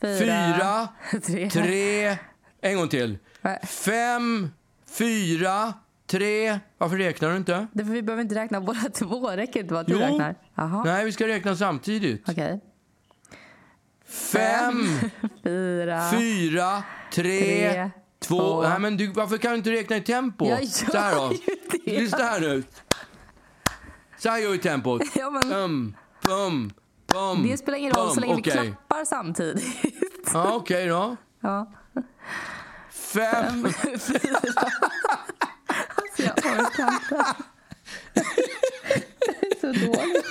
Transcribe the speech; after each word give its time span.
Fyra, 0.00 0.18
fyra, 0.18 1.20
tre. 1.26 1.50
tre. 1.50 2.16
En 2.60 2.76
gång 2.76 2.88
till. 2.88 3.18
Nej. 3.40 3.60
Fem, 3.66 4.50
fyra, 4.98 5.74
tre. 6.06 6.58
Varför 6.78 6.96
räknar 6.96 7.30
du 7.30 7.36
inte? 7.36 7.66
Det 7.72 7.84
för 7.84 7.92
vi 7.92 8.02
behöver 8.02 8.22
inte 8.22 8.34
räkna 8.34 8.60
båda 8.60 8.80
två. 8.94 9.30
Räcker 9.30 9.60
inte 9.60 9.72
bara 9.74 9.80
att 9.80 9.86
du 9.86 9.92
Jo. 9.92 9.98
räknar? 10.00 10.34
Jaha. 10.54 10.82
Nej, 10.84 11.04
vi 11.04 11.12
ska 11.12 11.28
räkna 11.28 11.56
samtidigt. 11.56 12.28
Okej. 12.28 12.60
Fem, 14.08 14.86
Fyra. 15.44 16.10
fyra, 16.10 16.82
tre, 17.12 17.70
Tre, 17.70 17.90
två. 18.20 18.38
två. 18.38 18.62
Nej, 18.62 18.80
men 18.80 18.96
du, 18.96 19.06
varför 19.06 19.38
kan 19.38 19.50
du 19.52 19.56
inte 19.58 19.70
räkna 19.70 19.96
i 19.96 20.00
tempo? 20.00 20.48
Jag 20.48 20.68
Så 20.68 20.96
här 20.98 21.12
gör 21.12 21.28
då. 21.28 21.34
ju 21.34 21.38
det. 21.84 22.00
Lyssna 22.00 22.18
här 22.24 22.40
nu. 22.40 22.62
Så 24.18 24.28
här 24.30 24.38
gör 24.38 24.50
vi 24.50 24.58
tempot. 24.58 25.02
Ja, 25.14 25.30
men- 25.30 25.48
Bum, 25.50 25.96
bum, 26.26 26.72
bum, 27.12 27.48
Det 27.48 27.56
spelar 27.58 27.78
ingen 27.78 27.92
roll 27.92 28.14
så 28.14 28.20
länge 28.20 28.34
vi 28.34 28.40
Okej. 28.40 28.52
klappar 28.52 29.04
samtidigt. 29.04 29.64
Ja, 30.32 30.52
okej 30.54 30.86
då. 30.86 31.16
Ja. 31.40 31.72
Fem, 32.92 33.68
Jag 36.16 36.38
orkar 36.38 36.92
inte. 36.92 37.34
Det 39.40 39.46
är 39.46 39.60
så 39.60 39.66
dåligt. 39.86 40.26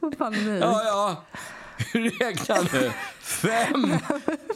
Vad 0.00 0.18
panik. 0.18 0.62
Ja, 0.62 0.82
ja. 0.84 1.24
Räkna 1.92 2.56
nu. 2.72 2.92
Fem, 3.20 3.94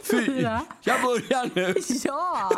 fyra. 0.03 0.61
Jag 0.83 1.03
börjar 1.03 1.51
nu. 1.55 1.75
Ja! 2.05 2.53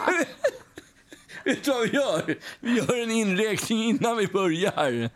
Vet 1.45 1.65
du 1.65 1.71
vad 1.71 1.83
vi 1.83 1.89
gör? 1.97 2.39
Vi 2.61 2.77
gör 2.77 3.03
en 3.03 3.11
inräkning 3.11 3.85
innan 3.85 4.17
vi 4.17 4.27
börjar. 4.27 5.11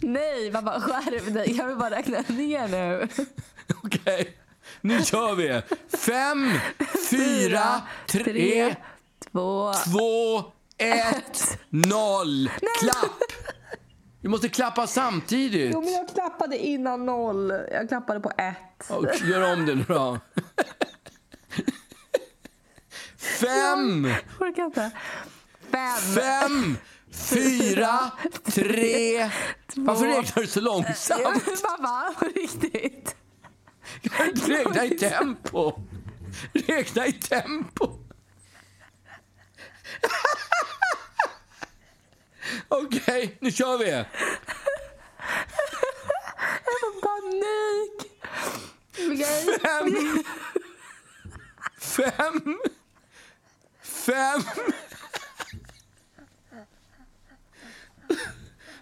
Nej, 0.00 0.52
pappa 0.52 0.80
skärp 0.80 1.34
dig. 1.34 1.56
Jag 1.56 1.66
vill 1.66 1.76
bara 1.76 1.90
räkna 1.90 2.20
ner 2.28 2.68
nu. 2.68 3.08
Okej, 3.84 4.36
nu 4.80 5.02
kör 5.02 5.34
vi. 5.34 5.62
Fem, 5.96 6.52
fyra, 7.10 7.82
tre, 8.08 8.74
två... 9.32 9.72
två, 9.72 10.38
ett, 10.78 11.58
noll. 11.68 12.50
Klapp! 12.80 13.22
Vi 14.20 14.28
måste 14.28 14.48
klappa 14.48 14.86
samtidigt. 14.86 15.70
Jo, 15.74 15.80
men 15.80 15.92
jag 15.92 16.08
klappade 16.08 16.58
innan 16.58 17.06
noll. 17.06 17.52
Jag 17.72 17.88
klappade 17.88 18.20
på 18.20 18.30
ett. 18.38 18.90
Och 18.90 19.06
Gör 19.24 19.52
om 19.52 19.66
det 19.66 19.74
nu 19.74 19.84
då. 19.88 20.18
Fem, 23.18 24.04
Jag 24.38 24.48
orkar 24.48 24.64
inte. 24.64 24.90
Fem. 25.70 26.14
fem, 26.14 26.76
fyra, 27.12 28.10
tre... 28.44 29.30
Varför 29.76 30.06
räknar 30.06 30.42
du 30.42 30.48
så 30.48 30.60
långsamt? 30.60 31.62
Pappa, 31.62 32.14
på 32.18 32.24
riktigt. 32.24 33.16
Räkna 34.46 34.84
i 34.84 34.90
tempo. 34.98 35.72
Räkna 36.52 37.06
i 37.06 37.12
tempo. 37.12 37.98
Okej, 42.68 43.36
nu 43.40 43.52
kör 43.52 43.78
vi. 43.78 43.90
Jag 43.90 44.06
får 46.80 47.00
panik. 47.00 48.08
Fem. 49.62 50.22
Fem. 51.80 52.58
Fem. 53.82 54.42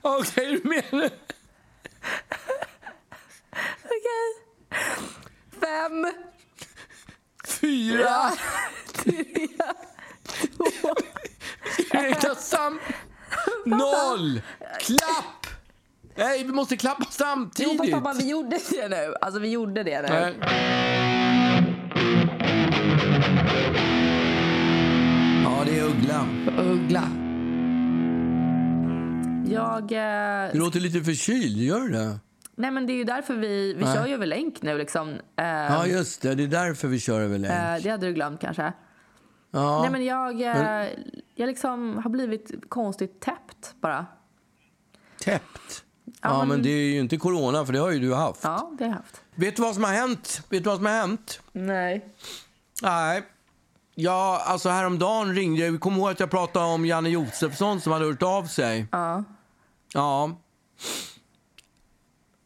Okej, 0.02 0.44
är 0.44 0.50
du 0.50 0.62
nu? 0.96 1.10
Okej. 3.84 4.30
Fem. 5.60 6.12
Fyra. 7.46 8.30
Tre. 8.92 9.24
Räkna 11.90 12.34
sam... 12.34 12.80
Noll. 13.66 14.42
Klapp. 14.80 15.46
Nej, 16.16 16.44
vi 16.44 16.52
måste 16.52 16.76
klappa 16.76 17.02
Jo, 17.02 17.06
samtidigt. 17.10 17.78
men 17.78 17.90
pappa, 17.90 18.12
vi 18.18 18.28
gjorde 18.30 18.58
det 18.70 18.88
nu. 18.88 19.14
Alltså, 19.20 19.40
vi 19.40 19.48
gjorde 19.48 19.82
det 19.82 20.02
nu. 20.02 20.08
Nej. 20.08 20.36
Ja, 25.44 25.64
det 25.66 25.78
är 25.78 25.84
Uggla. 25.84 26.26
Uggla. 26.58 27.29
Jag... 29.52 29.92
Eh, 30.46 30.52
Du 30.52 30.58
låter 30.58 30.80
lite 30.80 31.00
förkyld, 31.04 31.56
gör 31.56 31.80
du 31.80 31.88
det? 31.88 32.18
nej, 32.54 32.70
men 32.70 32.86
det 32.86 32.92
är 32.92 32.94
ju 32.96 33.04
därför 33.04 33.34
vi, 33.34 33.74
vi 33.74 33.84
Nej. 33.84 33.94
kör 33.96 34.06
ju 34.06 34.14
över 34.14 34.26
länk 34.26 34.62
nu. 34.62 34.78
Liksom. 34.78 35.08
Eh, 35.36 35.44
Ja, 35.46 35.86
just 35.86 36.22
det. 36.22 36.34
Det 36.34 36.42
är 36.42 36.46
därför 36.48 36.88
vi 36.88 37.00
kör 37.00 37.20
över 37.20 37.38
länk. 37.38 37.52
eh, 37.78 37.82
det 37.82 37.90
hade 37.90 38.06
du 38.06 38.12
glömt 38.12 38.40
kanske. 38.40 38.72
Ja. 39.50 39.80
Nej, 39.82 39.90
men 39.90 40.04
jag, 40.04 40.40
eh, 40.42 40.88
jag 41.34 41.46
liksom 41.46 41.98
har 42.02 42.10
blivit 42.10 42.50
konstigt 42.68 43.20
täppt 43.20 43.74
bara. 43.80 44.06
Täppt. 45.24 45.84
Ja, 46.22 46.44
men... 46.44 46.62
det 46.62 46.68
är 46.70 46.92
ju 46.92 46.98
inte 46.98 47.16
corona, 47.16 47.66
för 47.66 47.72
det 47.72 47.78
har 47.78 47.90
ju 47.90 47.98
du 47.98 48.14
haft. 48.14 48.40
Ja, 48.44 48.70
det 48.78 48.84
har 48.84 48.90
jag 48.90 48.96
haft. 48.96 49.20
Vet 49.34 49.56
du 49.56 49.62
vad 49.62 49.74
som 49.74 49.84
har 49.84 49.92
hänt? 49.92 50.42
Vet 50.48 50.64
du 50.64 50.68
vad 50.70 50.76
som 50.76 50.86
har 50.86 50.92
hänt? 50.92 51.40
Nej. 51.52 52.06
Nej. 52.82 53.22
Ja, 53.94 54.42
alltså 54.46 54.68
häromdagen 54.68 55.34
ringde 55.34 55.60
jag. 55.64 55.72
Vi 55.72 55.78
kommer 55.78 55.96
ihåg 55.98 56.10
att 56.10 56.20
jag 56.20 56.30
pratade 56.30 56.64
om 56.66 56.86
Janne 56.86 57.08
Josefsson 57.08 57.80
som 57.80 57.92
hade 57.92 58.04
hört 58.04 58.22
av 58.22 58.44
sig. 58.44 58.86
Ja. 58.92 59.24
Ja. 59.94 60.36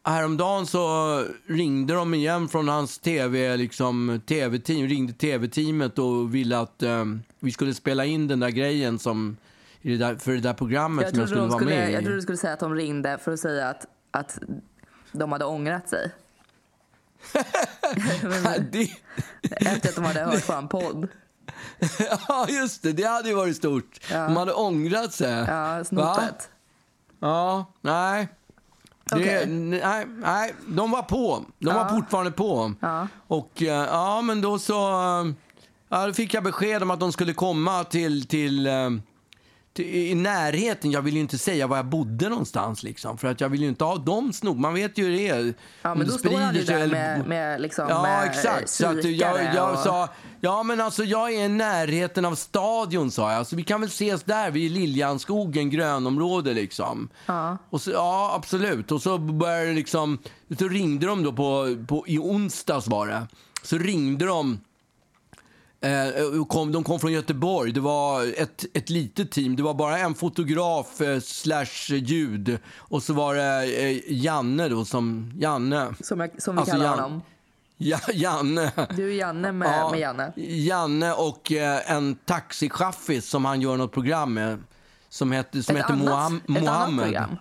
Häromdagen 0.03 0.65
så 0.67 1.23
ringde 1.47 1.93
de 1.93 2.13
igen 2.13 2.47
från 2.47 2.67
hans 2.67 2.99
tv, 2.99 3.57
liksom, 3.57 4.21
tv-team, 4.25 4.87
ringde 4.87 5.13
tv-teamet 5.13 5.99
och 5.99 6.35
ville 6.35 6.57
att 6.59 6.83
eh, 6.83 7.05
vi 7.39 7.51
skulle 7.51 7.73
spela 7.73 8.05
in 8.05 8.27
den 8.27 8.39
där 8.39 8.49
grejen 8.49 8.99
som, 8.99 9.37
det 9.81 9.97
där, 9.97 10.15
för 10.15 10.31
det 10.31 10.39
där 10.39 10.53
programmet 10.53 11.03
Jag 11.03 11.09
som 11.11 11.19
jag 11.19 11.29
skulle 11.29 11.41
vara 11.41 11.51
skulle, 11.51 11.75
med 11.75 11.89
i. 11.89 11.93
jag 11.93 12.03
trodde 12.03 12.17
du 12.17 12.21
skulle 12.21 12.37
säga 12.37 12.53
att 12.53 12.59
de 12.59 12.75
ringde 12.75 13.17
för 13.17 13.31
att 13.31 13.39
säga 13.39 13.69
att, 13.69 13.85
att 14.11 14.39
de 15.11 15.31
hade 15.31 15.45
ångrat 15.45 15.89
sig. 15.89 16.11
det, 18.71 18.89
Efter 19.51 19.89
att 19.89 19.95
de 19.95 20.03
hade 20.03 20.19
hört 20.23 20.47
på 20.47 20.53
en 20.53 20.67
podd. 20.67 21.07
ja, 22.27 22.47
just 22.49 22.83
det. 22.83 22.91
Det 22.91 23.03
hade 23.03 23.29
ju 23.29 23.35
varit 23.35 23.57
stort. 23.57 23.99
De 24.09 24.37
hade 24.37 24.53
ångrat 24.53 25.13
sig. 25.13 25.45
Ja, 25.47 25.83
snopet. 25.83 26.49
Ja, 27.19 27.65
nej. 27.81 28.27
Det, 29.09 29.45
nej, 29.49 30.05
nej, 30.21 30.53
de 30.67 30.91
var 30.91 31.01
på. 31.01 31.43
De 31.59 31.73
var 31.75 31.89
fortfarande 31.89 32.31
på. 32.31 32.73
Ja. 32.79 33.07
Och 33.27 33.61
eh, 33.61 33.67
ja, 33.67 34.21
men 34.21 34.41
då 34.41 34.59
så... 34.59 34.89
eh, 35.21 35.31
Ja, 35.89 36.07
då 36.07 36.13
fick 36.13 36.33
jag 36.33 36.43
besked 36.43 36.83
om 36.83 36.91
att 36.91 36.99
de 36.99 37.11
skulle 37.11 37.33
komma 37.33 37.83
till, 37.83 38.27
till, 38.27 38.67
eh, 38.67 38.89
till 38.89 39.01
i 39.79 40.15
närheten. 40.15 40.91
Jag 40.91 41.01
vill 41.01 41.13
ju 41.13 41.19
inte 41.19 41.37
säga 41.37 41.67
var 41.67 41.77
jag 41.77 41.85
bodde 41.85 42.29
någonstans 42.29 42.83
liksom. 42.83 43.17
För 43.17 43.27
att 43.27 43.41
jag 43.41 43.49
vill 43.49 43.61
ju 43.61 43.67
inte 43.67 43.83
ha 43.83 43.95
dem 43.97 44.33
snog. 44.33 44.57
Man 44.59 44.73
vet 44.73 44.97
ju 44.97 45.03
hur 45.03 45.11
det 45.11 45.27
är. 45.27 45.53
Ja, 45.81 45.95
men 45.95 46.07
då 46.07 46.13
står 46.13 46.37
han 46.37 46.55
ju 46.55 46.63
där 46.63 46.73
eller- 46.79 46.87
med, 47.17 47.27
med, 47.27 47.61
liksom, 47.61 47.85
Ja, 47.89 48.01
med 48.01 48.27
exakt. 48.29 48.69
Så 48.69 48.87
att 48.87 49.03
jag, 49.03 49.55
jag 49.55 49.73
och- 49.73 49.79
sa, 49.79 50.09
ja 50.41 50.63
men 50.63 50.81
alltså 50.81 51.03
jag 51.03 51.33
är 51.33 51.45
i 51.45 51.47
närheten 51.49 52.25
av 52.25 52.35
stadion 52.35 53.11
sa 53.11 53.33
jag. 53.33 53.47
Så 53.47 53.55
vi 53.55 53.63
kan 53.63 53.81
väl 53.81 53.89
ses 53.89 54.23
där 54.23 54.51
vid 54.51 54.71
Liljanskogen, 54.71 55.69
grönområde 55.69 56.53
liksom. 56.53 57.09
Ja. 57.25 57.57
Och 57.69 57.81
så, 57.81 57.91
ja, 57.91 58.33
absolut. 58.35 58.91
Och 58.91 59.01
så 59.01 59.17
började 59.17 59.73
liksom, 59.73 60.17
så 60.59 60.67
ringde 60.67 61.07
de 61.07 61.23
då 61.23 61.33
på, 61.33 61.77
på 61.87 62.03
i 62.07 62.19
onsdags 62.19 62.87
var 62.87 63.07
det. 63.07 63.27
Så 63.63 63.77
ringde 63.77 64.25
de 64.25 64.59
kom, 66.49 66.71
de 66.71 66.83
kom 66.83 66.99
från 66.99 67.11
Göteborg. 67.11 67.71
Det 67.71 67.79
var 67.79 68.23
ett, 68.41 68.65
ett 68.73 68.89
litet 68.89 69.31
team. 69.31 69.55
Det 69.55 69.63
var 69.63 69.73
bara 69.73 69.97
en 69.99 70.15
fotograf 70.15 71.01
eh, 71.01 71.19
slash 71.19 71.93
ljud. 71.95 72.59
Och 72.75 73.03
så 73.03 73.13
var 73.13 73.35
det 73.35 73.63
eh, 73.83 74.01
Janne 74.13 74.69
då 74.69 74.85
som... 74.85 75.31
Janne. 75.39 75.93
Som, 76.01 76.19
jag, 76.19 76.41
som 76.41 76.55
vi 76.55 76.59
Alltså, 76.59 76.71
kallar 76.75 76.85
Jan- 76.85 76.99
honom. 76.99 77.21
Ja, 77.77 77.99
Janne. 78.13 78.71
Du 78.95 79.09
är 79.11 79.15
Janne 79.15 79.51
med, 79.51 79.79
Ja, 79.79 79.91
med 79.91 79.99
Janne. 79.99 80.33
Janne 80.35 81.13
och 81.13 81.51
eh, 81.51 81.91
en 81.91 82.15
taxichaffis 82.15 83.29
som 83.29 83.45
han 83.45 83.61
gör 83.61 83.77
något 83.77 83.91
program 83.91 84.33
med. 84.33 84.63
Som 85.09 85.31
heter, 85.31 85.61
som 85.61 85.75
Ett 85.75 85.81
heter 85.83 85.93
annat, 85.93 86.07
Moham- 86.31 86.41
ett 86.43 86.49
annat 86.49 86.63
Mohammed. 86.63 87.05
program. 87.05 87.35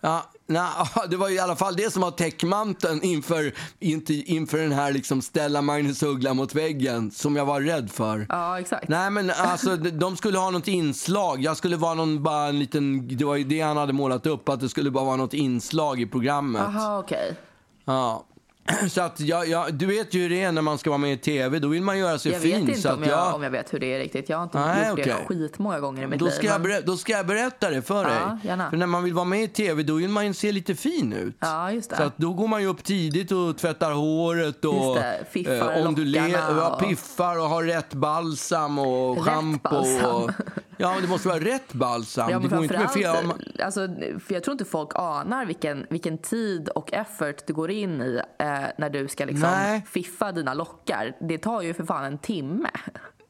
Ja, 0.00 0.30
nej, 0.46 0.68
det 1.10 1.16
var 1.16 1.30
i 1.30 1.38
alla 1.38 1.56
fall 1.56 1.76
det 1.76 1.92
som 1.92 2.02
var 2.02 2.10
täckmanteln 2.10 3.02
inför, 3.02 3.52
inför 3.80 4.58
den 4.58 4.72
här 4.72 4.92
liksom 4.92 5.22
ställa 5.22 5.62
Magnus 5.62 6.02
Uggla 6.02 6.34
mot 6.34 6.54
väggen 6.54 7.10
som 7.10 7.36
jag 7.36 7.44
var 7.46 7.60
rädd 7.60 7.90
för. 7.90 8.26
Ja, 8.28 8.60
exakt. 8.60 8.88
Nej 8.88 9.10
men 9.10 9.30
alltså 9.30 9.76
de- 9.76 10.16
skulle 10.16 10.38
ha 10.38 10.50
något 10.50 10.68
inslag. 10.68 11.42
Jag 11.42 11.56
skulle 11.56 11.76
vara 11.76 11.94
någon, 11.94 12.22
bara 12.22 12.46
en 12.48 12.58
liten, 12.58 13.16
det 13.16 13.24
var 13.24 13.36
ju 13.36 13.44
det 13.44 13.60
han 13.60 13.76
hade 13.76 13.92
målat 13.92 14.26
upp, 14.26 14.48
att 14.48 14.60
det 14.60 14.68
skulle 14.68 14.90
bara 14.90 15.04
vara 15.04 15.16
något 15.16 15.34
inslag 15.34 16.00
i 16.00 16.06
programmet. 16.06 16.62
Jaha, 16.74 16.98
okej. 16.98 17.36
Ja. 17.84 18.24
Så 18.90 19.02
att 19.02 19.20
jag, 19.20 19.48
jag, 19.48 19.74
du 19.74 19.86
vet 19.86 20.14
ju 20.14 20.20
hur 20.22 20.30
det 20.30 20.42
är 20.42 20.52
när 20.52 20.62
man 20.62 20.78
ska 20.78 20.90
vara 20.90 20.98
med 20.98 21.12
i 21.12 21.16
tv, 21.16 21.58
då 21.58 21.68
vill 21.68 21.82
man 21.82 21.98
göra 21.98 22.18
sig 22.18 22.32
Jag 22.32 22.40
fin. 22.42 22.66
vet 22.66 22.80
så 22.80 22.88
inte 22.88 22.90
att 22.90 22.96
om 22.98 23.04
jag, 23.04 23.34
om 23.34 23.42
jag 23.42 23.50
vet 23.50 23.74
hur 23.74 23.78
det 23.80 23.94
är 23.94 23.98
riktigt. 23.98 24.28
Jag 24.28 24.36
har 24.36 24.44
inte 24.44 24.58
Nej, 24.58 24.88
gjort 24.88 24.96
det 24.96 25.02
okej. 25.14 25.24
skitmånga 25.28 25.80
gånger 25.80 26.02
i 26.02 26.06
mitt 26.06 26.18
då 26.18 26.24
liv. 26.24 26.32
ska, 26.32 26.46
jag 26.46 26.60
men- 26.60 26.70
berä- 26.70 26.82
då 26.86 26.96
ska 26.96 27.12
jag 27.12 27.26
berätta 27.26 27.70
det 27.70 27.82
för 27.82 28.02
Ja, 28.04 28.10
dig. 28.10 28.20
gärna. 28.42 28.70
För 28.70 28.76
när 28.76 28.86
man 28.86 29.04
vill 29.04 29.14
vara 29.14 29.24
med 29.24 29.42
i 29.42 29.48
tv, 29.48 29.82
då 29.82 29.94
vill 29.94 30.08
man 30.08 30.26
ju 30.26 30.34
se 30.34 30.52
lite 30.52 30.74
fin 30.74 31.12
ut. 31.12 31.36
Ja, 31.40 31.72
just 31.72 31.90
det. 31.90 31.96
Så 31.96 32.02
att 32.02 32.18
då 32.18 32.32
går 32.32 32.48
man 32.48 32.60
ju 32.62 32.66
upp 32.68 32.84
tidigt 32.84 33.32
och 33.32 33.58
tvättar 33.58 33.92
håret 33.92 34.64
och 34.64 34.94
det, 34.96 35.24
fiffar 35.30 35.76
eh, 35.76 35.84
lockarna 35.84 36.28
ja, 36.28 36.70
och- 36.70 36.80
piffar 36.88 37.38
och 37.38 37.48
har 37.48 37.62
rätt 37.62 37.94
balsam 37.94 38.78
och 38.78 39.16
Rätt 39.16 39.24
schampo. 39.24 39.68
balsam. 39.70 40.10
Och, 40.14 40.30
ja, 40.76 40.96
det 41.02 41.08
måste 41.08 41.28
vara 41.28 41.40
rätt 41.40 41.72
balsam. 41.72 42.30
Ja, 42.30 42.38
det 42.38 42.48
går 42.48 42.62
inte 42.62 42.78
med 42.78 42.90
fel. 42.90 43.16
om 43.24 43.32
alltså, 43.64 43.88
för 44.26 44.34
jag 44.34 44.44
tror 44.44 44.52
inte 44.52 44.64
folk 44.64 44.90
anar 44.94 45.46
vilken, 45.46 45.86
vilken 45.90 46.18
tid 46.18 46.68
och 46.68 46.92
effort 46.92 47.46
du 47.46 47.52
går 47.54 47.70
in 47.70 48.00
i 48.02 48.20
eh, 48.38 48.46
när 48.78 48.90
du 48.90 49.08
ska 49.08 49.24
liksom 49.24 49.50
Nej. 49.50 49.82
fiffa 49.90 50.32
dina 50.32 50.54
lockar. 50.54 51.16
Det 51.20 51.38
tar 51.38 51.62
ju 51.62 51.74
för 51.74 51.84
fan 51.84 52.04
en 52.04 52.18
timme. 52.18 52.70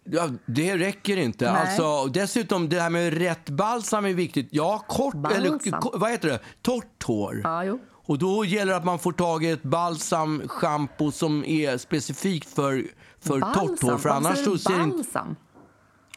Ja, 0.04 0.28
det 0.46 0.76
räcker 0.76 1.16
inte. 1.16 1.52
Nej. 1.52 1.60
Alltså, 1.60 2.06
dessutom, 2.06 2.68
det 2.68 2.80
här 2.80 2.90
med 2.90 3.14
rätt 3.14 3.50
balsam 3.50 4.04
är 4.04 4.14
viktigt. 4.14 4.48
Ja, 4.50 4.84
kort, 4.88 5.14
Balsam. 5.14 5.42
eller 5.42 5.98
vad 5.98 6.10
heter 6.10 6.28
det? 6.28 6.40
Torrt 6.62 7.02
hår. 7.02 7.40
Ja, 7.44 7.64
jo. 7.64 7.78
Och 8.06 8.18
då 8.18 8.44
gäller 8.44 8.72
det 8.72 8.76
att 8.78 8.84
man 8.84 8.98
får 8.98 9.12
tag 9.12 9.44
i 9.44 9.50
ett 9.50 9.62
balsam, 9.62 10.42
shampoo 10.48 11.10
som 11.10 11.44
är 11.44 11.76
specifikt 11.78 12.50
för, 12.54 12.84
för 13.20 13.40
torrt 13.40 13.54
hår. 13.56 13.66
Balsam? 13.68 13.76
För 13.76 13.90
Varför 13.90 14.08
annars 14.08 14.44
så 14.44 14.58
ser 14.58 14.76
det 14.76 14.82
inte... 14.82 14.96
balsam? 14.96 15.36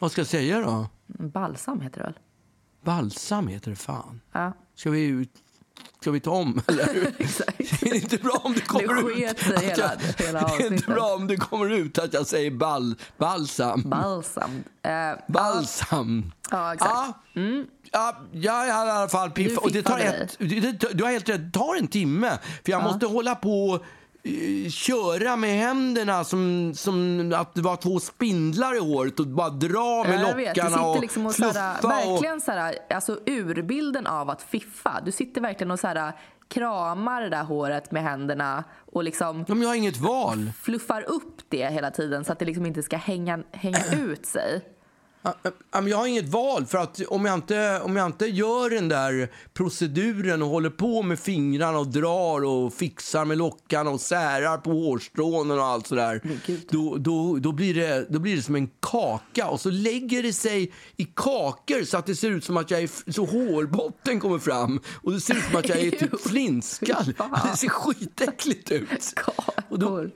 Vad 0.00 0.12
ska 0.12 0.20
jag 0.20 0.28
säga 0.28 0.60
då? 0.60 0.86
Balsam 1.06 1.80
heter 1.80 1.98
det 1.98 2.04
väl? 2.04 2.18
Balsam 2.84 3.48
heter 3.48 3.70
det 3.70 3.76
fan. 3.76 4.20
Ja, 4.32 4.52
Ska 4.74 4.90
vi, 4.90 5.28
ska 6.00 6.10
vi 6.10 6.20
ta 6.20 6.30
om? 6.30 6.62
Eller? 6.68 7.12
exakt. 7.18 7.58
Det 7.80 7.90
är 7.90 7.94
inte 7.94 8.16
bra 8.16 8.40
om 8.44 8.52
det 8.54 8.60
kommer 8.60 8.94
Det 9.02 9.30
ut. 9.30 9.38
sig 9.38 9.66
hela- 9.66 9.90
jag, 10.18 10.24
hela 10.26 10.40
det 10.58 10.64
är 10.64 10.72
inte 10.72 10.86
bra 10.90 11.14
om 11.14 11.26
det 11.26 11.36
kommer 11.36 11.70
ut 11.70 11.98
att 11.98 12.12
jag 12.12 12.26
säger 12.26 12.50
ball, 12.50 12.94
balsam. 13.18 13.82
Balsam. 13.90 14.64
Eh, 14.82 14.90
Balsam. 15.28 16.32
Ja, 16.50 16.74
exakt. 16.74 16.92
Mm. 17.36 17.66
Ja. 17.92 18.16
Ja, 18.32 18.66
jag 18.66 18.74
har 18.74 18.86
i 18.86 18.90
alla 18.90 19.08
fall 19.08 19.30
piff. 19.30 19.50
Du 19.52 19.56
Och 19.56 19.72
det 19.72 19.82
tar 19.82 19.98
fiffade 19.98 20.16
ett, 20.18 20.36
det, 20.38 20.60
det, 20.60 20.88
du 20.94 21.04
har 21.04 21.10
helt 21.10 21.28
rätt, 21.28 21.52
det 21.52 21.58
tar 21.58 21.76
en 21.76 21.88
timme. 21.88 22.38
För 22.64 22.72
jag 22.72 22.82
måste 22.82 23.06
hålla 23.06 23.34
på 23.34 23.84
köra 24.70 25.36
med 25.36 25.58
händerna 25.58 26.24
som, 26.24 26.72
som 26.74 27.32
att 27.36 27.54
det 27.54 27.60
var 27.60 27.76
två 27.76 28.00
spindlar 28.00 28.76
i 28.76 28.78
håret 28.78 29.20
och 29.20 29.26
bara 29.26 29.50
dra 29.50 30.04
med 30.04 30.20
jag 30.20 30.36
vet, 30.36 30.56
lockarna 30.56 30.76
sitter 30.76 30.96
och 30.96 31.00
liksom 31.00 31.26
och 31.26 31.34
fluffa. 31.34 31.78
och, 31.82 31.90
verkligen 31.90 32.40
såhär, 32.40 32.74
alltså 32.90 33.18
urbilden 33.26 34.06
av 34.06 34.30
att 34.30 34.42
fiffa. 34.42 35.00
Du 35.04 35.12
sitter 35.12 35.40
verkligen 35.40 35.70
och 35.70 35.80
såhär, 35.80 36.12
kramar 36.48 37.22
det 37.22 37.28
där 37.28 37.44
håret 37.44 37.90
med 37.90 38.02
händerna 38.02 38.64
och 38.92 39.04
liksom 39.04 39.44
men 39.48 39.62
jag 39.62 39.68
har 39.68 39.74
inget 39.74 39.96
val. 39.96 40.52
fluffar 40.62 41.02
upp 41.08 41.42
det 41.48 41.72
hela 41.72 41.90
tiden 41.90 42.24
så 42.24 42.32
att 42.32 42.38
det 42.38 42.44
liksom 42.44 42.66
inte 42.66 42.82
ska 42.82 42.96
hänga, 42.96 43.42
hänga 43.52 43.84
ut 43.98 44.26
sig. 44.26 44.62
Jag 45.72 45.96
har 45.96 46.06
inget 46.06 46.28
val, 46.28 46.66
för 46.66 46.78
att 46.78 47.00
om 47.08 47.24
jag, 47.24 47.34
inte, 47.34 47.80
om 47.80 47.96
jag 47.96 48.06
inte 48.06 48.26
gör 48.26 48.70
den 48.70 48.88
där 48.88 49.32
proceduren 49.54 50.42
och 50.42 50.48
håller 50.48 50.70
på 50.70 51.02
med 51.02 51.18
fingrarna 51.18 51.78
och 51.78 51.86
drar 51.86 52.44
och 52.44 52.74
fixar 52.74 53.24
med 53.24 53.38
lockarna 53.38 53.90
och 53.90 54.00
särar 54.00 54.58
på 54.58 54.70
hårstrånen 54.70 55.58
och 55.58 55.64
allt 55.64 55.86
sådär, 55.86 56.22
då, 56.70 56.96
då, 56.96 57.36
då, 57.36 57.52
blir 57.52 57.74
det, 57.74 58.06
då 58.10 58.18
blir 58.18 58.36
det 58.36 58.42
som 58.42 58.54
en 58.54 58.70
kaka 58.80 59.48
och 59.48 59.60
så 59.60 59.70
lägger 59.70 60.22
det 60.22 60.32
sig 60.32 60.72
i 60.96 61.04
kakor 61.04 61.84
så 61.84 61.96
att 61.96 62.06
det 62.06 62.16
ser 62.16 62.30
ut 62.30 62.44
som 62.44 62.56
att 62.56 62.70
jag 62.70 62.82
är, 62.82 63.12
så 63.12 63.24
hårbotten 63.24 64.20
kommer 64.20 64.38
fram 64.38 64.80
och 65.02 65.12
det 65.12 65.20
ser 65.20 65.34
ut 65.34 65.44
som 65.44 65.56
att 65.56 65.68
jag 65.68 65.78
är 65.78 65.90
typ 65.98 66.20
flintskall. 66.20 67.14
Det 67.50 67.56
ser 67.56 67.68
skitäckligt 67.68 68.70
ut. 68.70 69.14
Och 69.68 69.78
då. 69.78 70.06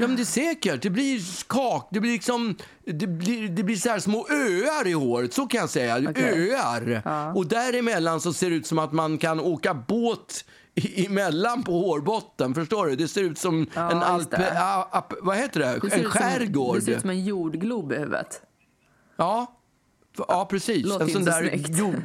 Ja, 0.00 0.06
men 0.06 0.16
det 0.16 0.22
är 0.22 0.24
säkert. 0.24 0.82
Det 0.82 0.90
blir 0.90 1.46
kak. 1.48 1.88
Det 1.90 2.00
blir 2.00 2.12
liksom... 2.12 2.56
Det 2.84 3.06
blir, 3.06 3.48
det 3.48 3.62
blir 3.62 3.76
så 3.76 3.88
här 3.88 3.98
små 3.98 4.26
öar 4.30 4.86
i 4.86 4.92
håret, 4.92 5.34
så 5.34 5.46
kan 5.46 5.60
jag 5.60 5.70
säga. 5.70 6.10
Okej. 6.10 6.52
Öar. 6.54 7.02
Och 7.36 7.46
däremellan 7.46 8.20
så 8.20 8.32
ser 8.32 8.50
det 8.50 8.56
ut 8.56 8.66
som 8.66 8.78
att 8.78 8.92
man 8.92 9.18
kan 9.18 9.40
åka 9.40 9.74
båt 9.74 10.44
i- 10.74 11.06
emellan 11.06 11.62
på 11.64 11.72
hårbotten. 11.72 12.54
Förstår 12.54 12.86
du? 12.86 12.96
Det 12.96 13.08
ser 13.08 13.22
ut 13.22 13.38
som 13.38 13.66
Ja, 13.74 13.90
en 13.90 13.96
just 14.18 14.34
alp... 14.34 14.42
det. 14.42 14.60
a- 14.62 14.88
ap- 14.92 15.14
vad 15.22 15.36
heter 15.36 15.60
det? 15.60 15.66
Det 15.66 15.94
en 15.94 16.00
ut 16.00 16.10
som- 16.12 16.20
skärgård. 16.20 16.76
Det 16.76 16.82
ser 16.84 16.92
ut 16.92 17.00
som 17.00 17.10
en 17.10 17.24
jordglob 17.24 17.92
i 17.92 17.96
huvudet. 17.96 18.42
Ja, 19.16 19.46
ja 20.28 20.46
precis. 20.50 20.86
Låter 20.86 21.04
en 21.04 21.10
sån 21.12 21.24
där 21.24 21.54
jord, 21.78 22.02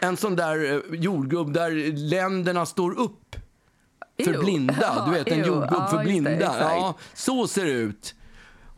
En 0.00 0.16
sån 0.16 0.36
där 0.36 0.72
eh, 0.92 0.98
jordgubb 1.00 1.52
där 1.52 1.70
länderna 2.10 2.66
står 2.66 2.98
upp 2.98 3.36
för 4.24 4.38
blinda. 4.44 5.02
Du 5.06 5.12
vet, 5.12 5.28
en 5.28 5.38
jordgubb 5.46 5.68
Ja, 5.78 5.86
för 5.86 5.98
blinda. 6.04 6.30
ja, 6.40 6.94
så 7.14 7.46
ser 7.48 7.64
det 7.64 7.70
ut. 7.70 8.14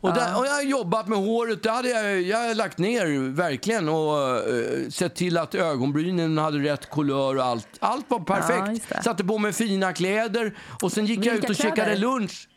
Och, 0.01 0.13
där, 0.13 0.37
och 0.39 0.45
jag 0.45 0.51
har 0.51 0.61
jobbat 0.61 1.07
med 1.07 1.17
håret. 1.17 1.63
Det 1.63 1.71
hade 1.71 1.89
jag, 1.89 2.21
jag 2.21 2.37
har 2.37 2.55
lagt 2.55 2.77
ner 2.77 3.31
verkligen 3.35 3.89
och 3.89 4.27
eh, 4.49 4.89
sett 4.89 5.15
till 5.15 5.37
att 5.37 5.55
ögonbrynen 5.55 6.37
hade 6.37 6.57
rätt 6.59 6.89
kulör 6.89 7.35
och 7.37 7.43
allt. 7.43 7.67
Allt 7.79 8.05
var 8.09 8.19
Ja, 8.19 8.23
perfekt. 8.35 8.89
det. 8.89 9.03
Satte 9.03 9.23
på 9.23 9.37
mig 9.37 9.53
fina 9.53 9.93
kläder 9.93 10.57
och 10.81 10.91
sen 10.91 11.05
gick 11.05 11.25
jag 11.25 11.35
ut 11.35 11.49
och 11.49 11.55
käkade 11.55 11.75
kläder? 11.75 11.97
lunch. 11.97 12.49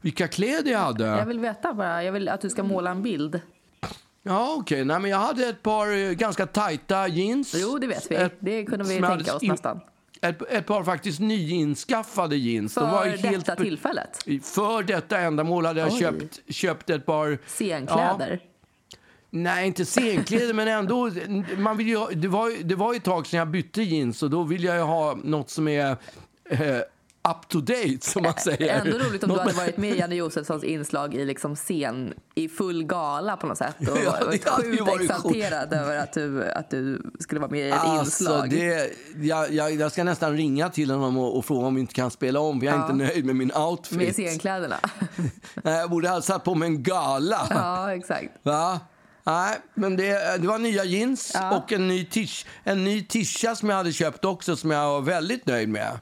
Vilka 0.00 0.28
kläder 0.28 0.70
jag 0.72 0.78
hade? 0.78 1.04
Jag 1.06 1.26
vill 1.26 1.40
veta 1.40 1.74
bara, 1.74 2.04
jag 2.04 2.12
vill 2.12 2.28
att 2.28 2.40
du 2.40 2.50
ska 2.50 2.62
måla 2.62 2.90
en 2.90 3.02
bild. 3.02 3.40
Ja, 4.22 4.54
okej. 4.58 4.84
Nej, 4.84 5.00
men 5.00 5.10
jag 5.10 5.18
hade 5.18 5.46
ett 5.46 5.62
par 5.62 5.96
eh, 5.96 6.10
ganska 6.10 6.46
tajta 6.46 7.08
jeans. 7.08 7.54
Jo, 7.58 7.78
det 7.78 7.86
vet 7.86 8.10
vi. 8.10 8.28
Det 8.40 8.64
kunde 8.64 8.84
vi 8.84 8.90
tänka 8.94 9.08
hade 9.08 9.32
oss 9.32 9.42
nästan. 9.42 9.80
Ett, 10.22 10.42
ett 10.50 10.66
par 10.66 10.84
faktiskt 10.84 11.20
nyinskaffade 11.20 12.36
jeans. 12.36 12.74
De 12.74 12.90
var 12.90 13.02
För 13.02 13.10
detta 13.10 13.28
helt, 13.28 13.56
tillfället. 13.56 14.24
För 14.42 14.82
detta 14.82 15.18
ändamål 15.18 15.66
hade 15.66 15.80
jag 15.80 15.92
Oj. 15.92 15.98
köpt, 15.98 16.40
köpt 16.48 16.90
ett 16.90 17.06
par... 17.06 17.38
Scenkläder. 17.46 18.40
Nej, 19.30 19.66
inte 19.66 19.84
scenkläder, 19.84 20.54
men 20.54 20.68
ändå. 20.68 21.10
Man 21.56 21.76
vill 21.76 21.88
ju, 21.88 22.06
det, 22.06 22.28
var, 22.28 22.64
det 22.64 22.74
var 22.74 22.94
ett 22.94 23.04
tag 23.04 23.26
sedan 23.26 23.38
jag 23.38 23.48
bytte 23.48 23.82
jeans 23.82 24.22
och 24.22 24.30
då 24.30 24.42
vill 24.42 24.64
jag 24.64 24.76
ju 24.76 24.82
ha 24.82 25.14
något 25.24 25.50
som 25.50 25.68
är 25.68 25.96
eh, 26.44 26.78
up 27.28 27.48
to 27.48 27.60
date, 27.60 27.98
som 28.00 28.22
man 28.22 28.34
säger. 28.44 28.68
Ändå 28.80 28.98
roligt 28.98 29.22
om 29.24 29.28
Något 29.28 29.38
du 29.38 29.42
hade 29.42 29.54
varit 29.56 29.76
med 29.76 29.90
i 29.90 29.98
Janne 29.98 30.14
Josefssons 30.14 30.64
inslag 30.64 31.14
i 31.14 31.24
liksom 31.24 31.56
scen 31.56 32.14
i 32.34 32.48
full 32.48 32.84
gala 32.84 33.36
på 33.36 33.46
något 33.46 33.58
sätt 33.58 33.76
och 33.80 33.98
Ja, 34.04 34.12
det 34.20 34.24
varit 34.26 34.48
sjukt 34.48 34.80
varit 34.80 35.10
exalterad 35.10 35.72
över 35.72 35.96
att 35.96 36.12
du, 36.12 36.44
att 36.50 36.70
du 36.70 37.02
skulle 37.18 37.40
vara 37.40 37.50
med 37.50 37.66
i 37.66 37.70
ett 37.70 37.74
Alltså, 37.80 38.24
inslag. 38.24 38.50
det, 38.50 38.90
jag, 39.20 39.52
jag, 39.52 39.74
jag 39.74 39.92
ska 39.92 40.04
nästan 40.04 40.36
ringa 40.36 40.68
till 40.68 40.90
honom 40.90 41.18
och, 41.18 41.38
och 41.38 41.44
fråga 41.44 41.66
om 41.66 41.74
vi 41.74 41.80
inte 41.80 41.94
kan 41.94 42.10
spela 42.10 42.40
om, 42.40 42.60
för 42.60 42.66
jag 42.66 42.76
är 42.76 42.80
inte 42.80 42.94
nöjd 42.94 43.24
med 43.24 43.36
min 43.36 43.52
outfit. 43.52 43.98
Med 43.98 44.12
scenkläderna. 44.12 44.76
Nej, 45.62 45.78
jag 45.78 45.90
borde 45.90 46.08
ha 46.08 46.22
satt 46.22 46.44
på 46.44 46.54
mig 46.54 46.66
en 46.68 46.82
gala. 46.82 47.46
ja, 47.50 47.94
exakt. 47.94 48.28
Va? 48.42 48.80
Nej, 49.24 49.56
men 49.74 49.96
det, 49.96 50.38
det 50.42 50.46
var 50.48 50.58
nya 50.58 50.84
jeans 50.84 51.36
och 51.52 51.72
en 51.72 51.88
ny, 51.88 52.04
tish, 52.04 52.46
en 52.64 52.84
ny 52.84 53.02
tisha 53.04 53.56
som 53.56 53.68
jag 53.68 53.76
hade 53.76 53.92
köpt 53.92 54.24
också 54.24 54.56
som 54.56 54.70
jag 54.70 54.88
var 54.90 55.00
väldigt 55.00 55.46
nöjd 55.46 55.68
med. 55.68 55.98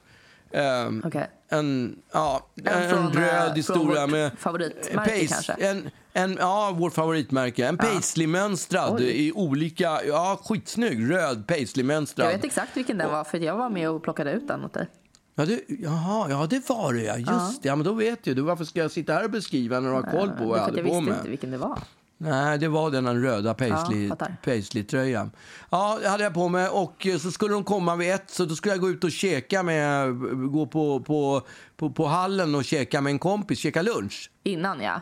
Ehm, 0.51 1.03
Okej. 1.05 1.29
En, 1.49 1.95
ja, 2.11 2.47
en, 2.55 2.67
En 2.67 2.89
från, 2.89 3.05
eh, 3.07 3.11
röd 3.13 3.45
från 3.47 3.55
historia 3.55 4.01
vårt 4.01 4.11
med... 4.11 4.31
favoritmärke 4.37 5.11
pace- 5.11 5.27
kanske? 5.27 5.53
En, 5.53 5.89
en, 6.13 6.37
ja, 6.39 6.71
vårt 6.77 6.93
favoritmärke. 6.93 7.67
En 7.67 7.77
paisley-mönstrad 7.77 8.93
Oj. 8.95 9.27
i 9.27 9.31
olika... 9.31 10.03
Ja, 10.03 10.39
skitsnygg. 10.45 11.11
Röd 11.11 11.47
paisley-mönstrad. 11.47 12.27
Jag 12.27 12.33
vet 12.33 12.45
exakt 12.45 12.77
vilken 12.77 12.97
den 12.97 13.11
var 13.11 13.23
för 13.23 13.37
jag 13.37 13.57
var 13.57 13.69
med 13.69 13.89
och 13.89 14.03
plockade 14.03 14.31
ut 14.31 14.47
den 14.47 14.65
åt 14.65 14.73
dig. 14.73 14.87
Ja, 15.35 15.45
det, 15.45 15.59
jaha, 15.67 16.29
ja, 16.29 16.47
det 16.49 16.69
var 16.69 16.93
det 16.93 17.03
ja. 17.03 17.17
Just 17.17 17.63
det. 17.63 17.67
Ja, 17.69 17.75
men 17.75 17.85
då 17.85 17.93
vet 17.93 18.27
jag. 18.27 18.35
Du, 18.35 18.41
varför 18.41 18.63
ska 18.65 18.79
jag 18.79 18.91
sitta 18.91 19.13
här 19.13 19.23
och 19.23 19.29
beskriva 19.31 19.79
när 19.79 19.89
du 19.89 19.95
har 19.95 20.01
koll 20.01 20.29
på 20.29 20.45
vad 20.45 20.47
jag 20.47 20.49
Därför 20.49 20.59
att 20.59 20.65
hade 20.65 20.77
jag 20.79 20.87
på 20.87 20.93
visste 20.93 21.09
mig? 21.11 21.17
inte 21.17 21.29
vilken 21.29 21.51
det 21.51 21.57
var. 21.57 21.79
Nej, 22.21 22.57
det 22.57 22.67
var 22.67 22.91
den 22.91 23.21
röda 23.23 23.53
paisley, 23.53 24.07
Ja, 24.19 24.27
paisley-tröjan. 24.43 25.31
Ja, 25.69 25.99
det 26.01 26.09
hade 26.09 26.23
jag 26.23 26.33
på 26.33 26.49
mig 26.49 26.67
och 26.67 27.07
eh, 27.07 27.17
så 27.17 27.31
skulle 27.31 27.53
de 27.53 27.63
komma 27.63 27.95
vid 27.95 28.11
ett 28.11 28.29
så 28.29 28.45
då 28.45 28.55
skulle 28.55 28.73
jag 28.73 28.81
gå 28.81 28.89
ut 28.89 29.03
och 29.03 29.11
käka 29.11 29.63
med, 29.63 30.19
gå 30.51 30.65
på, 30.65 30.99
på, 30.99 31.41
på, 31.77 31.89
på 31.89 32.07
hallen 32.07 32.55
och 32.55 32.65
käka 32.65 33.01
med 33.01 33.11
en 33.11 33.19
kompis, 33.19 33.59
käka 33.59 33.81
lunch. 33.81 34.31
Innan 34.43 34.81
ja. 34.81 35.01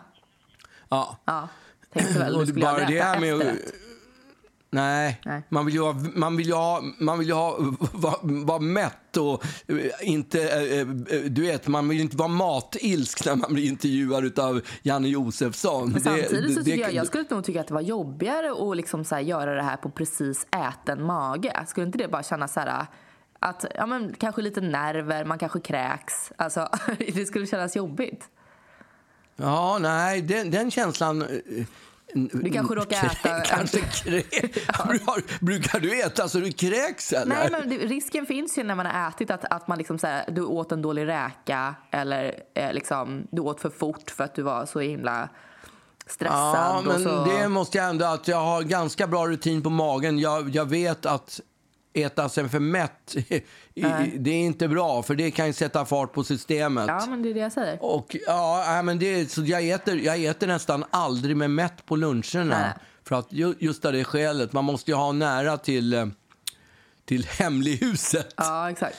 Ja. 0.89 1.17
Ja, 1.25 1.49
tänkte 1.93 2.19
väl 2.19 2.39
du 2.39 2.45
skulle 2.45 2.65
bara 2.65 2.85
det 2.85 3.01
här 3.01 3.19
med. 3.19 3.57
Nej, 4.69 5.21
Nej. 5.25 5.41
man 5.49 5.65
vill 5.65 5.75
ju 5.75 5.81
ha, 5.81 5.95
man 6.15 6.37
vill 6.37 6.53
ha, 6.53 6.81
man 6.99 7.19
vill 7.19 7.31
ha, 7.31 7.57
vara 7.93 8.15
vara 8.21 8.59
mätt 8.59 9.17
och 9.17 9.43
eh, 9.67 9.77
inte, 10.01 10.41
eh, 10.41 10.79
eh, 10.79 10.87
du 11.29 11.41
vet, 11.41 11.67
man 11.67 11.89
vill 11.89 12.01
inte 12.01 12.17
vara 12.17 12.27
matilsk 12.27 13.25
när 13.25 13.35
man 13.35 13.53
blir 13.53 13.67
intervjuad 13.67 14.39
av 14.39 14.61
Janne 14.81 15.07
Josefsson. 15.07 15.91
Men 15.91 16.01
samtidigt 16.01 16.53
så 16.53 16.59
det- 16.59 16.65
tycker 16.65 16.81
jag, 16.81 16.93
jag 16.93 17.07
skulle 17.07 17.25
nog 17.29 17.43
tycka 17.43 17.61
att 17.61 17.67
det 17.67 17.73
var 17.73 17.81
jobbigare 17.81 18.71
att 18.71 18.77
liksom 18.77 19.05
så 19.05 19.19
göra 19.19 19.55
det 19.55 19.63
här 19.63 19.77
på 19.77 19.89
precis 19.89 20.47
äten 20.51 21.03
mage. 21.03 21.65
Skulle 21.67 21.85
inte 21.85 21.97
det 21.97 22.07
bara 22.07 22.23
kännas 22.23 22.53
så 22.53 22.59
här 22.59 22.85
att, 23.39 23.65
ja 23.75 23.85
men 23.85 24.15
kanske 24.19 24.41
lite 24.41 24.61
nerver, 24.61 25.25
man 25.25 25.39
kanske 25.39 25.59
kräks. 25.59 26.31
Alltså, 26.35 26.69
det 27.13 27.25
skulle 27.25 27.47
kännas 27.47 27.75
jobbigt. 27.75 28.29
Ja, 29.35 29.77
nej, 29.81 30.21
den, 30.21 30.51
den 30.51 30.71
känslan... 30.71 31.25
Du 32.13 32.49
kanske 32.51 32.75
råkar 32.75 33.05
äta... 33.05 33.41
Kanske 33.41 33.79
krä... 33.79 34.23
Har- 34.67 35.45
Brukar 35.45 35.79
du 35.79 36.01
äta 36.01 36.29
så 36.29 36.39
du 36.39 36.51
kräks 36.51 37.13
eller? 37.13 37.35
Nej, 37.35 37.49
men 37.51 37.79
risken 37.79 38.25
finns 38.25 38.57
ju 38.57 38.63
när 38.63 38.75
man 38.75 38.85
har 38.85 39.09
ätit 39.09 39.31
att, 39.31 39.45
att 39.45 39.67
man 39.67 39.77
liksom 39.77 39.99
så 39.99 40.07
här, 40.07 40.25
du 40.27 40.41
åt 40.41 40.71
en 40.71 40.81
dålig 40.81 41.07
räka 41.07 41.75
eller 41.91 42.35
eh, 42.53 42.73
liksom, 42.73 43.27
du 43.31 43.41
åt 43.41 43.61
för 43.61 43.69
fort 43.69 44.11
för 44.11 44.23
att 44.23 44.35
du 44.35 44.41
var 44.41 44.65
så 44.65 44.79
himla 44.79 45.29
stressad. 46.07 46.55
Ja, 46.55 46.81
men 46.85 47.03
så... 47.03 47.25
det 47.25 47.47
måste 47.47 47.77
jag 47.77 47.89
ändå 47.89 48.05
att 48.05 48.27
jag 48.27 48.37
har 48.37 48.61
ganska 48.61 49.07
bra 49.07 49.27
rutin 49.27 49.63
på 49.63 49.69
magen. 49.69 50.19
Jag, 50.19 50.49
jag 50.49 50.65
vet 50.69 51.05
att 51.05 51.39
äta 51.97 52.29
sig 52.29 52.49
för 52.49 52.59
mätt, 52.59 53.15
det 54.17 54.29
är 54.31 54.45
inte 54.45 54.67
bra 54.67 55.03
för 55.03 55.15
det 55.15 55.31
kan 55.31 55.47
ju 55.47 55.53
sätta 55.53 55.85
fart 55.85 56.13
på 56.13 56.23
systemet. 56.23 56.85
Ja, 56.87 57.05
men 57.09 57.21
det 57.23 57.29
är 57.29 57.33
det 57.33 57.39
jag 57.39 57.51
säger. 57.51 57.83
Och 57.83 58.15
ja, 58.27 58.81
men 58.83 58.99
det, 58.99 59.31
så 59.31 59.41
jag 59.43 59.69
äter, 59.69 59.95
jag 59.95 60.23
äter 60.23 60.47
nästan 60.47 60.83
aldrig 60.89 61.37
med 61.37 61.51
mätt 61.51 61.85
på 61.85 61.95
luncherna. 61.95 62.59
Nej. 62.59 62.73
För 63.03 63.15
att 63.15 63.27
ju, 63.29 63.53
just 63.59 63.85
av 63.85 63.93
det 63.93 64.03
skälet, 64.03 64.53
man 64.53 64.63
måste 64.65 64.91
ju 64.91 64.97
ha 64.97 65.11
nära 65.11 65.57
till, 65.57 65.93
eh, 65.93 66.05
till 67.05 67.25
hemlighuset. 67.25 68.33
Ja, 68.37 68.71
exakt. 68.71 68.97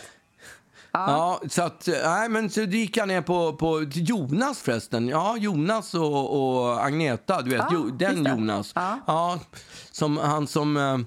Ja, 0.93 1.40
så 1.49 1.62
att, 1.62 1.88
nej 2.05 2.28
men 2.28 2.50
så 2.50 2.61
gick 2.61 2.97
jag 2.97 3.09
ner 3.09 3.21
på, 3.23 3.52
på 3.52 3.83
Jonas 3.83 4.59
förresten. 4.61 5.09
Ja, 5.09 5.37
Jonas 5.37 5.95
och, 5.95 6.61
och 6.61 6.85
Agneta, 6.85 7.43
du 7.43 7.50
vet, 7.50 7.59
Ja, 7.59 7.69
jo, 7.73 7.90
den. 7.90 8.25
Jonas. 8.26 8.73
Ja. 8.75 9.38
som, 9.90 10.17
han 10.17 10.47
som, 10.47 10.76
eh, 10.76 10.99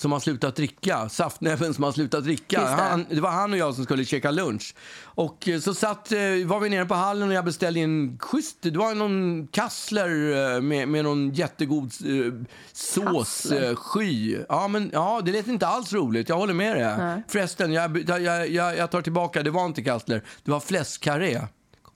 som 0.00 0.12
har 0.12 0.20
slutat 0.20 0.56
dricka, 0.56 1.08
saftnäven 1.08 1.74
som 1.74 1.84
har 1.84 1.92
slutat 1.92 2.24
dricka. 2.24 2.60
Det. 2.60 2.66
Han, 2.66 3.06
det 3.10 3.20
var 3.20 3.30
han 3.30 3.52
och 3.52 3.58
jag 3.58 3.74
som 3.74 3.84
skulle 3.84 4.04
käka 4.04 4.30
lunch. 4.30 4.74
Och 5.02 5.48
eh, 5.48 5.60
så 5.60 5.74
satt, 5.74 6.12
eh, 6.12 6.18
var 6.46 6.60
vi 6.60 6.68
nere 6.68 6.84
på 6.86 6.94
hallen 6.94 7.28
och 7.28 7.34
jag 7.34 7.44
beställde 7.44 7.80
en 7.80 8.18
schysst, 8.18 8.56
det 8.60 8.76
var 8.76 8.94
någon 8.94 9.46
kassler 9.46 10.08
eh, 10.54 10.60
med, 10.60 10.88
med 10.88 11.04
någon 11.04 11.30
jättegod 11.30 11.92
eh, 12.04 12.32
sås, 12.72 13.46
eh, 13.46 13.76
sky. 13.76 14.38
Ja, 14.48 14.68
men 14.68 14.90
ja, 14.92 15.20
det 15.24 15.32
lät 15.32 15.46
inte 15.46 15.66
alls 15.66 15.92
roligt, 15.92 16.28
jag 16.28 16.36
håller 16.36 16.54
med 16.54 16.76
dig. 16.76 17.22
Förresten, 17.28 17.72
jag, 17.72 18.08
jag, 18.08 18.48
jag, 18.50 18.76
jag 18.76 18.90
tar 18.90 19.02
tillbaka, 19.02 19.42
det 19.42 19.50
var 19.50 19.66
inte 19.66 19.82
kassler, 19.82 20.22
det 20.44 20.50
var 20.50 20.60
fläskkarré. 20.60 21.40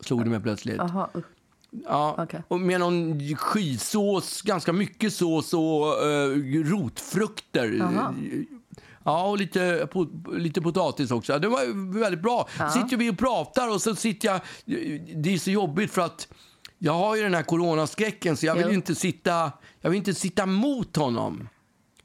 Slog 0.00 0.24
det 0.24 0.30
mig 0.30 0.40
plötsligt. 0.40 0.76
Jaha, 0.76 1.08
usch. 1.14 1.24
Ja, 1.84 2.14
Okej. 2.18 2.42
och 2.48 2.60
med 2.60 2.80
någon 2.80 3.20
skysås, 3.36 4.42
ganska 4.42 4.72
mycket 4.72 5.12
sås 5.14 5.54
och 5.54 5.86
uh, 6.06 6.64
rotfrukter. 6.64 7.72
Jaha. 7.78 8.14
Ja, 9.04 9.26
och 9.26 9.38
lite, 9.38 9.84
po- 9.92 10.36
lite 10.38 10.60
potatis 10.60 11.10
också. 11.10 11.38
Det 11.38 11.48
var 11.48 11.92
väldigt 12.00 12.22
bra. 12.22 12.48
Sitter 12.72 12.96
vi 12.96 13.10
och 13.10 13.18
pratar 13.18 13.70
och 13.74 13.82
så 13.82 13.94
sitter 13.94 14.28
jag... 14.28 14.40
Det 15.22 15.34
är 15.34 15.38
så 15.38 15.50
jobbigt 15.50 15.90
för 15.92 16.02
att 16.02 16.28
jag 16.78 16.92
har 16.92 17.16
ju 17.16 17.22
den 17.22 17.34
här 17.34 17.42
coronaskräcken 17.42 18.36
så 18.36 18.46
jag 18.46 18.54
vill 18.54 18.66
Jo. 18.68 18.72
inte 18.72 18.94
sitta, 18.94 19.52
jag 19.80 19.90
vill 19.90 19.98
inte 19.98 20.14
sitta 20.14 20.46
mot 20.46 20.96
honom. 20.96 21.48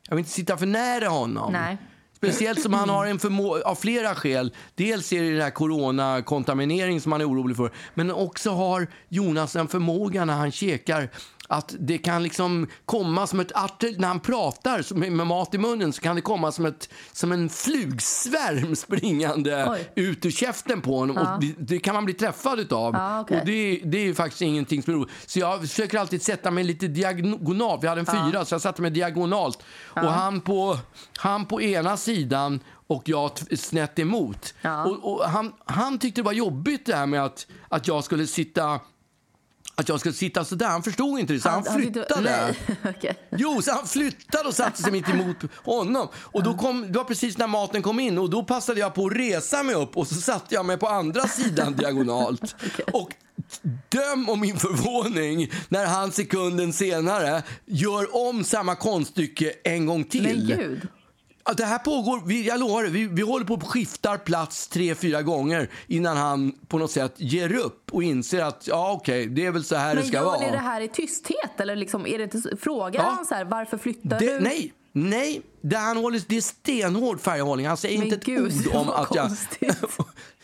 Jag 0.07 0.15
vill 0.15 0.19
inte 0.21 0.31
sitta 0.31 0.57
för 0.57 0.65
nära 0.65 1.07
honom. 1.09 1.53
Nej. 1.53 1.77
Speciellt 2.19 2.61
som 2.61 2.73
han 2.73 2.89
har 2.89 3.05
en 3.05 3.19
förmåga, 3.19 3.63
av 3.63 3.75
flera 3.75 4.15
skäl. 4.15 4.53
Dels 4.75 5.13
är 5.13 5.21
det 5.21 5.31
den 5.31 5.41
här 5.41 5.51
coronakontaminering 5.51 7.01
som 7.01 7.11
han 7.11 7.21
är 7.21 7.29
orolig 7.29 7.57
för. 7.57 7.71
Men 7.93 8.11
också 8.11 8.49
har 8.49 8.87
Jonas 9.09 9.55
en 9.55 9.67
förmåga 9.67 10.25
när 10.25 10.33
han 10.33 10.51
käkar 10.51 11.09
att 11.51 11.75
det 11.79 11.97
kan 11.97 12.23
liksom 12.23 12.67
komma 12.85 13.27
som 13.27 13.39
ett 13.39 13.51
artil- 13.51 13.99
när 13.99 14.07
han 14.07 14.19
pratar 14.19 14.93
med 15.09 15.27
mat 15.27 15.53
i 15.53 15.57
munnen 15.57 15.93
så 15.93 16.01
kan 16.01 16.15
det 16.15 16.21
komma 16.21 16.51
som, 16.51 16.65
ett, 16.65 16.89
som 17.11 17.31
en 17.31 17.49
flugsvärm 17.49 18.75
springande 18.85 19.67
Oj. 19.69 19.91
ut 19.95 20.25
ur 20.25 20.31
käften 20.31 20.81
på 20.81 20.97
honom. 20.97 21.17
Och 21.17 21.41
det, 21.41 21.53
det 21.57 21.79
kan 21.79 21.95
man 21.95 22.05
bli 22.05 22.13
träffad 22.13 22.59
utav. 22.59 22.93
Ja, 22.93 23.19
okej. 23.21 23.39
Och 23.39 23.45
det, 23.45 23.81
det 23.85 23.97
är 23.97 24.03
ju 24.03 24.15
faktiskt 24.15 24.41
ingenting 24.41 24.83
som 24.83 24.93
är 24.93 24.97
roligt. 24.97 25.11
Så 25.25 25.39
jag 25.39 25.61
försöker 25.61 25.99
alltid 25.99 26.21
sätta 26.21 26.51
mig 26.51 26.63
lite 26.63 26.87
diagonalt. 26.87 27.83
Vi 27.83 27.87
hade 27.87 28.01
en 28.01 28.31
fyra, 28.31 28.45
så 28.45 28.53
jag 28.53 28.61
satte 28.61 28.81
mig 28.81 28.91
diagonalt. 28.91 29.63
Och 29.83 30.11
han 30.11 30.41
på, 30.41 30.77
han 31.17 31.45
på 31.45 31.61
ena 31.61 31.97
sidan 31.97 32.59
och 32.87 33.03
jag 33.05 33.31
snett 33.59 33.99
emot. 33.99 34.53
Ja. 34.61 34.85
Och, 34.85 35.13
och 35.13 35.29
han, 35.29 35.53
han 35.65 35.99
tyckte 35.99 36.21
det 36.21 36.25
var 36.25 36.31
jobbigt 36.33 36.85
det 36.85 36.95
här 36.95 37.05
med 37.05 37.23
att, 37.25 37.47
att 37.69 37.87
jag 37.87 38.03
skulle 38.03 38.27
sitta 38.27 38.79
att 39.79 39.89
jag 39.89 39.99
skulle 39.99 40.13
sitta 40.15 40.45
så 40.45 40.55
där. 40.55 40.67
Han 40.67 40.83
förstod 40.83 41.19
inte 41.19 41.33
det, 41.33 41.39
så 41.39 41.49
han, 41.49 41.63
tyckte- 41.63 41.79
flyttade. 41.81 42.21
Nej, 42.21 42.77
okej. 42.97 43.17
Jo, 43.37 43.61
så 43.61 43.71
han 43.71 43.87
flyttade 43.87 44.47
och 44.49 44.55
satte 44.55 44.81
sig 44.81 44.91
mitt 44.91 45.09
emot 45.09 45.37
honom. 45.55 46.07
Och 46.15 46.43
då 46.43 46.53
kom, 46.57 46.91
det 46.91 46.97
var 46.97 47.05
precis 47.05 47.37
när 47.37 47.47
maten 47.47 47.81
kom 47.81 47.99
in 47.99 48.17
och 48.17 48.29
då 48.29 48.43
passade 48.43 48.79
jag 48.79 48.93
på 48.93 49.05
att 49.05 49.13
resa 49.13 49.63
mig 49.63 49.75
upp 49.75 49.97
och 49.97 50.07
så 50.07 50.15
satte 50.15 50.55
jag 50.55 50.65
mig 50.65 50.77
på 50.77 50.87
andra 50.87 51.27
sidan 51.27 51.73
diagonalt. 51.77 52.55
Och 52.93 53.09
döm 53.89 54.29
om 54.29 54.39
min 54.39 54.57
förvåning 54.57 55.51
när 55.69 55.85
han 55.85 56.11
sekunden 56.11 56.73
senare 56.73 57.43
gör 57.65 58.15
om 58.29 58.43
samma 58.43 58.75
konststycke 58.75 59.53
en 59.63 59.85
gång 59.85 60.03
till. 60.03 60.81
Men 61.49 61.55
det 61.55 61.65
här 61.65 61.77
pågår, 61.79 62.21
vi, 62.25 62.47
jag 62.47 62.59
lovar 62.59 62.83
det, 62.83 62.89
vi, 62.89 63.07
vi 63.07 63.21
håller 63.21 63.45
på 63.45 63.53
att 63.53 63.63
skiftar 63.63 64.17
plats 64.17 64.67
tre, 64.67 64.95
fyra 64.95 65.21
gånger 65.21 65.69
innan 65.87 66.17
han 66.17 66.51
på 66.67 66.77
något 66.77 66.91
sätt 66.91 67.13
ger 67.17 67.55
upp 67.55 67.89
och 67.93 68.03
inser 68.03 68.41
att 68.43 68.67
ja, 68.67 68.91
okej, 68.91 69.25
det 69.27 69.45
är 69.45 69.51
väl 69.51 69.63
så 69.63 69.75
här 69.75 69.89
det 69.89 70.01
Men 70.01 70.07
ska 70.07 70.17
gör 70.17 70.23
vara. 70.25 70.39
ni 70.39 70.51
det 70.51 70.57
här 70.57 70.81
i 70.81 70.87
tysthet? 70.87 71.59
Eller 71.59 71.75
liksom, 71.75 72.07
är 72.07 72.17
det 72.17 72.23
inte 72.23 72.57
frågar 72.61 72.99
Ja. 73.03 73.09
han 73.09 73.25
så 73.25 73.35
här, 73.35 73.45
varför 73.45 73.77
flyttar 73.77 74.19
Det, 74.19 74.25
du? 74.33 74.39
nej, 74.39 74.73
nej. 74.91 75.41
Det, 75.61 75.75
han 75.77 75.97
håller, 75.97 76.21
det 76.27 76.37
är 76.37 76.41
stenhård 76.41 77.21
färghållning. 77.21 77.67
Han 77.67 77.77
säger 77.77 77.97
Men 77.97 78.07
inte 78.07 78.17
ett 78.17 78.25
gud, 78.25 78.67
ord 78.67 78.75
om 78.75 78.89
att 78.89 79.15
jag... 79.15 79.25
ja, 79.59 79.73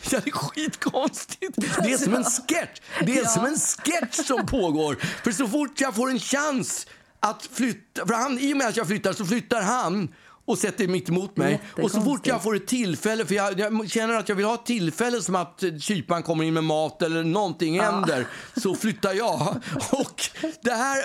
det 0.10 0.16
är 0.28 0.32
skitkonstigt. 0.32 1.56
Det 1.84 1.92
är 1.94 1.98
som 1.98 2.14
en 2.16 2.24
sketch. 2.24 2.80
Det 3.06 3.18
är 3.18 3.24
Ja. 3.24 3.30
som 3.30 3.46
en 3.46 3.56
sketch 3.58 4.16
som 4.28 4.46
pågår. 4.46 4.96
För 5.24 5.32
så 5.32 5.48
fort 5.48 5.82
jag 5.82 5.96
får 5.96 6.10
en 6.10 6.20
chans 6.20 6.88
att 7.20 7.50
flytta... 7.52 8.06
För 8.08 8.14
han, 8.14 8.40
I 8.40 8.54
och 8.54 8.58
med 8.58 8.68
att 8.68 8.78
jag 8.78 8.88
flyttar 8.88 9.14
så 9.14 9.26
flyttar 9.26 9.62
han 9.62 10.14
och 10.46 10.58
sätter 10.58 10.88
mitt 10.88 11.10
emot 11.10 11.38
mig. 11.38 11.62
Och 11.84 11.92
så 11.92 12.02
fort 12.02 12.28
jag 12.28 12.44
får 12.44 12.56
ett 12.56 12.68
tillfälle, 12.68 13.26
för 13.26 13.36
jag, 13.36 13.60
jag 13.60 13.90
känner 13.90 14.16
att 14.16 14.30
jag 14.30 14.36
vill 14.36 14.46
ha 14.46 14.54
ett 14.54 14.66
tillfälle 14.66 15.22
som 15.22 15.36
att 15.36 15.64
kyparen 15.80 16.24
kommer 16.24 16.44
in 16.44 16.54
med 16.54 16.64
mat 16.64 17.02
eller 17.02 17.24
någonting 17.24 17.80
händer, 17.80 18.28
så 18.58 18.76
flyttar 18.76 19.14
jag. 19.14 19.56
Och 19.92 20.22
det 20.62 20.74
här 20.74 20.98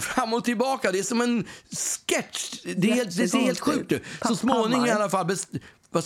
fram 0.00 0.34
och 0.34 0.44
tillbaka, 0.44 0.92
det 0.92 0.98
är 0.98 1.02
som 1.02 1.20
en 1.20 1.44
sketch. 2.06 2.62
Det, 2.76 2.90
är 2.90 2.94
helt, 2.94 3.16
det 3.16 3.28
ser 3.28 3.38
helt 3.38 3.60
sjukt. 3.60 3.92
Så 4.28 4.36
småningom 4.36 4.86
i 4.86 4.90
alla 4.90 5.10
fall 5.10 5.26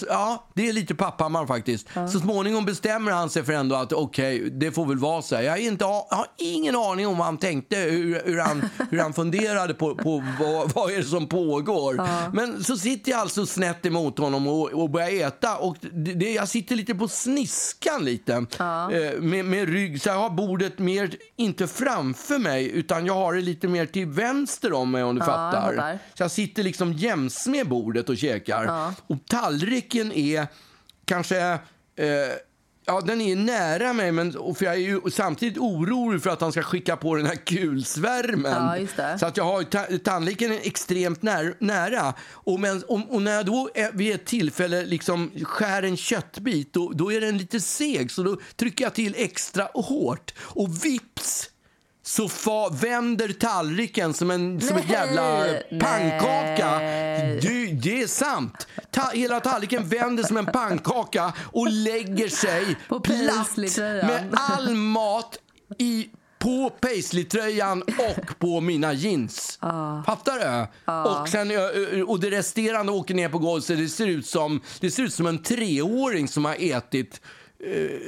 Ja, 0.09 0.47
det 0.55 0.69
är 0.69 0.73
lite 0.73 0.95
Papphammar 0.95 1.47
faktiskt. 1.47 1.89
Så 2.13 2.21
småningom 2.21 2.65
bestämmer 2.65 3.13
han 3.13 3.31
sig 3.31 3.45
för 3.45 3.53
ändå 3.53 3.77
att 3.77 3.93
okej, 3.93 4.51
det 4.51 4.73
får 4.73 4.87
väl 4.87 4.99
vara 4.99 5.23
så 5.23 5.37
här. 5.37 5.43
Jag, 5.43 5.59
inte, 5.61 5.85
jag 5.85 6.05
har 6.11 6.27
ingen 6.39 6.77
aning 6.77 7.07
om 7.07 7.17
vad 7.19 7.27
han 7.27 7.39
tänkte, 7.39 7.77
hur, 7.77 8.23
hur, 8.25 8.39
han, 8.41 8.69
hur 8.91 8.99
han 8.99 9.13
funderade 9.13 9.75
på, 9.75 9.95
på 9.95 10.25
vad, 10.41 10.73
vad 10.73 10.91
är 10.93 10.97
det 10.97 11.05
som 11.05 11.27
pågår. 11.27 12.09
Men 12.35 12.65
så 12.65 12.77
sitter 12.77 13.11
jag 13.11 13.21
alltså 13.21 13.47
snett 13.47 13.87
emot 13.87 14.19
honom 14.19 14.47
och, 14.47 14.73
och 14.73 14.91
börjar 14.91 15.27
äta. 15.29 15.57
Och 15.57 15.77
det, 15.93 16.33
jag 16.33 16.49
sitter 16.49 16.77
lite 16.77 16.95
på 16.95 17.09
sniskan 17.09 18.05
lite. 18.05 18.33
Eh, 18.35 19.21
med, 19.21 19.45
med 19.45 19.69
rygg, 19.69 20.03
så 20.03 20.09
jag 20.09 20.17
har 20.19 20.31
bordet 20.31 20.79
mer, 20.79 21.11
inte 21.37 21.67
framför 21.67 22.39
mig, 22.39 22.71
utan 22.71 23.07
jag 23.07 23.15
har 23.15 23.35
det 23.35 23.41
lite 23.41 23.69
mer 23.69 23.87
till 23.87 24.07
vänster 24.07 24.73
om 24.73 24.91
mig 24.91 25.05
om 25.05 25.15
du 25.15 25.21
Ja, 25.21 25.27
jag 25.27 25.53
fattar. 25.53 25.75
fattar. 25.75 25.99
Så 26.15 26.23
jag 26.23 26.31
sitter 26.31 26.63
liksom 26.63 26.93
jäms 26.93 27.47
med 27.47 27.69
bordet 27.69 28.09
och 28.09 28.17
käkar. 28.17 28.93
Och 29.07 29.17
tallriken 29.75 30.13
är 30.13 30.47
kanske... 31.05 31.39
Eh, 31.97 32.09
ja, 32.87 33.01
den 33.01 33.21
är 33.21 33.37
nära 33.37 33.93
mig, 33.93 34.13
men, 34.13 34.37
och 34.37 34.59
för 34.59 34.65
jag 34.65 34.75
är 34.75 34.79
ju 34.79 35.01
samtidigt 35.11 35.59
orolig 35.59 36.23
för 36.23 36.31
att 36.31 36.41
han 36.41 36.53
ska 36.53 36.63
skicka 36.63 36.97
på 36.97 37.15
den 37.15 37.27
här 37.27 37.37
kulsvärmen. 37.37 38.87
Ja. 38.97 39.19
Så 39.19 39.27
att 39.27 39.37
jag 39.37 39.45
har 39.45 39.63
ta, 39.63 39.85
tandläkaren 40.05 40.59
extremt 40.63 41.23
när, 41.23 41.57
nära. 41.59 42.15
Och, 42.31 42.61
men, 42.61 42.83
och, 42.83 43.15
och 43.15 43.23
när 43.23 43.33
jag 43.33 43.47
då 43.47 43.71
är, 43.75 43.93
vid 43.93 44.15
ett 44.15 44.27
tillfälle 44.27 44.87
liksom 44.87 45.31
skär 45.45 45.83
en 45.83 45.97
köttbit, 45.97 46.73
då, 46.73 46.93
då 46.95 47.13
är 47.13 47.21
den 47.21 47.39
lite 47.39 47.61
seg. 47.61 48.11
Så 48.11 48.23
då 48.23 48.37
trycker 48.57 48.85
jag 48.85 48.95
till 48.95 49.15
extra 49.17 49.69
hårt. 49.75 50.35
Och 50.39 50.85
vips! 50.85 51.51
Så 52.07 52.29
fa, 52.29 52.69
vänder 52.69 53.29
tallriken 53.29 54.15
som 54.15 54.31
en 54.31 54.61
som 54.61 54.77
ett 54.77 54.85
Nej, 54.89 54.93
jävla 54.93 55.47
pannkaka. 55.81 56.79
Du, 57.43 57.67
det 57.67 58.03
är 58.03 58.07
sant. 58.07 58.67
Ta, 58.91 59.11
hela 59.15 59.41
tallriken 59.41 59.89
vänder 59.89 60.23
som 60.23 60.37
en 60.37 60.47
pannkaka 60.47 61.33
och 61.53 61.69
lägger 61.71 62.29
sig 62.29 62.77
På 62.89 63.01
platt 63.01 63.57
med 63.57 64.31
all 64.33 64.75
mat 64.75 65.39
i 65.79 66.09
på 66.39 66.71
paisley-tröjan 66.81 67.83
och 67.83 68.39
på 68.39 68.61
mina 68.61 68.93
jeans. 68.93 69.59
Fattar 70.07 70.39
du? 70.39 70.67
Och, 71.11 71.29
sen, 71.29 71.51
och 72.07 72.21
det 72.21 72.31
resterande 72.31 72.93
åker 72.93 73.15
ner 73.15 73.29
på 73.29 73.39
golvet 73.39 73.65
så 73.65 73.73
det 73.73 73.89
ser 73.89 74.07
ut 74.07 74.27
som, 74.27 74.61
det 74.81 74.91
ser 74.91 75.03
ut 75.03 75.15
som 75.15 75.27
en 75.27 75.43
treåring 75.43 76.29
som 76.29 76.45
har 76.45 76.57
ätit 76.59 77.21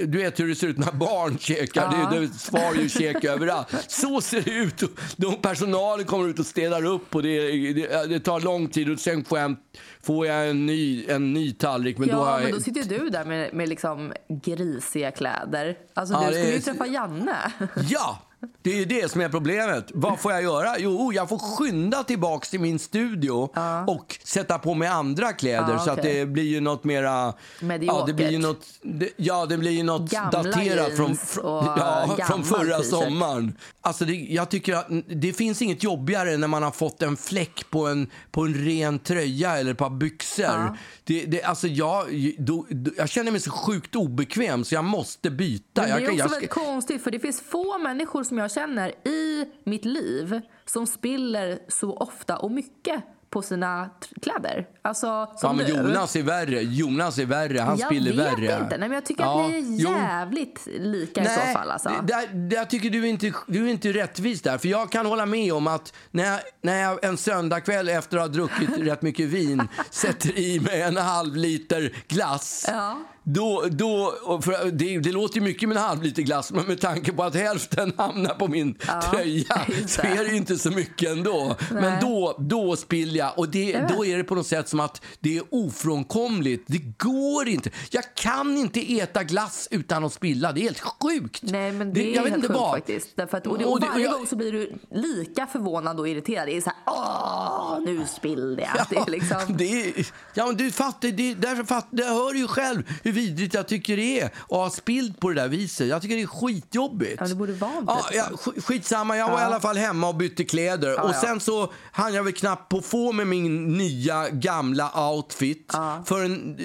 du 0.06 0.18
vet 0.18 0.40
hur 0.40 0.48
det 0.48 0.54
ser 0.54 0.66
ut 0.66 0.78
när 0.78 0.92
barn 0.92 1.38
käkar. 1.38 2.10
Det, 2.10 2.20
det 2.20 2.28
svar 2.28 2.74
ju 2.74 2.88
käk 2.88 3.24
överallt. 3.24 3.68
Så 3.88 4.20
ser 4.20 4.40
det 4.42 4.50
ut. 4.50 4.82
De 5.16 5.36
personalen 5.42 6.06
kommer 6.06 6.28
ut 6.28 6.38
och 6.38 6.46
städar 6.46 6.84
upp 6.84 7.14
och 7.14 7.22
det, 7.22 7.72
det, 7.72 8.06
det 8.08 8.20
tar 8.20 8.40
lång 8.40 8.68
tid 8.68 8.90
och 8.90 9.00
sen 9.00 9.24
får 9.24 9.38
jag, 9.38 9.56
får 10.02 10.26
jag 10.26 10.48
en, 10.48 10.66
ny, 10.66 11.04
en 11.08 11.32
ny 11.32 11.52
tallrik. 11.52 11.98
Men 11.98 12.08
då 12.08 12.14
har 12.14 12.26
Ja, 12.26 12.32
jag, 12.36 12.42
men 12.42 12.52
då 12.52 12.60
sitter 12.60 12.98
du 12.98 13.10
där 13.10 13.24
med, 13.24 13.54
med 13.54 13.68
liksom 13.68 14.12
grisiga 14.44 15.10
kläder. 15.10 15.76
Alltså 15.94 16.14
Ja, 16.14 16.20
du 16.20 16.26
det 16.26 16.40
skulle 16.40 16.54
ju 16.54 16.60
träffa 16.60 16.86
Janne. 16.86 17.52
Ja! 17.88 18.22
Det 18.62 18.82
är 18.82 18.86
det 18.86 19.10
som 19.10 19.20
är 19.20 19.28
problemet. 19.28 19.90
Vad 19.94 20.20
får 20.20 20.32
jag 20.32 20.42
göra? 20.42 20.78
Jo, 20.78 21.12
jag 21.12 21.28
får 21.28 21.38
skynda 21.38 22.04
tillbaks 22.04 22.50
till 22.50 22.60
min 22.60 22.78
studio 22.78 23.50
och 23.86 24.18
sätta 24.24 24.58
på 24.58 24.74
mig 24.74 24.88
andra 24.88 25.32
kläder 25.32 25.72
Ja, 25.72 25.78
så 25.78 25.90
att 25.90 26.02
det 26.02 26.26
blir 26.26 26.42
ju 26.44 26.60
något 26.60 26.84
mera... 26.84 27.34
Ja, 27.80 28.04
det 28.06 28.12
blir 28.12 28.30
ju 28.30 28.38
Mediokert. 28.38 28.40
något, 28.42 28.66
det, 28.82 29.08
ja, 29.16 29.46
det 29.46 29.58
blir 29.58 29.70
ju 29.70 29.82
något 29.82 30.10
Gamla 30.10 30.42
daterat 30.42 30.96
från, 30.96 31.10
och 31.10 31.64
ja, 31.78 32.16
från 32.28 32.44
förra 32.44 32.76
t-shirt. 32.78 32.90
sommaren. 32.90 33.56
Alltså 33.80 34.04
det, 34.04 34.12
jag 34.14 34.48
tycker 34.50 34.74
att 34.74 34.86
det 35.08 35.32
finns 35.32 35.62
inget 35.62 35.82
jobbigare 35.82 36.36
när 36.36 36.48
man 36.48 36.62
har 36.62 36.70
fått 36.70 37.02
en 37.02 37.16
fläck 37.16 37.70
på 37.70 37.86
en, 37.86 38.10
på 38.30 38.40
en 38.42 38.54
ren 38.54 38.98
tröja 38.98 39.58
eller 39.58 39.70
ett 39.72 39.78
par 39.78 39.90
byxor. 39.90 40.76
Det, 41.04 41.24
det, 41.24 41.42
alltså 41.42 41.66
jag, 41.68 42.06
då, 42.38 42.66
då, 42.70 42.90
jag 42.96 43.08
känner 43.08 43.32
mig 43.32 43.40
så 43.40 43.50
sjukt 43.50 43.96
obekväm 43.96 44.64
så 44.64 44.74
jag 44.74 44.84
måste 44.84 45.30
byta. 45.30 45.80
Men 45.82 45.90
jag, 45.90 45.98
det 46.00 46.04
är 46.04 46.06
kan- 46.06 46.14
också 46.14 46.24
jag 46.24 46.28
väldigt 46.30 46.50
konstigt 46.50 47.02
för 47.04 47.10
det 47.10 47.18
finns 47.20 47.40
få 47.40 47.78
människor 47.78 48.24
som 48.24 48.35
jag 48.38 48.50
känner 48.50 48.88
i 49.08 49.46
mitt 49.64 49.84
liv 49.84 50.40
som 50.64 50.86
spiller 50.86 51.58
så 51.68 51.96
ofta 51.96 52.36
och 52.36 52.50
mycket 52.50 53.02
på 53.30 53.42
sina 53.42 53.90
kläder. 54.22 54.66
Alltså, 54.82 55.06
Ja, 55.06 55.34
som 55.36 55.56
du. 55.56 55.64
Jonas 55.64 56.16
är 56.16 56.22
värre. 56.22 56.62
Jonas 56.62 57.18
är 57.18 57.24
värre. 57.26 57.60
Han 57.60 57.78
jag 57.78 57.86
spiller 57.88 58.12
vet 58.12 58.18
värre. 58.38 58.62
inte. 58.62 58.76
Nej, 58.78 58.88
men 58.88 58.92
jag 58.92 59.04
tycker 59.04 59.22
Ja, 59.24 59.44
att 59.44 59.50
ni 59.50 59.56
är 59.56 59.62
jo. 59.62 59.90
jävligt 59.90 60.66
lika 60.78 61.22
i 61.22 61.24
så 61.26 61.40
fall. 61.40 61.70
Alltså. 61.70 61.88
det- 61.88 62.06
där, 62.14 62.26
där 62.48 62.64
tycker 62.64 62.90
du 62.90 63.08
inte, 63.08 63.32
du 63.46 63.66
är 63.66 63.70
inte 63.70 63.92
rättvis 63.92 64.42
där. 64.42 64.58
För 64.58 64.68
jag 64.68 64.92
kan 64.92 65.06
hålla 65.06 65.26
med 65.26 65.52
om 65.52 65.66
att 65.66 65.92
när 66.10 66.24
jag, 66.24 66.40
när 66.62 66.80
jag 66.82 67.04
en 67.04 67.16
söndagkväll 67.16 67.88
efter 67.88 68.16
att 68.16 68.22
ha 68.22 68.28
druckit 68.28 68.78
rätt 68.78 69.02
mycket 69.02 69.26
vin 69.28 69.68
sätter 69.90 70.38
i 70.38 70.60
mig 70.60 70.82
en 70.82 70.96
halv 70.96 71.36
liter 71.36 71.96
glass. 72.08 72.64
Ja. 72.68 72.98
Då, 73.28 73.64
då, 73.70 74.12
för 74.42 74.70
det, 74.70 74.98
det 74.98 75.12
låter 75.12 75.34
ju 75.36 75.40
mycket 75.40 75.68
med 75.68 75.76
en 75.78 75.82
halv 75.84 76.02
liter 76.02 76.22
glass, 76.22 76.52
men 76.52 76.64
med 76.66 76.80
tanke 76.80 77.12
på 77.12 77.22
att 77.22 77.34
hälften 77.34 77.92
hamnar 77.98 78.34
på 78.34 78.48
min 78.48 78.74
tröja 79.10 79.60
just 79.68 79.90
så 79.94 80.02
det. 80.02 80.08
är 80.08 80.24
det 80.24 80.30
ju 80.30 80.36
inte 80.36 80.58
så 80.58 80.70
mycket 80.70 81.10
ändå. 81.10 81.56
Men 81.70 82.00
då, 82.00 82.36
då 82.38 82.76
spiller 82.76 83.18
jag. 83.18 83.38
Och 83.38 83.48
det, 83.48 83.88
då 83.96 84.04
är 84.06 84.16
det 84.18 84.24
på 84.24 84.34
något 84.34 84.46
sätt 84.46 84.68
som 84.68 84.80
att 84.80 85.02
det 85.20 85.36
är 85.36 85.42
ofrånkomligt. 85.50 86.64
Det 86.66 86.78
går 86.78 87.48
inte. 87.48 87.70
Jag 87.90 88.04
kan 88.14 88.56
inte 88.56 88.98
äta 88.98 89.24
glass 89.24 89.68
utan 89.70 90.04
att 90.04 90.12
spilla. 90.12 90.52
Det 90.52 90.60
är 90.60 90.62
helt 90.62 90.80
sjukt. 90.80 91.42
Nej, 91.42 91.72
men 91.72 91.92
det, 91.92 92.10
är 92.12 92.14
jag 92.16 92.22
vet 92.22 92.34
inte 92.34 92.48
sjukt 92.48 92.60
vad. 92.60 92.70
faktiskt. 92.70 93.08
Därför 93.16 93.36
att, 93.38 93.46
och, 93.46 93.58
det, 93.58 93.64
Och 93.64 93.80
det- 93.80 93.86
och 93.86 93.92
varje 93.92 94.04
jag- 94.04 94.12
gång 94.14 94.26
så 94.26 94.36
blir 94.36 94.52
du 94.52 94.72
lika 94.90 95.46
förvånad 95.46 96.00
och 96.00 96.08
irriterad. 96.08 96.48
Det 96.48 96.56
är 96.56 96.60
så 96.60 96.70
här, 96.70 96.78
åh, 96.86 97.78
nu 97.84 98.04
spillde 98.06 98.62
jag. 98.62 98.86
Det 98.90 98.96
är 98.96 99.10
liksom... 99.10 99.56
det 99.56 99.92
ja, 100.34 100.46
men 100.46 100.56
du 100.56 100.70
fattar, 100.70 101.08
det, 101.08 101.34
därför 101.34 101.64
fatt, 101.64 101.86
jag 101.90 102.06
hör 102.06 102.34
ju 102.34 102.46
själv 102.48 102.82
hur 103.04 103.15
vidrigt 103.16 103.54
jag 103.54 103.68
tycker 103.68 103.96
det 103.96 104.20
är 104.20 104.24
att 104.26 104.32
ha 104.48 104.70
spillt 104.70 105.20
på 105.20 105.28
det 105.28 105.34
där 105.34 105.48
viset. 105.48 105.88
Jag 105.88 106.02
tycker 106.02 106.16
det 106.16 106.22
är 106.22 106.26
skitjobbigt. 106.26 107.16
Ja, 107.20 107.26
det 107.26 107.34
borde 107.34 107.52
vara 107.52 107.84
ja, 107.86 108.04
ja, 108.12 108.24
sk- 108.32 108.60
Skitsamma, 108.60 109.16
jag 109.16 109.30
var 109.30 109.40
i 109.40 109.44
alla 109.44 109.60
fall 109.60 109.76
hemma 109.76 110.08
och 110.08 110.14
bytte 110.14 110.44
kläder. 110.44 111.04
och 111.04 111.10
ja. 111.10 111.20
sen 111.20 111.40
så 111.40 111.72
hann 111.92 112.14
jag 112.14 112.24
väl 112.24 112.32
knappt 112.32 112.68
på 112.68 112.80
få 112.80 113.12
med 113.12 113.26
min 113.26 113.76
nya 113.76 114.28
gamla 114.28 115.10
outfit. 115.10 115.72
För, 116.04 116.24
en, 116.24 116.58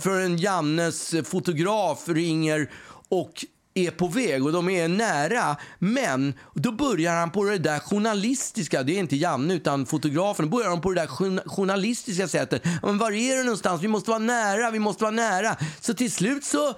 för 0.00 0.20
en 0.20 0.38
Jannes 0.38 1.14
fotograf 1.24 2.08
ringer 2.08 2.70
och 3.08 3.44
är 3.86 3.90
på 3.90 4.08
väg 4.08 4.44
och 4.44 4.52
de 4.52 4.68
är 4.68 4.88
nära. 4.88 5.56
Men 5.78 6.34
då 6.54 6.72
börjar 6.72 7.14
han 7.14 7.30
på 7.30 7.44
det 7.44 7.58
där 7.58 7.78
journalistiska, 7.78 8.82
det 8.82 8.92
är 8.92 8.98
inte 8.98 9.16
Janne 9.16 9.54
utan 9.54 9.86
fotografen, 9.86 10.44
då 10.44 10.56
börjar 10.56 10.70
han 10.70 10.80
på 10.80 10.90
det 10.92 11.00
där 11.00 11.06
journa- 11.06 11.42
journalistiska 11.48 12.28
sättet. 12.28 12.62
Men 12.82 12.98
var 12.98 13.12
är 13.12 13.36
du 13.36 13.42
någonstans? 13.44 13.82
Vi 13.82 13.88
måste 13.88 14.10
vara 14.10 14.18
nära, 14.18 14.70
vi 14.70 14.78
måste 14.78 15.04
vara 15.04 15.14
nära. 15.14 15.56
Så 15.80 15.94
till 15.94 16.12
slut 16.12 16.44
så 16.44 16.74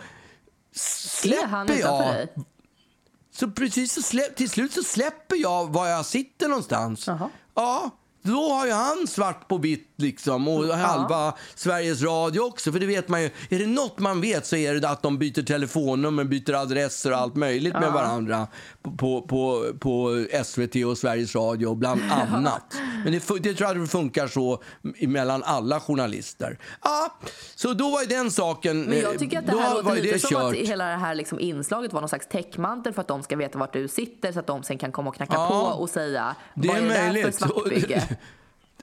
släpper 0.74 1.46
jag. 1.80 2.28
Så 3.34 3.50
precis 3.50 3.92
så 3.92 4.02
slä, 4.02 4.22
till 4.22 4.50
slut 4.50 4.72
så 4.72 4.82
släpper 4.82 5.36
jag 5.36 5.72
var 5.72 5.86
jag 5.88 6.06
sitter 6.06 6.48
någonstans. 6.48 7.06
Ja, 7.54 7.90
då 8.22 8.48
har 8.52 8.66
ju 8.66 8.72
han 8.72 9.06
svart 9.06 9.48
på 9.48 9.58
vitt 9.58 9.86
liksom 9.96 10.48
och 10.48 10.64
halva 10.66 11.34
Sveriges 11.54 12.02
Radio 12.02 12.40
också. 12.40 12.72
För 12.72 12.78
det 12.80 12.86
vet 12.86 13.08
man 13.08 13.22
ju, 13.22 13.30
är 13.48 13.58
det 13.58 13.66
något 13.66 13.98
man 13.98 14.20
vet 14.20 14.46
så 14.46 14.56
är 14.56 14.74
det 14.74 14.88
att 14.88 15.02
de 15.02 15.18
byter 15.18 15.42
telefonnummer, 15.42 16.24
byter 16.24 16.54
adresser 16.54 17.12
och 17.12 17.18
allt 17.18 17.36
möjligt 17.36 17.72
med 17.72 17.92
varandra 17.92 18.46
på, 18.82 18.90
på, 18.96 19.22
på, 19.22 19.64
på 19.80 20.24
SVT 20.44 20.74
och 20.86 20.98
Sveriges 20.98 21.34
Radio 21.34 21.74
bland 21.74 22.00
annat. 22.10 22.74
Men 23.04 23.12
det, 23.12 23.22
det 23.42 23.54
tror 23.54 23.68
jag 23.70 23.80
det 23.80 23.86
funkar 23.86 24.26
så 24.28 24.62
mellan 25.00 25.42
alla 25.42 25.80
journalister. 25.80 26.58
Ja, 26.82 27.18
så 27.54 27.74
då 27.74 27.90
var 27.90 28.00
ju 28.00 28.06
den 28.06 28.30
saken, 28.30 28.82
Men 28.82 29.00
jag 29.00 29.18
tycker 29.18 29.38
att 29.38 29.46
det 29.46 29.52
här 29.60 29.74
låter 29.74 30.02
lite 30.02 30.18
som 30.18 30.36
att 30.36 30.54
kört. 30.54 30.68
hela 30.68 30.84
det 30.84 30.96
här 30.96 31.14
liksom 31.14 31.40
inslaget 31.40 31.92
var 31.92 32.00
någon 32.00 32.08
slags 32.08 32.28
täckmantel 32.28 32.92
för 32.92 33.00
att 33.00 33.08
de 33.08 33.22
ska 33.22 33.36
veta 33.36 33.58
vart 33.58 33.72
du 33.72 33.88
sitter 33.88 34.32
så 34.32 34.38
att 34.40 34.46
de 34.46 34.62
sen 34.62 34.78
kan 34.78 34.92
komma 34.92 35.08
och 35.08 35.16
knacka 35.16 35.32
Ja, 35.34 35.48
på 35.74 35.82
och 35.82 35.90
säga 35.90 36.36
Det 36.54 36.68
är 36.68 36.76
är 36.76 36.82
det 36.82 36.88
där 36.88 36.94
för 37.06 37.12
möjligt. 37.12 37.34
svartbygge? 37.38 38.16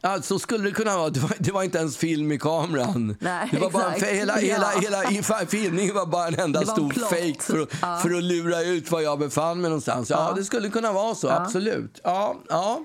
Ja, 0.02 0.22
så 0.22 0.40
skulle 0.40 0.64
det 0.64 0.72
kunna 0.72 0.98
vara. 0.98 1.10
Det 1.10 1.20
var, 1.20 1.32
det 1.40 1.52
var 1.52 1.64
inte 1.64 1.78
ens 1.78 1.98
film 1.98 2.32
i 2.32 2.38
kameran. 2.40 3.18
Nej, 3.20 3.50
det 3.52 3.58
var 3.60 3.70
bara, 3.70 3.94
exakt. 3.94 4.12
hela, 4.12 4.36
hela, 4.36 4.72
Ja. 4.74 4.80
hela, 4.82 5.02
hela 5.02 5.46
filmningen 5.48 5.96
var 5.96 6.06
bara 6.06 6.28
en 6.28 6.40
enda 6.40 6.60
en 6.62 6.68
stor 6.68 6.90
plott. 6.90 7.10
fake 7.10 7.36
för, 7.40 7.62
att- 7.62 8.02
för 8.02 8.18
att 8.18 8.24
lura 8.24 8.62
ut 8.62 8.92
var 8.92 9.02
jag 9.02 9.20
befann 9.20 9.62
mig 9.62 9.70
någonstans. 9.70 10.10
Ja, 10.10 10.34
det 10.36 10.44
skulle 10.44 10.70
kunna 10.70 10.92
vara 10.92 11.16
så, 11.16 11.30
absolut. 11.30 12.02
Ja, 12.04 12.36
ja. 12.50 12.80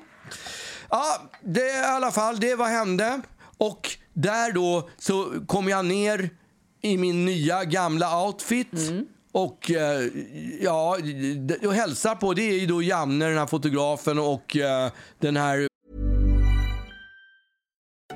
ja, 0.90 1.04
det 1.44 1.66
i 1.80 1.84
alla 1.84 2.10
fall, 2.12 2.40
det 2.40 2.54
vad 2.54 2.68
hände. 2.68 3.20
Och 3.58 3.90
där 4.14 4.52
då 4.52 4.88
så 4.98 5.32
kom 5.46 5.68
jag 5.68 5.84
ner 5.84 6.30
i 6.82 6.96
min 6.98 7.24
nya 7.24 7.64
gamla 7.64 8.22
outfit. 8.24 8.72
Mm. 8.72 9.04
Och 9.32 9.70
eh, 9.70 10.06
ja, 10.60 10.96
d- 11.36 11.66
och 11.66 11.74
hälsa 11.74 12.14
på, 12.14 12.34
det 12.34 12.42
är 12.42 12.60
ju 12.60 12.66
då 12.66 12.82
Janne, 12.82 13.28
den 13.28 13.38
här 13.38 13.46
fotografen 13.46 14.18
och 14.18 14.56
eh, 14.56 14.90
den 15.20 15.36
här 15.36 15.68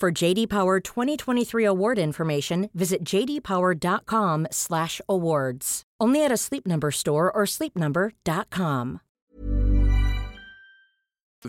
For 0.00 0.22
JD 0.22 0.48
Power 0.48 0.80
2023 0.80 1.64
award 1.64 1.98
information, 1.98 2.68
visit 2.74 3.04
jdpower.com/awards. 3.04 5.82
Only 6.00 6.24
at 6.24 6.32
a 6.32 6.36
Sleep 6.36 6.66
Number 6.66 6.90
store 6.90 7.30
or 7.30 7.46
sleepnumber.com. 7.46 9.00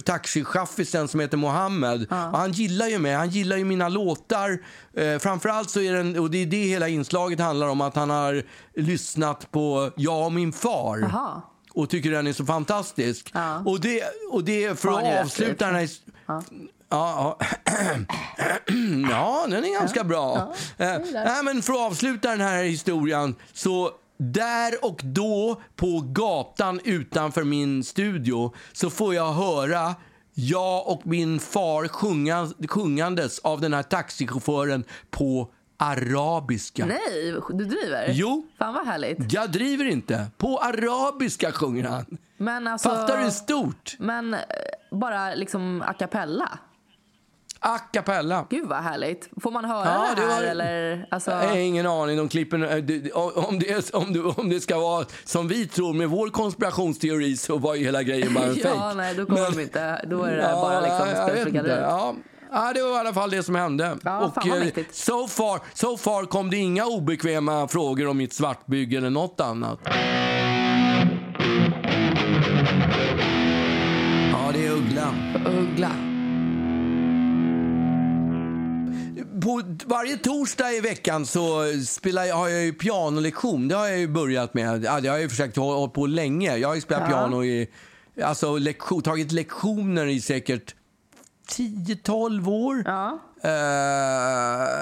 taxichaffisen 0.05 1.07
som 1.07 1.19
heter 1.19 1.37
Mohammed. 1.37 2.11
Och 2.11 2.37
han 2.37 2.51
gillar 2.51 2.87
ju 2.87 2.99
mig, 2.99 3.13
han 3.13 3.29
gillar 3.29 3.57
ju 3.57 3.65
mina 3.65 3.89
låtar. 3.89 4.63
Eh, 4.93 5.19
framförallt 5.19 5.69
så 5.69 5.81
är 5.81 5.93
den, 5.93 6.19
och 6.19 6.31
det 6.31 6.37
är 6.37 6.45
det 6.45 6.63
hela 6.63 6.87
inslaget 6.87 7.39
handlar 7.39 7.67
om, 7.67 7.81
att 7.81 7.95
han 7.95 8.09
har 8.09 8.43
lyssnat 8.75 9.51
på 9.51 9.91
jag 9.95 10.25
och 10.25 10.31
min 10.31 10.53
far. 10.53 10.97
Jaha. 10.97 11.41
och 11.73 11.89
tycker 11.89 12.11
den 12.11 12.27
är 12.27 12.33
så 12.33 12.45
fantastisk. 12.45 13.31
Ja. 13.33 13.63
Och, 13.65 13.79
det, 13.79 14.03
och 14.31 14.43
det 14.43 14.63
är 14.63 14.75
för 14.75 14.89
att 14.89 15.25
avsluta 15.25 15.65
den 15.65 15.75
här... 15.75 15.89
Ja, 16.25 16.43
ja. 16.89 17.37
ja, 19.09 19.45
den 19.49 19.65
är 19.65 19.79
ganska 19.79 20.03
bra. 20.03 20.53
Eh, 20.77 20.97
nej, 21.13 21.43
men 21.43 21.61
för 21.61 21.73
att 21.73 21.79
avsluta 21.79 22.29
den 22.29 22.41
här 22.41 22.63
historien 22.63 23.35
så 23.53 23.91
där 24.17 24.85
och 24.85 25.01
då 25.03 25.61
på 25.75 26.03
gatan 26.05 26.79
utanför 26.83 27.43
min 27.43 27.83
studio 27.83 28.53
så 28.73 28.89
får 28.89 29.15
jag 29.15 29.33
höra 29.33 29.95
jag 30.33 30.87
och 30.87 31.07
min 31.07 31.39
far 31.39 31.87
sjunga, 31.87 32.49
sjungandes 32.69 33.39
av 33.39 33.61
den 33.61 33.73
här 33.73 33.83
taxichauffören 33.83 34.83
på 35.09 35.51
arabiska. 35.77 36.85
Nej, 36.85 37.35
du 37.49 37.65
driver? 37.65 38.09
Jo. 38.13 38.45
Fan 38.57 38.73
vad 38.73 38.87
härligt. 38.87 39.33
Jag 39.33 39.51
driver 39.51 39.85
inte. 39.85 40.27
På 40.37 40.57
arabiska 40.59 41.51
sjunger 41.51 41.83
han. 41.83 42.17
Men 42.37 42.67
alltså, 42.67 42.89
Fattar 42.89 43.23
du 43.23 43.31
stort? 43.31 43.95
Men 43.99 44.33
eh, 44.33 44.39
bara 44.91 45.35
liksom 45.35 45.81
a 45.81 45.93
cappella? 45.93 46.59
A 47.59 47.79
cappella. 47.93 48.45
Gud 48.49 48.67
vad 48.69 48.77
härligt. 48.83 49.29
Får 49.41 49.51
man 49.51 49.65
höra 49.65 49.85
Ja, 49.85 50.05
det 50.15 50.21
det 50.21 50.27
här 50.27 50.41
var- 50.41 50.49
eller? 50.49 51.05
Alltså, 51.11 51.31
Jag 51.31 51.37
har 51.37 51.55
ingen 51.57 51.87
aning. 51.87 52.17
De 52.17 52.29
klipper, 52.29 52.57
eh, 52.59 53.15
om, 53.15 53.59
det, 53.59 53.93
om, 53.93 54.13
det, 54.13 54.19
om 54.21 54.49
det 54.49 54.59
ska 54.61 54.79
vara 54.79 55.05
som 55.23 55.47
vi 55.47 55.67
tror 55.67 55.93
med 55.93 56.09
vår 56.09 56.29
konspirationsteori 56.29 57.37
så 57.37 57.57
var 57.57 57.75
ju 57.75 57.83
hela 57.83 58.03
grejen 58.03 58.33
bara 58.33 58.43
en 58.45 58.55
ja, 58.63 58.63
fejk. 58.63 58.95
nej, 58.97 59.15
då 59.15 59.25
kommer 59.25 59.41
Men- 59.41 59.51
de 59.53 59.61
inte. 59.61 60.05
Då 60.07 60.23
är 60.23 60.31
det 60.31 60.37
där 60.37 60.53
bara 60.53 60.81
liksom 60.81 61.07
spel. 61.29 61.65
Ja. 61.81 62.15
Ja, 62.51 62.71
det 62.73 62.81
var 62.83 62.91
i 62.91 62.99
alla 62.99 63.13
fall 63.13 63.29
det 63.29 63.43
som 63.43 63.55
hände. 63.55 63.97
Ja, 64.03 64.31
vad 64.35 64.47
eh, 64.47 64.83
so, 64.91 65.27
far, 65.27 65.59
so 65.73 65.97
far 65.97 66.23
kom 66.25 66.49
det 66.49 66.57
inga 66.57 66.85
obekväma 66.85 67.67
frågor 67.67 68.07
om 68.07 68.17
mitt 68.17 68.33
svartbygge 68.33 68.97
eller 68.97 69.09
något 69.09 69.41
annat. 69.41 69.79
Varje 79.85 80.17
torsdag 80.17 80.71
i 80.71 80.79
veckan 80.79 81.25
så 81.25 81.63
spelar 81.87 82.23
jag, 82.23 82.35
har 82.35 82.49
jag 82.49 82.63
ju 82.63 82.73
pianolektion. 82.73 83.67
Det 83.67 83.75
har 83.75 83.87
jag 83.87 83.97
ju 83.97 84.07
börjat 84.07 84.53
med. 84.53 84.83
Ja, 84.83 84.99
det 84.99 85.07
har 85.07 85.15
jag 85.15 85.21
ju 85.21 85.29
försökt 85.29 85.55
hålla 85.55 85.87
på 85.87 86.05
länge. 86.05 86.57
Jag 86.57 86.67
har 86.67 86.75
ju 86.75 86.81
spelat 86.81 87.09
piano 87.09 87.43
i, 87.43 87.69
alltså 88.23 88.57
lektion, 88.57 89.01
tagit 89.01 89.31
lektioner 89.31 90.05
i 90.05 90.21
säkert 90.21 90.75
10-12 91.49 92.49
år. 92.49 92.83
Ja. 92.85 93.19
Eh, 93.41 93.51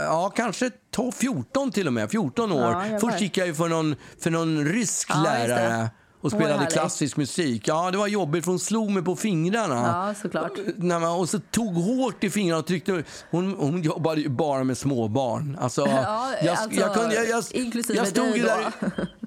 ja, 0.03 0.33
kanske 0.35 0.71
12, 0.91 1.11
14 1.11 1.71
till 1.71 1.87
och 1.87 1.93
med. 1.93 2.11
14 2.11 2.51
år. 2.51 2.83
Ja. 2.91 2.99
Först 2.99 3.21
gick 3.21 3.37
jag 3.37 3.47
ju 3.47 3.53
för 3.53 3.67
någon, 3.67 3.95
för 4.19 4.29
någon 4.29 4.65
rysk 4.65 5.09
Ja, 5.09 5.23
lärare 5.23 5.89
och 6.23 6.31
spelade 6.31 6.65
klassisk 6.65 7.17
musik. 7.17 7.67
Ja, 7.67 7.91
det 7.91 7.97
var 7.97 8.07
jobbigt 8.07 8.43
för 8.43 8.51
hon 8.51 8.59
slog 8.59 8.91
mig 8.91 9.03
på 9.03 9.15
fingrarna. 9.15 9.75
Ja, 10.07 10.13
såklart. 10.21 10.51
Och 11.19 11.29
så 11.29 11.39
tog 11.39 11.73
hårt 11.73 12.23
i 12.23 12.29
fingrarna 12.29 12.59
och 12.59 12.67
tryckte. 12.67 13.03
Hon, 13.31 13.55
hon 13.59 13.81
jobbade 13.81 14.21
ju 14.21 14.29
bara 14.29 14.63
med 14.63 14.77
småbarn. 14.77 15.57
Alltså, 15.61 15.81
Ja, 15.87 16.29
jag, 16.43 16.57
alltså, 16.57 16.79
jag 16.79 16.93
kunde, 16.93 17.15
jag, 17.15 17.29
jag, 17.29 17.43
inklusive 17.51 17.99
jag 17.99 18.07
stod 18.07 18.25
dig 18.25 18.39
då. 18.39 18.47
där. 18.47 19.07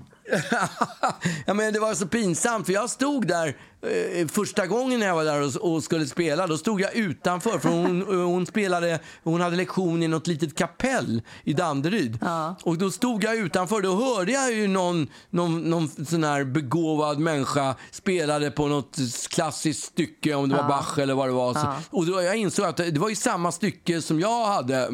ja, 1.46 1.54
men 1.54 1.72
det 1.72 1.80
var 1.80 1.94
så 1.94 2.06
pinsamt, 2.06 2.66
för 2.66 2.72
jag 2.72 2.90
stod 2.90 3.26
där 3.26 3.56
eh, 3.82 4.26
första 4.26 4.66
gången 4.66 5.00
när 5.00 5.06
jag 5.06 5.14
var 5.14 5.24
där 5.24 5.40
och, 5.42 5.74
och 5.74 5.82
skulle 5.82 6.06
spela. 6.06 6.46
Då 6.46 6.58
stod 6.58 6.80
jag 6.80 6.94
utanför, 6.94 7.58
för 7.58 7.68
hon, 7.68 8.02
hon, 8.06 8.46
spelade, 8.46 8.98
hon 9.24 9.40
hade 9.40 9.56
lektion 9.56 10.02
i 10.02 10.08
något 10.08 10.26
litet 10.26 10.54
kapell 10.54 11.22
i 11.44 11.52
Danderyd. 11.52 12.18
Och 12.62 12.78
då 12.78 12.90
stod 12.90 13.24
jag 13.24 13.36
utanför, 13.36 13.80
då 13.80 13.94
hörde 13.96 14.32
jag 14.32 14.52
ju 14.52 14.66
någon, 14.66 15.08
någon, 15.30 15.60
någon 15.60 15.88
sån 15.88 16.24
här 16.24 16.44
begåvad 16.44 17.18
människa 17.18 17.74
spelade 17.90 18.50
på 18.50 18.66
något 18.66 18.96
klassiskt 19.30 19.84
stycke, 19.84 20.34
om 20.34 20.48
det 20.48 20.56
var 20.56 20.68
Bach 20.68 20.98
eller 20.98 21.14
vad 21.14 21.28
det 21.28 21.32
var. 21.32 21.54
Så, 21.54 21.72
och 21.90 22.06
då 22.06 22.22
jag 22.22 22.36
insåg 22.36 22.66
att 22.66 22.76
det, 22.76 22.90
det 22.90 23.00
var 23.00 23.08
ju 23.08 23.16
samma 23.16 23.52
stycke 23.52 24.02
som 24.02 24.20
jag 24.20 24.46
hade 24.46 24.88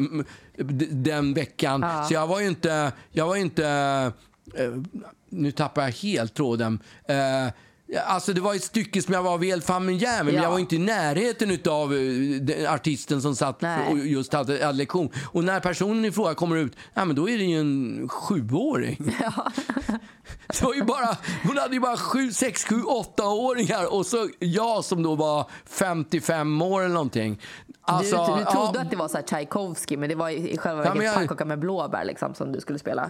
den 0.89 1.33
veckan. 1.33 1.85
Så 2.07 2.13
jag 2.13 2.27
var 2.27 2.39
ju 2.39 2.47
inte, 2.47 2.91
jag 3.11 3.27
var 3.27 3.35
inte 3.35 3.63
Eh, 4.55 4.71
nu 5.33 5.51
tappar 5.51 5.81
jag 5.81 5.91
helt 5.91 6.33
tråden. 6.33 6.79
Eh, 7.07 7.53
Alltså 8.05 8.33
det 8.33 8.41
var 8.41 8.55
ett 8.55 8.63
stycke 8.63 9.01
som 9.01 9.13
jag 9.13 9.23
var 9.23 9.37
väl 9.37 9.61
familjär 9.61 10.15
med, 10.23 10.25
men 10.25 10.35
Ja. 10.35 10.43
jag 10.43 10.51
var 10.51 10.59
inte 10.59 10.75
i 10.75 10.79
närheten 10.79 11.57
av 11.71 11.93
artisten 12.73 13.21
som 13.21 13.35
satt 13.35 13.61
Nej. 13.61 13.87
och 13.91 13.97
just 13.97 14.33
hade, 14.33 14.65
hade 14.65 14.77
lektion. 14.77 15.09
Och 15.31 15.43
när 15.43 15.59
personen 15.59 16.05
i 16.05 16.11
fråga 16.11 16.33
kommer 16.33 16.55
ut, 16.55 16.75
ja, 16.93 17.05
men 17.05 17.15
då 17.15 17.29
är 17.29 17.37
det 17.37 17.43
ju 17.43 17.59
en 17.59 18.09
sjuåring. 18.09 18.97
Det 20.47 20.61
var 20.63 20.73
ju 20.73 20.83
bara, 20.83 21.17
hon 21.47 21.57
hade 21.57 21.73
ju 21.73 21.79
bara 21.79 21.97
sju, 21.97 22.31
sex, 22.31 22.63
sju, 22.65 22.83
åttaåringar 22.83 23.93
och 23.93 24.05
så 24.05 24.29
jag 24.39 24.83
som 24.85 25.03
då 25.03 25.15
var 25.15 25.49
55 25.65 26.61
år 26.61 26.81
eller 26.81 26.93
någonting. 26.93 27.39
Alltså, 27.81 28.15
du, 28.17 28.39
du 28.39 28.51
trodde 28.51 28.71
ja, 28.75 28.81
att 28.81 28.89
det 28.89 28.95
var 28.95 29.07
så 29.07 29.17
här 29.17 29.23
Tchaikovsky 29.23 29.97
men 29.97 30.09
det 30.09 30.15
var 30.15 30.29
i 30.29 30.57
själva 30.57 30.79
Ja, 30.79 30.83
verket 30.83 30.97
men 30.97 31.05
jag- 31.05 31.15
pannkaka 31.15 31.45
med 31.45 31.59
blåbär 31.59 32.05
liksom, 32.05 32.33
som 32.35 32.51
du 32.51 32.61
skulle 32.61 32.79
spela. 32.79 33.09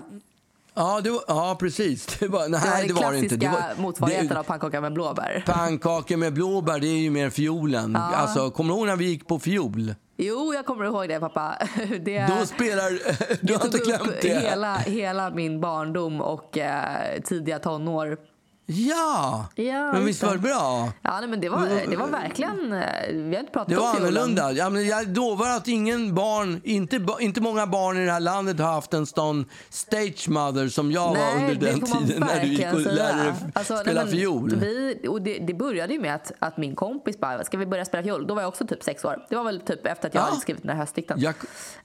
Ja, 0.76 1.02
det 1.04 1.10
var, 1.10 1.22
ja 1.28 1.56
precis. 1.60 2.06
Det 2.20 2.28
var, 2.28 2.48
nej, 2.50 2.62
Det 2.62 2.68
var 2.68 2.78
den 2.78 2.88
det 2.88 2.94
var 3.06 3.12
det 3.12 3.18
inte. 3.20 3.36
Det 3.36 3.48
var, 3.48 3.82
motsvarigheten 3.82 4.28
det- 4.28 4.40
av 4.40 4.44
pannkaka 4.44 4.82
med 4.82 4.94
blåbär. 4.94 5.44
Pannkakor 5.46 6.18
med 6.18 6.34
blåbär, 6.34 6.80
det 6.80 6.88
är 6.88 6.98
ju 6.98 7.10
mer 7.10 7.30
fiolen. 7.30 7.96
Alltså, 7.96 8.52
kommer 8.52 8.74
du 8.74 8.80
ihåg 8.80 8.88
när 8.88 8.96
vi 8.96 9.06
gick 9.06 9.28
på 9.28 9.40
fiol? 9.40 9.96
Jo, 10.18 10.54
jag 10.54 10.66
kommer 10.66 10.86
ihåg 10.86 11.10
det 11.10 11.20
pappa. 11.20 11.56
Det, 12.06 12.26
Då 12.40 12.46
spelar... 12.46 13.00
Du 13.46 13.56
har 13.56 13.66
inte 13.66 13.78
glömt 13.78 14.22
det? 14.22 14.40
hela, 14.40 14.76
hela 14.76 15.30
min 15.30 15.62
barndom 15.62 16.22
och 16.22 16.58
eh, 16.58 17.22
tidiga 17.26 17.60
tonår. 17.60 18.18
Ja! 18.66 19.46
Ja, 19.56 19.92
men 19.94 20.06
visst 20.06 20.24
var 20.24 20.32
det 20.34 20.38
bra? 20.40 20.92
Ja, 21.02 21.20
nej, 21.20 21.30
men 21.30 21.40
det 21.42 21.50
var, 21.50 21.90
det 21.90 21.96
var 21.98 22.08
verkligen... 22.08 22.74
eh, 22.74 22.84
Vi 23.10 23.34
har 23.36 23.40
inte 23.40 23.52
pratat 23.52 23.70
Det 23.70 23.76
var 23.76 23.94
fiolen. 23.94 24.18
annorlunda. 24.18 24.52
Ja, 24.52 24.70
men 24.70 24.88
jag 24.88 25.18
lovar 25.18 25.50
att 25.50 25.68
ingen 25.68 26.16
barn, 26.16 26.62
inte, 26.64 27.06
inte 27.20 27.42
många 27.42 27.68
barn 27.68 27.98
i 27.98 28.06
det 28.06 28.12
här 28.12 28.20
landet 28.20 28.60
har 28.60 28.72
haft 28.74 28.94
en 28.94 29.06
sån 29.06 29.46
stage 29.70 30.30
mother 30.30 30.68
som 30.68 30.92
jag 30.92 31.08
var 31.08 31.14
Nej, 31.14 31.36
under 31.44 31.56
det 31.56 31.66
den 31.72 31.82
tiden 31.82 32.20
när 32.28 32.40
du 32.42 32.48
gick 32.48 32.74
och 32.74 32.80
lärde 32.80 33.24
dig 33.24 33.34
Alltså, 33.54 33.74
nej, 33.74 33.84
spela 33.84 34.02
men 34.04 34.12
fiol. 34.12 34.56
Vi, 34.56 34.98
och 35.10 35.22
det, 35.22 35.40
det 35.40 35.54
började 35.54 35.94
ju 35.94 36.00
med 36.00 36.16
att, 36.16 36.32
att 36.40 36.58
min 36.58 36.76
kompis 36.76 37.20
bara, 37.20 37.44
ska 37.44 37.58
vi 37.58 37.66
börja 37.66 37.86
spela 37.86 38.04
fiol? 38.04 38.28
Då 38.28 38.34
var 38.34 38.42
jag 38.42 38.50
också 38.50 38.68
typ 38.68 38.84
sex 38.84 39.06
år. 39.06 39.26
Det 39.30 39.36
var 39.36 39.44
väl 39.44 39.60
typ 39.60 39.86
efter 39.88 40.08
att 40.08 40.14
jag 40.14 40.22
Ja. 40.22 40.26
hade 40.26 40.42
skrivit 40.42 40.62
den 40.64 40.72
här 40.72 40.78
höstdikten. 40.78 41.20
Jag, 41.20 41.34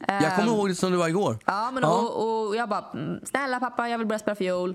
jag 0.07 0.37
kommer 0.37 0.49
ihåg 0.53 0.69
det 0.69 0.75
som 0.75 0.91
det 0.93 0.99
var 0.99 1.09
igår. 1.09 1.31
Ehm. 1.33 1.39
Ja, 1.47 1.71
men 1.71 1.85
Och, 1.85 2.47
och 2.49 2.57
jag 2.57 2.69
bara, 2.69 2.85
"Mm, 2.95 3.21
snälla 3.25 3.61
pappa, 3.61 3.89
jag 3.89 3.99
vill 3.99 4.07
börja 4.07 4.19
spela 4.19 4.35
fiol. 4.35 4.75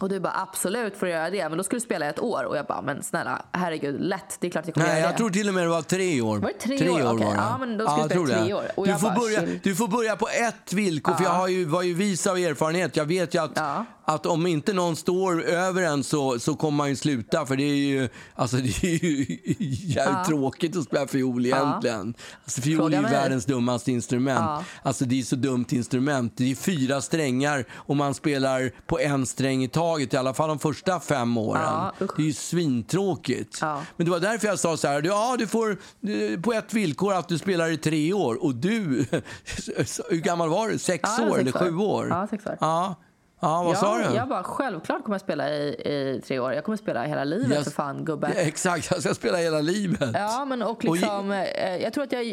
Och 0.00 0.08
du 0.08 0.20
bara, 0.20 0.32
absolut 0.50 0.96
får 0.96 1.06
du 1.06 1.12
göra 1.12 1.30
det. 1.30 1.48
Men 1.48 1.58
då 1.58 1.64
skulle 1.64 1.76
du 1.76 1.84
spela 1.84 2.06
ett 2.06 2.20
år. 2.20 2.44
Och 2.44 2.56
jag 2.56 2.66
bara, 2.66 2.82
men 2.82 3.02
snälla, 3.02 3.42
herregud, 3.52 4.00
lätt. 4.00 4.36
Det 4.40 4.46
är 4.46 4.50
klart 4.50 4.64
jag 4.66 4.74
kommer 4.74 4.86
Nej, 4.86 4.96
göra 4.96 5.06
jag 5.08 5.14
det. 5.14 5.18
tror 5.18 5.30
till 5.30 5.48
och 5.48 5.54
med 5.54 5.64
det 5.64 5.68
var 5.68 5.82
tre 5.82 6.20
år. 6.20 6.38
Var 6.38 6.48
det 6.48 6.76
tre 6.76 6.90
år? 6.90 6.94
Okej, 6.94 7.02
var 7.04 7.18
det. 7.18 7.24
ja, 7.36 7.56
men 7.58 7.78
då 7.78 7.84
ska 7.84 7.92
Ja, 7.94 8.00
jag 8.00 8.10
spela 8.10 8.42
tre 8.44 8.54
år. 8.54 8.64
Och 8.74 8.86
Du 8.86 8.92
får, 8.94 9.00
bara, 9.08 9.14
börja, 9.14 9.40
chill. 9.40 9.60
du 9.62 9.74
får 9.76 9.88
börja 9.88 10.16
på 10.16 10.28
ett 10.28 10.72
villkor, 10.72 11.14
för 11.14 11.24
jag 11.24 11.30
har 11.30 11.48
ju, 11.48 11.64
var 11.64 11.82
ju 11.82 11.94
vis 11.94 12.26
av 12.26 12.36
erfarenhet. 12.38 12.96
Jag 12.96 13.04
vet 13.04 13.34
ju 13.34 13.42
att, 13.44 13.50
Ja. 13.54 13.84
att 14.04 14.26
om 14.26 14.46
inte 14.46 14.72
någon 14.72 14.96
står 14.96 15.42
över 15.44 15.82
en 15.82 16.04
så, 16.04 16.38
så 16.38 16.54
kommer 16.54 16.76
man 16.76 16.88
ju 16.88 16.96
sluta. 16.96 17.46
För 17.46 17.56
det 17.56 17.62
är 17.62 17.76
ju, 17.76 18.08
alltså, 18.34 18.56
det 18.56 18.84
är 18.84 19.04
ju 19.04 19.26
jävligt 19.58 20.24
tråkigt 20.26 20.76
att 20.76 20.84
spela 20.84 21.06
fiol 21.06 21.46
egentligen. 21.46 22.14
Alltså, 22.44 22.60
fiol 22.60 22.76
Fråga 22.78 22.98
är 22.98 23.02
ju 23.02 23.08
världens 23.08 23.44
dummaste 23.44 23.92
instrument. 23.92 24.40
Ja. 24.40 24.64
Alltså, 24.82 25.04
det 25.04 25.18
är 25.18 25.22
så 25.22 25.36
dumt 25.36 25.66
instrument. 25.70 26.32
Det 26.36 26.50
är 26.50 26.54
fyra 26.54 27.00
strängar 27.00 27.64
och 27.72 27.96
man 27.96 28.14
spelar 28.14 28.70
på 28.86 28.98
en 29.00 29.26
sträng 29.26 29.64
i 29.64 29.68
taget, 29.68 29.87
i 29.98 30.16
alla 30.16 30.34
fall 30.34 30.48
de 30.48 30.58
första 30.58 31.00
fem 31.00 31.36
åren. 31.38 31.62
Ja, 31.64 31.92
det 32.16 32.22
är 32.22 32.26
ju 32.26 32.32
svintråkigt. 32.32 33.58
Ja. 33.60 33.82
Men 33.96 34.04
det 34.04 34.10
var 34.10 34.20
därför 34.20 34.46
jag 34.48 34.58
sa 34.58 34.76
så 34.76 34.88
här, 34.88 35.02
ja 35.02 35.36
du 35.38 35.46
får 35.46 35.70
eh, 35.70 36.40
på 36.40 36.52
ett 36.52 36.74
villkor 36.74 37.14
att 37.14 37.28
du 37.28 37.38
spelar 37.38 37.68
i 37.70 37.76
tre 37.76 38.12
år. 38.12 38.44
Och 38.44 38.54
du, 38.54 39.06
hur 40.10 40.16
gammal 40.20 40.48
var 40.48 40.68
du? 40.68 40.78
Sex 40.78 41.10
Ja, 41.18 41.24
år 41.30 41.38
eller 41.38 41.52
sex 41.52 41.62
år. 41.62 41.66
sju 41.70 41.76
år? 41.76 42.08
Ja, 42.10 42.26
sex 42.30 42.46
år. 42.46 42.56
Ja, 42.60 42.94
ja 43.40 43.62
vad 43.62 43.76
sa 43.78 43.98
du? 43.98 44.14
Jag 44.14 44.28
bara, 44.28 44.42
självklart 44.42 45.02
kommer 45.04 45.14
jag 45.14 45.20
spela 45.20 45.50
i, 45.50 45.68
i 45.68 46.22
tre 46.26 46.38
år. 46.38 46.52
Jag 46.52 46.64
kommer 46.64 46.76
spela 46.78 47.04
hela 47.04 47.24
livet 47.24 47.54
Jag- 47.54 47.64
för 47.64 47.70
fan 47.70 48.04
gubbe. 48.04 48.26
Exakt, 48.28 48.90
jag 48.90 49.00
ska 49.02 49.14
spela 49.14 49.38
hela 49.38 49.60
livet. 49.60 50.10
Ja, 50.14 50.44
men 50.44 50.62
och 50.62 50.70
Och 50.70 50.84
liksom, 50.96 51.30
eh, 51.32 51.76
jag 51.76 51.92
tror 51.92 52.04
att 52.04 52.12
jag 52.12 52.24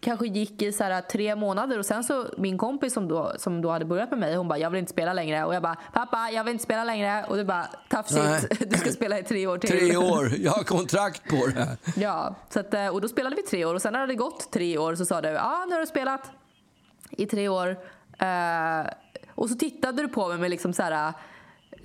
kanske 0.00 0.26
gick 0.26 0.62
i 0.62 0.72
så 0.72 0.84
här 0.84 1.00
tre 1.00 1.36
månader 1.36 1.78
och 1.78 1.86
sen 1.86 2.04
så 2.04 2.26
min 2.36 2.58
kompis 2.58 2.92
som 2.94 3.08
då, 3.08 3.32
som 3.36 3.62
då 3.62 3.70
hade 3.70 3.84
börjat 3.84 4.10
med 4.10 4.18
mig, 4.18 4.34
hon 4.36 4.48
bara 4.48 4.58
jag 4.58 4.70
vill 4.70 4.78
inte 4.78 4.92
spela 4.92 5.12
längre 5.12 5.44
och 5.44 5.54
jag 5.54 5.62
bara 5.62 5.76
pappa 5.92 6.30
jag 6.32 6.44
vill 6.44 6.52
inte 6.52 6.64
spela 6.64 6.84
längre 6.84 7.24
och 7.28 7.36
du 7.36 7.44
bara 7.44 7.66
tafsigt, 7.88 8.70
du 8.70 8.78
ska 8.78 8.90
spela 8.90 9.18
i 9.18 9.22
tre 9.22 9.46
år 9.46 9.58
till. 9.58 9.70
Tre 9.70 9.96
år, 9.96 10.30
jag 10.38 10.52
har 10.52 10.62
kontrakt 10.62 11.28
på 11.30 11.46
det. 11.46 11.76
Ja, 11.96 12.34
så 12.50 12.60
att, 12.60 12.74
eh, 12.74 12.86
och 12.88 13.00
då 13.00 13.08
spelade 13.08 13.36
vi 13.36 13.42
tre 13.42 13.64
år 13.64 13.74
och 13.74 13.82
sen 13.82 13.92
när 13.92 14.00
det 14.00 14.02
hade 14.02 14.14
gått 14.14 14.52
tre 14.52 14.78
år 14.78 14.94
så 14.94 15.04
sa 15.04 15.20
du 15.20 15.28
ja 15.28 15.64
nu 15.68 15.74
har 15.74 15.80
du 15.80 15.86
spelat 15.86 16.30
i 17.10 17.26
tre 17.26 17.48
år 17.48 17.68
eh, 18.18 18.86
och 19.34 19.48
så 19.48 19.54
tittade 19.54 20.02
du 20.02 20.08
på 20.08 20.28
mig 20.28 20.38
med 20.38 20.50
liksom 20.50 20.72
så 20.72 20.82
här 20.82 21.12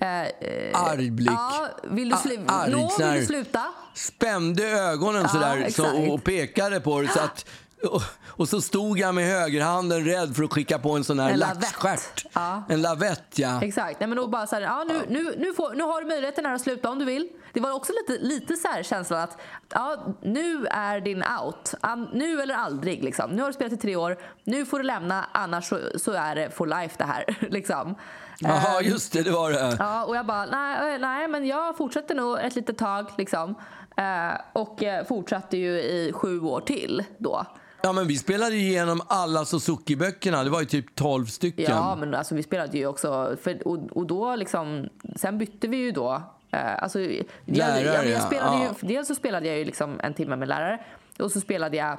eh, 0.00 0.22
eh, 0.22 0.80
Arg 0.82 1.10
blick. 1.10 1.30
Ja, 1.30 1.68
vill 1.84 2.08
du, 2.08 2.14
slu- 2.14 2.44
A- 2.48 2.52
arg, 2.52 2.72
Nå, 2.72 2.92
vill 2.98 3.20
du 3.20 3.26
sluta? 3.26 3.62
Spände 3.94 4.62
ögonen 4.68 5.22
Ja, 5.22 5.28
sådär 5.28 5.70
så, 5.70 6.12
och 6.12 6.24
pekade 6.24 6.80
på 6.80 7.00
det 7.00 7.08
så 7.08 7.20
att 7.20 7.46
och, 7.90 8.02
och 8.26 8.48
så 8.48 8.60
stod 8.60 8.98
jag 8.98 9.14
med 9.14 9.24
högerhanden 9.26 10.04
rädd 10.04 10.36
för 10.36 10.42
att 10.44 10.52
skicka 10.52 10.78
på 10.78 10.92
en 10.92 11.04
sån 11.04 11.18
här 11.18 11.30
En 11.30 11.38
laxstjärt. 11.38 12.26
Ja. 12.32 12.62
En 12.68 12.82
lavett, 12.82 13.22
ja. 13.38 13.62
Exakt. 13.64 14.00
Nej, 14.00 14.08
men 14.08 14.16
då 14.16 14.26
bara 14.26 14.46
så 14.46 14.54
här, 14.54 14.62
ja, 14.62 14.84
nu, 14.88 15.00
nu, 15.08 15.34
nu, 15.38 15.52
får, 15.54 15.74
nu 15.74 15.82
har 15.84 16.00
du 16.00 16.06
möjligheten 16.06 16.46
här 16.46 16.54
att 16.54 16.60
sluta 16.60 16.90
om 16.90 16.98
du 16.98 17.04
vill. 17.04 17.28
Det 17.56 17.62
var 17.62 17.72
också 17.72 17.92
lite, 17.92 18.24
lite 18.24 18.56
så 18.56 18.68
här 18.68 18.82
känslan 18.82 19.20
att 19.20 19.38
ja, 19.68 19.96
nu 20.22 20.66
är 20.66 21.00
din 21.00 21.22
out. 21.44 21.74
An- 21.80 22.08
Nu 22.12 22.40
eller 22.40 22.54
aldrig. 22.54 23.04
Liksom. 23.04 23.30
Nu 23.30 23.42
har 23.42 23.48
du 23.48 23.52
spelat 23.54 23.72
i 23.72 23.76
tre 23.76 23.96
år. 23.96 24.18
Nu 24.44 24.66
får 24.66 24.78
du 24.78 24.84
lämna, 24.84 25.26
annars 25.32 25.68
så, 25.68 25.78
så 25.98 26.12
är 26.12 26.34
det 26.34 26.50
for 26.50 26.66
life 26.66 26.94
det 26.98 27.04
här. 27.04 27.24
liksom. 27.50 27.94
Jaha, 28.38 28.80
Ehm, 28.80 28.86
just 28.90 29.12
det, 29.12 29.22
det 29.22 29.30
var 29.30 29.50
det. 29.50 29.76
Ja, 29.78 30.04
och 30.04 30.16
jag 30.16 30.26
bara, 30.26 30.46
nej, 30.46 30.94
eh, 30.94 31.00
nej 31.00 31.28
men 31.28 31.46
jag 31.46 31.76
fortsätter 31.76 32.14
nog 32.14 32.38
ett 32.40 32.54
litet 32.54 32.78
tag 32.78 33.10
liksom. 33.18 33.54
Eh, 33.96 34.40
och 34.52 34.82
eh, 34.82 35.06
fortsatte 35.06 35.56
ju 35.56 35.70
i 35.80 36.12
sju 36.14 36.40
år 36.40 36.60
till 36.60 37.04
då. 37.18 37.46
Ja, 37.82 37.92
men 37.92 38.06
vi 38.06 38.16
spelade 38.18 38.56
igenom 38.56 39.00
alla 39.06 39.44
Suzuki-böckerna. 39.44 40.44
Det 40.44 40.50
var 40.50 40.60
ju 40.60 40.66
typ 40.66 40.94
12 40.94 41.26
stycken. 41.26 41.64
Ja, 41.64 41.96
men 41.96 42.14
alltså 42.14 42.34
vi 42.34 42.42
spelade 42.42 42.78
ju 42.78 42.86
också, 42.86 43.36
för, 43.42 43.68
och, 43.68 43.78
och 43.96 44.06
då 44.06 44.36
liksom, 44.36 44.88
sen 45.16 45.38
bytte 45.38 45.68
vi 45.68 45.76
ju 45.76 45.90
då. 45.90 46.22
Eh, 46.50 46.82
alltså, 46.82 47.00
jag, 47.00 47.24
jag, 47.44 47.82
jag 47.84 48.06
ja. 48.06 48.20
spelade 48.20 48.62
ju, 48.62 48.88
dels 48.88 49.08
så 49.08 49.14
spelade 49.14 49.46
jag 49.46 49.58
ju 49.58 49.64
liksom 49.64 50.00
en 50.02 50.14
timme 50.14 50.36
med 50.36 50.48
lärare 50.48 50.78
och 51.18 51.30
så 51.32 51.40
spelade 51.40 51.76
jag 51.76 51.98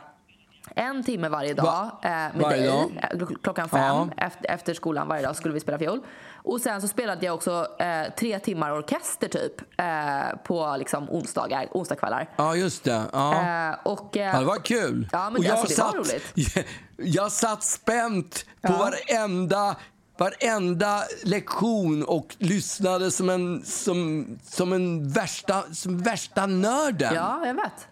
en 0.76 1.04
timme 1.04 1.30
varje 1.30 1.54
dag 1.54 1.64
Va- 1.64 2.00
eh, 2.04 2.10
med 2.10 2.32
varje 2.36 2.58
dig. 2.58 2.68
dag? 2.68 2.92
Eh, 3.12 3.18
kl- 3.18 3.38
Klockan 3.44 3.70
fem 3.70 3.82
Ja. 3.82 4.10
efter, 4.18 4.50
efter 4.52 4.74
skolan 4.74 5.08
varje 5.08 5.24
dag 5.24 5.36
skulle 5.36 5.54
vi 5.54 5.60
spela 5.60 5.78
fiol. 5.80 6.00
Och 6.44 6.62
sen 6.62 6.82
så 6.82 6.88
spelade 6.88 7.26
jag 7.26 7.36
också 7.36 7.68
eh, 7.80 8.14
tre 8.20 8.40
timmar 8.40 8.72
orkester 8.72 9.28
typ 9.28 9.62
eh, 9.80 10.38
på 10.44 10.76
liksom 10.80 11.10
onsdagar, 11.10 11.68
onsdagskvällar. 11.72 12.30
Ja, 12.36 12.56
just 12.56 12.84
det. 12.84 13.04
Ja. 13.14 13.76
Och, 13.84 14.10
Ja, 14.12 14.40
det 14.40 14.46
var 14.46 14.58
kul. 14.66 15.10
Ja, 15.12 15.30
men 15.30 15.40
och 15.40 15.46
jag, 15.46 15.58
alltså, 15.58 15.76
det 15.76 15.82
var 15.98 16.04
satt, 16.04 16.14
roligt. 16.46 16.68
jag 16.98 17.32
satt 17.32 17.64
spänt 17.64 18.46
på 18.62 18.74
Ja. 18.74 18.78
varenda, 18.78 19.76
varenda 20.17 21.03
lektion 21.23 22.03
och 22.03 22.36
lyssnade 22.39 23.12
som 23.12 23.30
en, 23.30 23.65
som, 23.65 24.27
som 24.43 24.73
en 24.73 25.10
värsta, 25.10 25.63
som 25.73 25.97
värsta 25.97 26.45
nörden. 26.45 27.13
Ja, 27.15 27.45
jag 27.45 27.53
vet. 27.53 27.88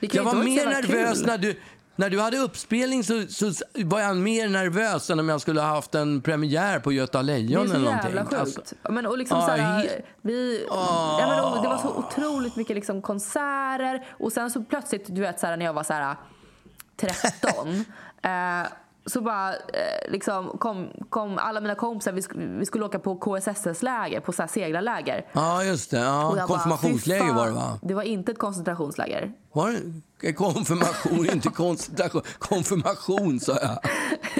Det 0.00 0.14
jag 0.14 0.24
var 0.24 0.34
mer 0.34 0.56
jävla 0.56 0.72
nervös 0.72 1.18
kul. 1.18 1.26
när 1.26 1.38
du, 1.38 1.60
när 1.96 2.10
du 2.10 2.20
hade 2.20 2.38
uppspelning 2.38 3.04
så, 3.04 3.26
så 3.28 3.52
var 3.74 4.00
jag 4.00 4.16
mer 4.16 4.48
nervös 4.48 5.10
än 5.10 5.20
om 5.20 5.28
jag 5.28 5.40
skulle 5.40 5.60
ha 5.60 5.68
haft 5.68 5.94
en 5.94 6.20
premiär 6.22 6.78
på 6.78 6.92
Göta 6.92 7.22
Det 7.22 7.32
är 7.32 7.38
Lejon 7.38 7.68
så 7.68 7.74
eller 7.74 7.90
jävla 7.90 8.22
någonting. 8.22 8.38
sjukt. 8.44 8.58
Alltså, 8.58 8.92
men, 8.92 9.06
och 9.06 9.18
liksom 9.18 9.38
Ja, 9.38 9.82
så 9.86 9.88
vi, 10.22 10.66
ja, 10.68 11.26
men, 11.28 11.44
och 11.44 11.62
det 11.62 11.68
var 11.68 11.78
så 11.78 11.88
otroligt 11.94 12.56
mycket 12.56 12.76
liksom 12.76 13.02
konserter 13.02 14.06
och 14.10 14.32
sen 14.32 14.50
så 14.50 14.62
plötsligt, 14.62 15.04
du 15.06 15.20
vet 15.20 15.40
så 15.40 15.46
här, 15.46 15.56
när 15.56 15.64
jag 15.64 15.72
var 15.72 15.84
så 15.84 15.92
här 15.92 16.16
13 16.96 17.14
eh, 18.22 18.70
så 19.10 19.20
bara 19.20 19.50
eh, 19.52 20.10
liksom 20.10 20.58
kom, 20.58 20.88
kom 21.08 21.38
alla 21.38 21.60
mina 21.60 21.74
kompisar, 21.74 22.12
vi, 22.12 22.20
sk- 22.20 22.58
vi 22.58 22.66
skulle 22.66 22.84
åka 22.84 22.98
på 22.98 23.16
KSSS-läger, 23.16 24.20
på 24.20 24.32
så 24.32 24.42
här 24.42 24.48
seglarläger. 24.48 25.26
ja, 25.32 25.64
just 25.64 25.90
det. 25.90 25.98
Ja, 25.98 26.32
bara, 26.36 26.46
konfirmationsläger 26.46 27.20
"Fy 27.22 27.26
fan." 27.28 27.36
var 27.36 27.46
det, 27.46 27.52
va? 27.52 27.78
Det 27.82 27.94
var 27.94 28.02
inte 28.02 28.32
ett 28.32 28.38
koncentrationsläger. 28.38 29.32
Var 29.52 29.70
det? 30.20 30.32
Konfirmation, 30.32 31.26
inte 31.32 31.48
koncentration. 31.48 32.22
Konfirmation, 32.38 33.40
sa 33.40 33.52
jag. 33.62 33.78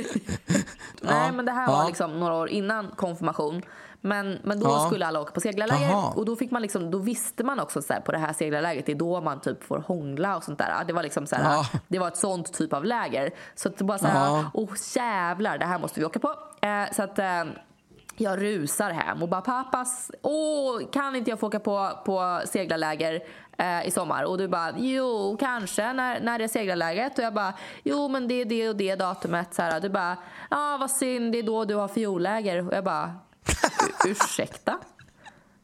Nej, 1.11 1.33
men 1.33 1.45
det 1.45 1.53
här 1.53 1.67
var 1.67 1.87
liksom 1.87 2.21
några 2.21 2.35
år 2.35 2.49
innan 2.49 2.91
konfirmation. 2.97 3.63
Men, 4.03 4.39
men 4.45 4.61
då 4.61 4.67
Ja. 4.69 4.87
skulle 4.87 5.07
alla 5.07 5.21
åka 5.21 5.33
på 5.33 5.41
seglarläger 5.41 5.89
Jaha. 5.91 6.13
och 6.17 6.25
då, 6.25 6.37
fick 6.37 6.51
man 6.51 6.63
liksom, 6.63 6.91
då 6.91 6.99
visste 6.99 7.45
man 7.45 7.61
också 7.61 7.83
så 7.83 7.93
här, 7.93 8.01
på 8.01 8.13
det 8.13 8.19
här 8.19 8.33
seglarlägret, 8.33 8.87
det 8.87 8.93
är 8.93 8.97
då 8.97 9.21
man 9.21 9.41
typ 9.41 9.65
får 9.65 9.79
hångla 9.79 10.37
och 10.37 10.45
sånt 10.45 10.59
där. 10.59 10.85
Det 10.87 10.93
var 10.93 11.03
liksom 11.03 11.27
så 11.27 11.37
här, 11.37 11.53
Ja. 11.55 11.67
det 11.89 11.99
var 11.99 12.09
ett 12.09 12.17
sånt 12.17 12.53
typ 12.53 12.73
av 12.73 12.85
läger. 12.85 13.31
Så 13.55 13.69
att 13.69 13.77
det 13.79 13.85
bara 13.85 13.99
så 13.99 14.07
här, 14.07 14.27
Ja. 14.27 14.51
åh 14.55 14.69
jävlar, 14.97 15.59
det 15.59 15.65
här 15.67 15.79
måste 15.79 16.01
vi 16.01 16.07
åka 16.07 16.19
på. 16.19 16.35
Eh, 16.61 16.93
så 16.93 17.03
att 17.03 17.19
eh, 17.19 17.45
jag 18.17 18.43
rusar 18.43 18.91
hem 18.91 19.23
och 19.23 19.29
bara 19.29 19.41
pappas, 19.41 20.11
åh 20.23 20.81
kan 20.93 21.17
inte 21.17 21.31
jag 21.31 21.41
få 21.41 21.47
åka 21.47 21.61
på, 21.61 21.91
på 22.05 22.41
seglarläger 22.47 23.21
eh, 23.61 23.87
i 23.87 23.91
sommar? 23.91 24.25
Och 24.25 24.39
du 24.39 24.49
bara, 24.49 24.75
jo 24.79 25.37
kanske 25.41 25.93
när, 25.93 26.21
när 26.21 26.39
det 26.39 26.45
är 26.45 26.49
seglarlägret. 26.49 27.19
Och 27.19 27.25
jag 27.25 27.35
bara, 27.35 27.55
jo 27.83 28.09
men 28.09 28.29
det 28.29 28.35
är 28.35 28.45
det 28.45 28.69
och 28.69 28.77
det 28.77 28.95
datumet. 28.95 29.55
Så 29.55 29.63
här, 29.63 29.81
du 29.81 29.89
bara, 29.89 30.17
ja 30.51 30.77
vad 30.81 30.91
synd 30.91 31.33
det 31.33 31.39
är 31.39 31.43
då 31.43 31.65
du 31.65 31.75
har 31.75 31.89
fiolläger. 31.89 32.69
Och 32.69 32.75
jag 32.75 32.85
bara, 32.85 33.15
ursäkta? 34.07 34.79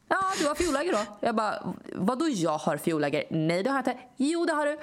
Ja, 0.09 0.19
du 0.39 0.47
har 0.47 0.55
fiolläger 0.55 0.91
då. 0.91 0.99
Jag 1.19 1.35
bara, 1.35 1.73
vadå 1.95 2.25
jag 2.29 2.57
har 2.57 2.77
fiolläger? 2.77 3.23
Nej, 3.29 3.63
det 3.63 3.69
har 3.69 3.77
jag 3.77 3.87
inte. 3.87 4.03
Jo, 4.17 4.45
det 4.45 4.53
har 4.53 4.65
du. 4.65 4.79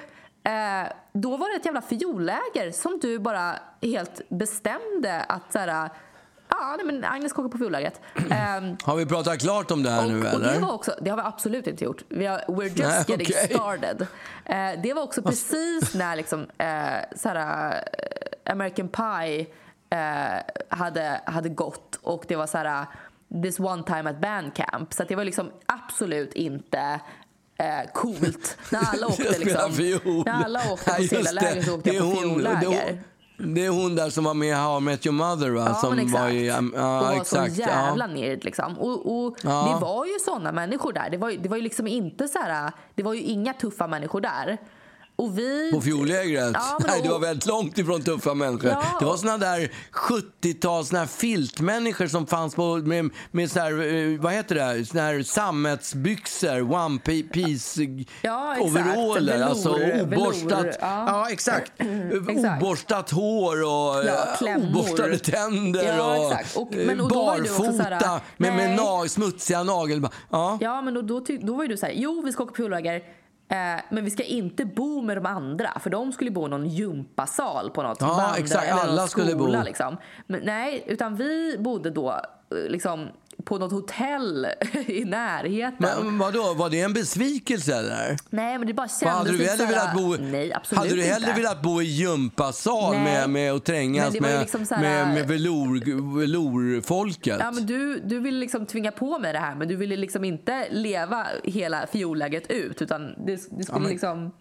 Eh, 0.49 0.87
då 1.13 1.37
var 1.37 1.49
det 1.49 1.55
ett 1.55 1.65
jävla 1.65 1.81
fiolläger 1.81 2.71
som 2.71 2.99
du 2.99 3.19
bara 3.19 3.55
helt 3.81 4.29
bestämde 4.29 5.23
att 5.23 5.51
så 5.51 5.59
här, 5.59 5.89
ja, 6.59 6.75
nej, 6.77 6.85
men 6.85 7.03
Agnes 7.03 7.31
åka 7.31 7.49
på 7.49 7.57
fiollägret. 7.57 8.01
Eh, 8.31 8.73
Har 8.83 8.95
vi 8.95 9.05
pratat 9.05 9.39
klart 9.39 9.71
om 9.71 9.83
det 9.83 9.89
här 9.89 10.07
nu, 10.07 10.17
och, 10.17 10.23
det, 10.23 10.29
eller? 10.29 10.59
var 10.59 10.73
också, 10.73 10.95
det 11.01 11.09
har 11.09 11.17
vi 11.17 11.23
absolut 11.25 11.67
inte 11.67 11.83
gjort. 11.83 12.03
Vi 12.09 12.25
har, 12.25 12.37
we're 12.47 12.63
just 12.63 12.77
Nej, 12.77 13.03
getting 13.07 13.27
okej. 13.29 13.49
started. 13.49 14.07
Eh, 14.45 14.81
det 14.83 14.93
var 14.93 15.01
också 15.03 15.21
precis 15.21 15.93
när 15.93 16.15
liksom, 16.15 16.39
eh, 16.57 16.67
såhär, 17.15 17.71
eh, 17.71 18.51
American 18.51 18.87
Pie 18.87 19.45
hade, 20.69 21.21
hade 21.25 21.49
gått 21.49 21.99
och 22.01 22.25
det 22.27 22.35
var 22.35 22.47
så 22.47 22.57
här 22.57 22.85
this 23.43 23.59
one 23.59 23.83
time 23.83 24.09
at 24.09 24.21
bandcamp. 24.21 24.93
Så 24.93 25.03
det 25.03 25.15
var 25.15 25.23
liksom 25.23 25.51
absolut 25.65 26.33
inte 26.33 26.99
eh, 27.57 27.91
coolt 27.93 28.57
när 28.71 28.79
alla 28.93 29.07
åkte 29.11 29.39
liksom, 29.39 29.71
när 30.25 30.43
alla 30.45 30.59
åkte 30.71 30.91
på 30.91 31.01
just 31.01 31.09
seglarläger 31.09 31.61
så 31.61 31.75
åkte 31.75 31.89
Det 31.89 31.95
jag 31.95 32.05
på 32.05 32.11
det 32.11 32.21
fiolläger. 32.21 32.99
Det 33.37 33.65
är 33.65 33.69
hon 33.69 33.95
där 33.95 34.09
som 34.09 34.23
var 34.23 34.33
med 34.33 34.47
i 34.47 34.51
How 34.51 34.77
I 34.77 34.81
Met 34.81 35.05
Your 35.05 35.13
Mother, 35.15 35.49
va? 35.49 35.65
Ja, 35.67 35.73
som 35.73 35.99
exakt. 35.99 36.13
var 36.23 36.29
i... 36.29 36.49
um, 36.51 36.69
och 36.73 36.79
Ja, 36.79 36.99
var 37.01 37.11
exakt. 37.13 37.55
så 37.55 37.61
jävla 37.61 38.07
ja. 38.07 38.13
nerd 38.13 38.43
liksom. 38.45 38.77
Och, 38.79 39.25
och 39.25 39.37
Ja. 39.43 39.73
det 39.73 39.85
var 39.85 40.05
ju 40.05 40.11
såna 40.25 40.51
människor 40.51 40.93
där. 40.93 41.09
Det 41.09 41.17
var, 41.17 41.31
det 41.31 41.49
var 41.49 41.57
ju 41.57 41.63
liksom 41.63 41.87
inte 41.87 42.27
så 42.27 42.39
här, 42.39 42.71
det 42.95 43.03
var 43.03 43.13
ju 43.13 43.21
inga 43.21 43.53
tuffa 43.53 43.87
människor 43.87 44.21
där. 44.21 44.57
Och 45.17 45.37
vi... 45.39 45.71
På 45.73 45.81
fiollägret? 45.81 46.51
Ja, 46.53 46.77
Nej, 46.87 47.01
det 47.03 47.09
var 47.09 47.19
väldigt 47.19 47.45
långt 47.45 47.77
ifrån 47.77 48.01
tuffa 48.01 48.33
människor. 48.33 48.69
Ja. 48.69 48.83
Det 48.99 49.05
var 49.05 49.17
såna 49.17 49.37
där 49.37 49.71
70-tals 49.93 50.87
såna 50.87 50.99
här 50.99 51.05
filtmänniskor 51.07 52.07
som 52.07 52.27
fanns 52.27 52.55
på, 52.55 52.75
med, 52.77 53.09
med 53.31 53.51
så 53.51 53.59
här, 53.59 53.71
eh, 53.95 54.19
vad 54.21 54.33
heter 54.33 54.55
det, 54.55 54.85
såna 54.85 55.01
här 55.03 55.23
sammetsbyxor, 55.23 56.73
one 56.73 56.99
pi- 56.99 57.29
piece 57.31 57.81
Ja, 58.21 58.55
overaller. 58.59 59.31
Velour, 59.31 59.41
alltså 59.49 59.69
oborstat. 59.69 60.51
velour, 60.51 60.73
ja. 60.81 61.05
Ja, 61.07 61.29
exakt. 61.29 61.71
Exakt. 62.29 62.63
Oborstat 62.63 63.09
hår 63.11 63.63
och 63.63 63.69
Ja, 63.69 64.01
eh, 64.31 64.37
klämmor. 64.37 64.69
oborstade 64.69 65.17
tänder 65.17 65.97
Ja, 65.97 66.17
och. 66.55 66.61
Och- 66.61 66.75
eh, 66.75 66.85
men- 66.87 67.01
och 67.01 67.09
barfota 67.09 67.83
här, 67.83 68.19
med, 68.37 68.55
med 68.55 68.79
na- 68.79 69.07
smutsiga 69.07 69.63
nagel. 69.63 70.07
Ja. 70.31 70.57
Ja, 70.61 70.81
men 70.81 70.93
då, 70.93 71.01
då, 71.01 71.21
då 71.41 71.53
var 71.55 71.63
ju 71.63 71.67
du 71.69 71.77
så 71.77 71.85
här, 71.85 71.93
jo 71.95 72.21
vi 72.25 72.31
ska 72.31 72.43
åka 72.43 72.51
på 72.51 72.55
fiolläger. 72.55 73.01
Eh, 73.47 73.81
men 73.89 74.03
vi 74.05 74.11
ska 74.11 74.23
inte 74.23 74.65
bo 74.65 75.01
med 75.01 75.17
de 75.17 75.25
andra 75.25 75.79
för 75.79 75.89
de 75.89 76.11
skulle 76.11 76.31
bo 76.31 76.45
i 76.45 76.49
någon 76.49 76.67
gympasal 76.67 77.69
på 77.71 77.83
något 77.83 78.01
Ja, 78.01 78.35
exakt. 78.37 78.67
eller 78.67 78.81
Alla 78.81 79.07
skulle 79.07 79.31
skola, 79.31 79.57
bo. 79.59 79.65
Liksom. 79.65 79.97
Men, 80.27 80.41
nej, 80.43 80.83
utan 80.87 81.15
vi 81.15 81.55
bodde 81.59 81.89
då 81.89 82.11
eh, 82.11 82.57
liksom, 82.69 83.07
på 83.45 83.57
något 83.57 83.71
hotell 83.71 84.47
i 84.87 85.05
närheten. 85.05 85.75
Men 86.05 86.17
vadå, 86.17 86.53
var 86.53 86.69
det 86.69 86.81
en 86.81 86.93
besvikelse 86.93 87.75
eller? 87.75 88.17
nej, 88.29 88.57
men 88.57 88.67
det 88.67 88.73
bara 88.73 88.87
kändes 88.87 89.17
hade 89.17 89.31
du 89.31 89.43
hellre 89.45 89.65
velat 89.65 89.93
bo, 89.95 90.15
Nej, 90.19 90.53
absolut 90.53 90.79
hade 90.83 90.95
du 90.95 91.01
hellre 91.01 91.29
inte. 91.29 91.41
velat 91.41 91.61
bo 91.61 91.81
i 91.81 91.85
gympasal 91.85 92.93
med, 92.95 93.29
med 93.29 93.53
och 93.53 93.63
trängas 93.63 94.19
med, 94.19 94.39
liksom 94.39 94.65
så 94.65 94.75
här- 94.75 94.81
med, 94.81 95.13
med 95.13 95.27
velour, 95.27 96.19
velourfolket? 96.19 97.37
Ja, 97.39 97.51
men 97.51 97.65
du, 97.65 97.99
du 97.99 98.19
ville 98.19 98.39
liksom 98.39 98.65
tvinga 98.65 98.91
på 98.91 99.19
mig 99.19 99.33
det 99.33 99.39
här 99.39 99.55
men 99.55 99.67
du 99.67 99.75
ville 99.75 99.95
liksom 99.95 100.23
inte 100.23 100.67
leva 100.71 101.27
hela 101.43 101.87
fiolläget 101.87 102.51
ut 102.51 102.81
utan 102.81 103.01
det, 103.25 103.39
det 103.57 103.63
skulle 103.63 103.79
men- 103.79 103.89
liksom 103.91 104.31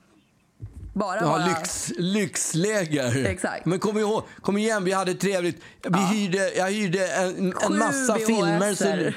bara 0.94 1.20
Ja, 1.20 1.26
vara... 1.28 1.46
lyx, 1.46 1.92
lyxläger. 1.98 3.26
Exakt. 3.26 3.64
Men 3.66 3.78
kom, 3.78 3.98
ihåg, 3.98 4.22
kom 4.40 4.56
igen, 4.58 4.84
vi 4.84 4.92
hade 4.92 5.14
trevligt. 5.14 5.62
Vi 5.88 5.98
hyrde, 6.16 6.52
jag 6.56 6.70
hyrde 6.70 7.06
en, 7.12 7.54
en 7.62 7.78
massa 7.78 8.14
filmer. 8.14 8.74
Så, 8.74 9.12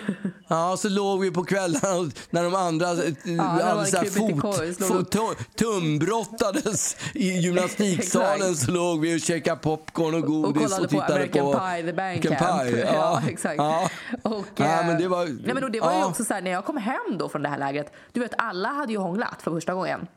ja, 0.47 0.77
så 0.77 0.89
låg 0.89 1.21
vi 1.21 1.31
på 1.31 1.43
kvällarna 1.43 1.95
och, 1.95 2.05
när 2.29 2.43
de 2.43 2.55
andra 2.55 2.89
eh, 2.91 2.95
var 3.37 3.63
hade 3.63 3.85
så 3.85 3.97
fot, 4.05 4.41
fot, 4.87 5.11
tum- 5.15 5.35
tumbrottades 5.55 6.97
i 7.13 7.31
gymnastiksalen. 7.31 8.55
Så 8.55 8.71
låg 8.71 9.01
vi 9.01 9.17
och 9.17 9.21
käkade 9.21 9.57
popcorn 9.61 10.13
och 10.13 10.19
och 10.19 10.25
godis 10.27 10.63
kollade 10.63 10.75
och, 10.83 10.89
på 10.89 10.95
tittade 10.95 11.13
American 11.13 11.45
på 11.45 11.59
Pie, 11.59 11.83
The. 11.83 12.01
American 12.01 12.65
Pie, 12.67 12.85
Ja, 12.93 13.21
exakt. 13.29 13.57
Ja. 13.57 13.89
Och, 14.23 14.45
Ja, 14.55 14.65
eh, 14.65 14.87
men 14.87 15.01
det 15.01 15.07
var- 15.07 15.25
nej, 15.25 15.53
men 15.53 15.61
då, 15.61 15.69
det 15.69 15.79
var 15.79 15.93
ju 15.93 15.99
ja. 15.99 16.05
också 16.05 16.23
så 16.23 16.33
här, 16.33 16.41
när 16.41 16.51
jag 16.51 16.65
kom 16.65 16.77
hem 16.77 17.17
då 17.19 17.29
från 17.29 17.41
det 17.41 17.49
här 17.49 17.57
lägret, 17.57 17.93
du 18.13 18.19
vet 18.19 18.33
alla 18.37 18.69
hade 18.69 18.91
ju 18.93 18.99
hånglat 18.99 19.41
för 19.41 19.51
första 19.51 19.73
gången. 19.73 20.07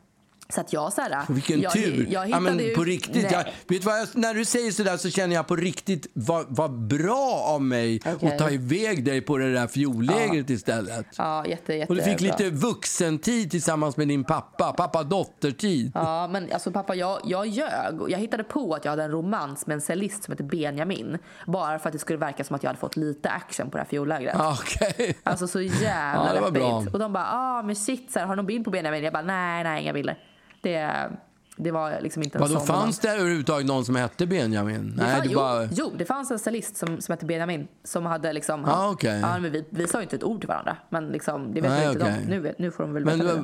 Så 0.51 0.61
att 0.61 0.73
jag 0.73 0.93
så 0.93 1.01
här, 1.01 1.25
Vilken 1.29 1.61
jag, 1.61 1.71
tur! 1.73 2.07
Jag, 2.09 2.29
ja, 2.29 2.39
men 2.39 2.61
på 2.75 2.83
riktigt, 2.83 3.31
jag, 3.31 3.43
vet 3.67 3.83
vad 3.85 3.99
jag, 3.99 4.07
när 4.13 4.33
du 4.33 4.45
säger 4.45 4.71
sådär 4.71 4.97
så 4.97 5.09
känner 5.09 5.35
jag 5.35 5.47
på 5.47 5.55
riktigt 5.55 6.07
vad, 6.13 6.45
vad 6.49 6.71
bra 6.71 7.43
av 7.47 7.61
mig 7.61 8.01
Okej. 8.15 8.31
att 8.31 8.37
ta 8.39 8.49
iväg 8.49 9.05
dig 9.05 9.21
på 9.21 9.37
det 9.37 9.53
där 9.53 9.67
fiollägret 9.67 10.49
istället. 10.49 11.05
Ja, 11.17 11.45
jätte, 11.45 11.73
jätte 11.73 11.89
Och 11.93 11.95
du 11.95 12.01
fick 12.03 12.17
bra. 12.17 12.27
lite 12.27 12.49
vuxentid 12.49 13.51
tillsammans 13.51 13.97
med 13.97 14.07
din 14.07 14.23
pappa, 14.23 14.73
pappa-dotter-tid. 14.73 15.91
Ja, 15.95 16.27
men 16.27 16.51
alltså 16.53 16.71
pappa, 16.71 16.95
jag, 16.95 17.19
jag 17.25 17.47
ljög. 17.47 17.99
Jag 18.09 18.19
hittade 18.19 18.43
på 18.43 18.73
att 18.75 18.85
jag 18.85 18.91
hade 18.91 19.03
en 19.03 19.11
romans 19.11 19.67
med 19.67 19.75
en 19.75 19.81
cellist 19.81 20.23
som 20.23 20.31
heter 20.31 20.43
Benjamin. 20.43 21.17
Bara 21.47 21.79
för 21.79 21.89
att 21.89 21.93
det 21.93 21.99
skulle 21.99 22.19
verka 22.19 22.43
som 22.43 22.55
att 22.55 22.63
jag 22.63 22.69
hade 22.69 22.79
fått 22.79 22.95
lite 22.97 23.29
action 23.29 23.69
på 23.69 23.77
det 23.77 23.83
här 23.83 23.89
fiollägret. 23.89 24.35
Ah, 24.39 24.57
Okej. 24.61 25.17
Alltså 25.23 25.47
så 25.47 25.61
jävla 25.61 26.27
Ja, 26.27 26.33
det 26.33 26.41
var 26.41 26.51
bra. 26.51 26.77
deppigt. 26.79 26.93
Och 26.93 26.99
de 26.99 27.13
bara, 27.13 27.27
ah 27.31 27.63
men 27.63 27.75
shit, 27.75 28.11
så 28.11 28.19
här, 28.19 28.25
har 28.25 28.33
du 28.33 28.37
någon 28.37 28.45
bild 28.45 28.65
på 28.65 28.71
Benjamin? 28.71 29.03
Jag 29.03 29.13
bara, 29.13 29.23
nej, 29.23 29.63
nej, 29.63 29.83
inga 29.83 29.93
bilder. 29.93 30.17
Det, 30.61 31.09
det 31.55 31.71
var 31.71 32.01
liksom 32.01 32.23
inte 32.23 32.37
en 32.37 32.41
Vadå, 32.41 32.59
fanns 32.59 32.99
det 32.99 33.09
överhuvudtaget 33.09 33.67
någon 33.67 33.85
som 33.85 33.95
hette 33.95 34.25
Benjamin? 34.27 34.93
Det 34.97 35.03
Nej, 35.03 35.15
fann- 35.15 35.27
jo, 35.29 35.39
bara... 35.39 35.65
jo, 35.71 35.91
det 35.97 36.05
fanns 36.05 36.31
en 36.31 36.39
cellist 36.39 36.77
som, 36.77 37.01
som 37.01 37.13
hette 37.13 37.25
Benjamin 37.25 37.67
som 37.83 38.05
hade 38.05 38.33
liksom... 38.33 38.65
Ah, 38.65 38.89
okej. 38.89 39.19
ja, 39.19 39.39
men 39.39 39.51
vi, 39.51 39.65
vi 39.69 39.87
sa 39.87 39.97
ju 39.97 40.03
inte 40.03 40.15
ett 40.15 40.23
ord 40.23 40.39
till 40.39 40.47
varandra. 40.47 40.77
Men 40.89 41.07
liksom, 41.07 41.53
det 41.53 41.61
vet 41.61 41.71
Nej, 41.71 41.87
inte 41.87 42.01
okej. 42.03 42.15
de. 42.27 42.35
Nu, 42.35 42.55
nu 42.57 42.71
får 42.71 42.83
de 42.83 42.93
väl 42.93 43.05
veta 43.05 43.23
det. 43.23 43.43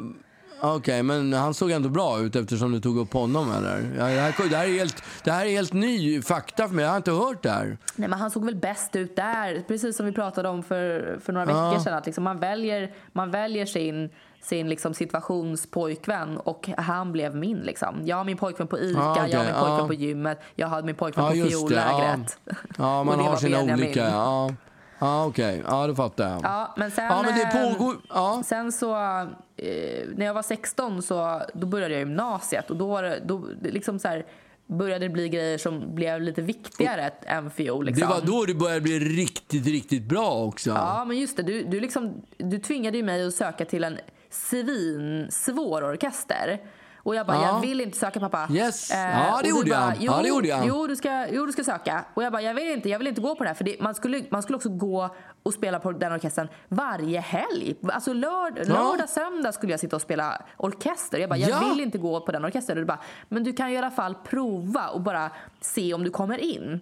Okej, 0.61 1.03
men 1.03 1.33
han 1.33 1.53
såg 1.53 1.71
ändå 1.71 1.89
bra 1.89 2.19
ut 2.19 2.35
eftersom 2.35 2.71
du 2.71 2.79
tog 2.81 2.97
upp 2.97 3.13
honom 3.13 3.51
eller? 3.51 3.77
Ja, 3.97 4.05
det, 4.05 4.21
här, 4.21 4.49
det, 4.49 4.55
här 4.57 4.65
är 4.67 4.77
helt, 4.77 5.03
det 5.23 5.31
här 5.31 5.45
är 5.45 5.49
helt 5.49 5.73
ny 5.73 6.21
fakta 6.21 6.67
för 6.67 6.75
mig, 6.75 6.83
jag 6.85 6.89
har 6.91 6.97
inte 6.97 7.11
hört 7.11 7.43
det 7.43 7.49
här. 7.49 7.77
Nej, 7.95 8.09
men 8.09 8.19
han 8.19 8.31
såg 8.31 8.45
väl 8.45 8.55
bäst 8.55 8.95
ut 8.95 9.15
där. 9.15 9.63
Precis 9.67 9.97
som 9.97 10.05
vi 10.05 10.11
pratade 10.11 10.49
om 10.49 10.63
för, 10.63 11.19
för 11.23 11.33
några 11.33 11.51
Ja. 11.51 11.69
veckor 11.69 11.83
sedan. 11.83 11.93
Att 11.93 12.05
liksom 12.05 12.23
man 12.23 12.39
väljer, 12.39 12.91
man 13.13 13.31
väljer 13.31 13.65
sin, 13.65 14.09
sin 14.47 14.69
liksom 14.69 14.93
situationspojkvän 14.93 16.37
och 16.37 16.69
han 16.77 17.11
blev 17.11 17.35
min. 17.35 17.57
Liksom. 17.57 18.01
Jag 18.05 18.17
har 18.17 18.23
min 18.23 18.37
pojkvän 18.37 18.67
på 18.67 18.79
ICA, 18.79 18.99
Ja, 18.99 19.11
okej, 19.11 19.31
jag 19.31 19.39
har 19.39 19.45
min 19.45 19.53
pojkvän 19.53 19.79
ja. 19.79 19.87
på 19.87 19.93
gymmet, 19.93 20.39
jag 20.55 20.67
hade 20.67 20.85
min 20.85 20.95
pojkvän 20.95 21.25
Ja, 21.25 21.43
på 21.43 21.49
fiollägret. 21.49 22.39
Ja, 22.77 22.99
Och 22.99 23.05
man 23.05 23.19
har 23.19 23.35
sina 23.35 23.57
Benjamin. 23.57 23.85
olika. 23.85 24.03
Ja, 24.09 24.53
ja 24.99 25.25
okej. 25.25 25.63
Ja, 25.67 25.87
det 25.87 25.95
fattar 25.95 26.29
jag. 26.29 26.39
Ja, 26.43 26.73
men 26.77 26.91
sen, 26.91 27.05
Ja, 27.05 27.21
men 27.25 27.35
det 27.35 27.59
eh, 27.59 27.73
pågår... 27.73 27.95
Ja. 28.09 28.41
Sen 28.45 28.71
så, 28.71 28.95
eh, 28.95 30.07
när 30.15 30.25
jag 30.25 30.33
var 30.33 30.41
16 30.41 31.01
så 31.01 31.41
då 31.53 31.67
började 31.67 31.93
jag 31.93 31.99
gymnasiet 31.99 32.69
och 32.69 32.77
då, 32.77 32.87
var 32.87 33.03
det- 33.03 33.21
då 33.25 33.47
liksom 33.61 33.99
så 33.99 34.07
här, 34.07 34.25
började 34.67 35.05
det 35.05 35.09
bli 35.09 35.29
grejer 35.29 35.57
som 35.57 35.95
blev 35.95 36.21
lite 36.21 36.41
viktigare 36.41 37.11
än 37.25 37.51
fiol. 37.51 37.85
Liksom. 37.85 38.07
Det 38.07 38.13
var 38.13 38.21
då 38.21 38.45
det 38.45 38.53
började 38.53 38.81
bli 38.81 38.99
riktigt, 38.99 39.65
riktigt 39.67 40.03
bra 40.03 40.43
också. 40.43 40.69
Ja, 40.69 41.05
men 41.07 41.17
just 41.17 41.37
det. 41.37 41.43
Du, 41.43 41.63
du, 41.63 41.79
liksom, 41.79 42.21
du 42.37 42.59
tvingade 42.59 42.97
ju 42.97 43.03
mig 43.03 43.27
att 43.27 43.33
söka 43.33 43.65
till 43.65 43.83
en 43.83 43.97
svinsvår 44.29 45.83
orkester. 45.83 46.59
Och 46.97 47.15
jag 47.15 47.27
bara, 47.27 47.37
Ja. 47.37 47.45
jag 47.47 47.59
vill 47.59 47.81
inte 47.81 47.97
söka 47.97 48.19
pappa. 48.19 48.47
Yes. 48.51 48.91
Eh, 48.91 48.97
Ja, 48.99 49.39
det 49.43 49.49
gjorde 49.49 49.69
bara, 49.69 49.79
jag. 49.79 49.95
Jo, 49.99 50.11
Ja, 50.11 50.21
det 50.21 50.27
gjorde 50.27 50.47
jag. 50.47 50.65
Jo, 50.67 50.87
du 50.87 50.95
ska, 50.95 51.27
jo, 51.31 51.45
du 51.45 51.51
ska 51.51 51.63
söka. 51.63 52.05
Och 52.13 52.23
jag 52.23 52.31
bara, 52.31 52.41
jag 52.41 52.53
vill 52.53 52.67
inte, 52.71 52.89
jag 52.89 52.97
vill 52.99 53.07
inte 53.07 53.21
gå 53.21 53.35
på 53.35 53.43
det 53.43 53.49
här. 53.49 53.55
För 53.55 53.63
det, 53.63 53.81
man, 53.81 53.95
skulle, 53.95 54.23
man 54.29 54.43
skulle 54.43 54.55
också 54.55 54.69
gå 54.69 55.15
och 55.43 55.53
spela 55.53 55.79
på 55.79 55.91
den 55.91 56.11
orkestern 56.13 56.47
varje 56.67 57.19
helg. 57.19 57.75
Alltså 57.93 58.13
lörd, 58.13 58.53
Ja. 58.57 58.63
lördag, 58.73 59.09
söndag 59.09 59.51
skulle 59.51 59.73
jag 59.73 59.79
sitta 59.79 59.95
och 59.95 60.01
spela 60.01 60.41
orkester. 60.57 61.17
Jag 61.19 61.29
bara, 61.29 61.37
jag 61.39 61.49
Ja. 61.49 61.69
vill 61.69 61.79
inte 61.79 61.97
gå 61.97 62.21
på 62.21 62.31
den 62.31 62.45
orkestern. 62.45 62.77
Och 62.77 62.81
du 62.81 62.85
bara, 62.87 62.99
men 63.29 63.43
du 63.43 63.53
kan 63.53 63.69
ju 63.69 63.75
i 63.75 63.77
alla 63.77 63.91
fall 63.91 64.15
prova 64.15 64.87
och 64.87 65.01
bara 65.01 65.31
se 65.61 65.93
om 65.93 66.03
du 66.03 66.09
kommer 66.09 66.37
in. 66.37 66.79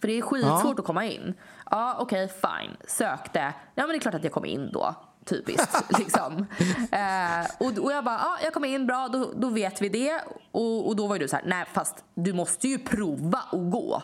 För 0.00 0.08
det 0.08 0.18
är 0.18 0.22
skitsvårt 0.22 0.64
Ja. 0.64 0.70
att 0.78 0.84
komma 0.84 1.04
in. 1.06 1.34
Ja, 1.70 1.96
okej, 1.98 2.28
fine. 2.28 2.76
Sökte. 2.86 3.40
Ja, 3.74 3.82
men 3.82 3.88
det 3.88 3.94
är 3.96 4.00
klart 4.00 4.14
att 4.14 4.24
jag 4.24 4.32
kom 4.32 4.44
in 4.44 4.70
då. 4.72 4.94
Typiskt. 5.28 5.84
liksom. 5.98 6.46
eh, 6.92 7.46
och, 7.58 7.78
och 7.84 7.92
jag 7.92 8.04
bara, 8.04 8.18
ja, 8.22 8.38
jag 8.44 8.52
kom 8.54 8.64
in, 8.64 8.86
bra, 8.86 9.08
då, 9.12 9.32
då 9.36 9.48
vet 9.48 9.82
vi 9.82 9.88
det. 9.88 10.20
Och, 10.52 10.88
och 10.88 10.96
då 10.96 11.06
var 11.06 11.18
du 11.18 11.28
så 11.28 11.36
här, 11.36 11.44
nej 11.46 11.64
fast 11.72 12.04
du 12.14 12.32
måste 12.32 12.68
ju 12.68 12.78
prova 12.78 13.38
att 13.38 13.70
gå 13.70 14.02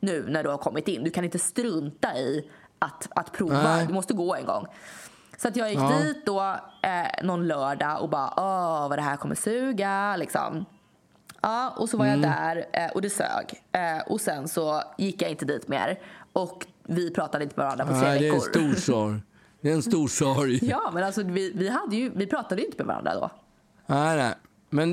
nu 0.00 0.26
när 0.28 0.42
du 0.42 0.48
har 0.50 0.58
kommit 0.58 0.88
in. 0.88 1.04
Du 1.04 1.10
kan 1.10 1.24
inte 1.24 1.38
strunta 1.38 2.16
i 2.16 2.50
att, 2.78 3.08
att 3.10 3.32
prova. 3.32 3.62
Nej. 3.62 3.86
Du 3.86 3.94
måste 3.94 4.14
gå 4.14 4.34
en 4.34 4.44
gång. 4.46 4.66
Så 5.38 5.48
att 5.48 5.56
jag 5.56 5.68
gick 5.70 5.78
Ja. 5.78 5.88
dit 6.02 6.26
då 6.26 6.40
eh, 6.82 7.24
någon 7.24 7.46
lördag 7.48 8.02
och 8.02 8.08
bara, 8.08 8.32
åh 8.36 8.88
vad 8.88 8.98
det 8.98 9.02
här 9.02 9.16
kommer 9.16 9.34
suga 9.34 10.16
liksom. 10.16 10.64
Ja, 11.42 11.74
och 11.76 11.88
så 11.88 11.96
var 11.96 12.06
Mm. 12.06 12.22
jag 12.22 12.30
där 12.32 12.66
eh, 12.72 12.90
och 12.92 13.02
det 13.02 13.10
sög. 13.10 13.62
Eh, 13.72 13.98
och 14.12 14.20
sen 14.20 14.48
så 14.48 14.82
gick 14.98 15.22
jag 15.22 15.30
inte 15.30 15.44
dit 15.44 15.68
mer. 15.68 16.00
Och 16.32 16.66
vi 16.84 17.10
pratade 17.10 17.44
inte 17.44 17.56
med 17.56 17.64
varandra 17.66 17.84
på 17.86 17.92
tre 17.92 18.00
Nej, 18.00 18.18
det 18.18 18.26
är 18.28 18.32
en 18.32 18.38
veckor. 18.38 18.50
stor 18.50 18.74
sorg. 18.80 19.20
Det 19.66 19.72
är 19.72 19.74
en 19.74 19.82
stor 19.82 20.08
sorg. 20.08 20.58
Ja, 20.70 20.90
men 20.94 21.04
alltså 21.04 21.22
vi, 21.22 21.52
vi, 21.54 21.68
hade 21.68 21.96
ju, 21.96 22.10
vi 22.14 22.26
pratade 22.26 22.60
ju 22.60 22.66
inte 22.66 22.84
med 22.84 22.86
varandra 22.86 23.14
då. 23.14 23.30
Nej, 23.86 24.16
nej. 24.16 24.34
Men, 24.70 24.90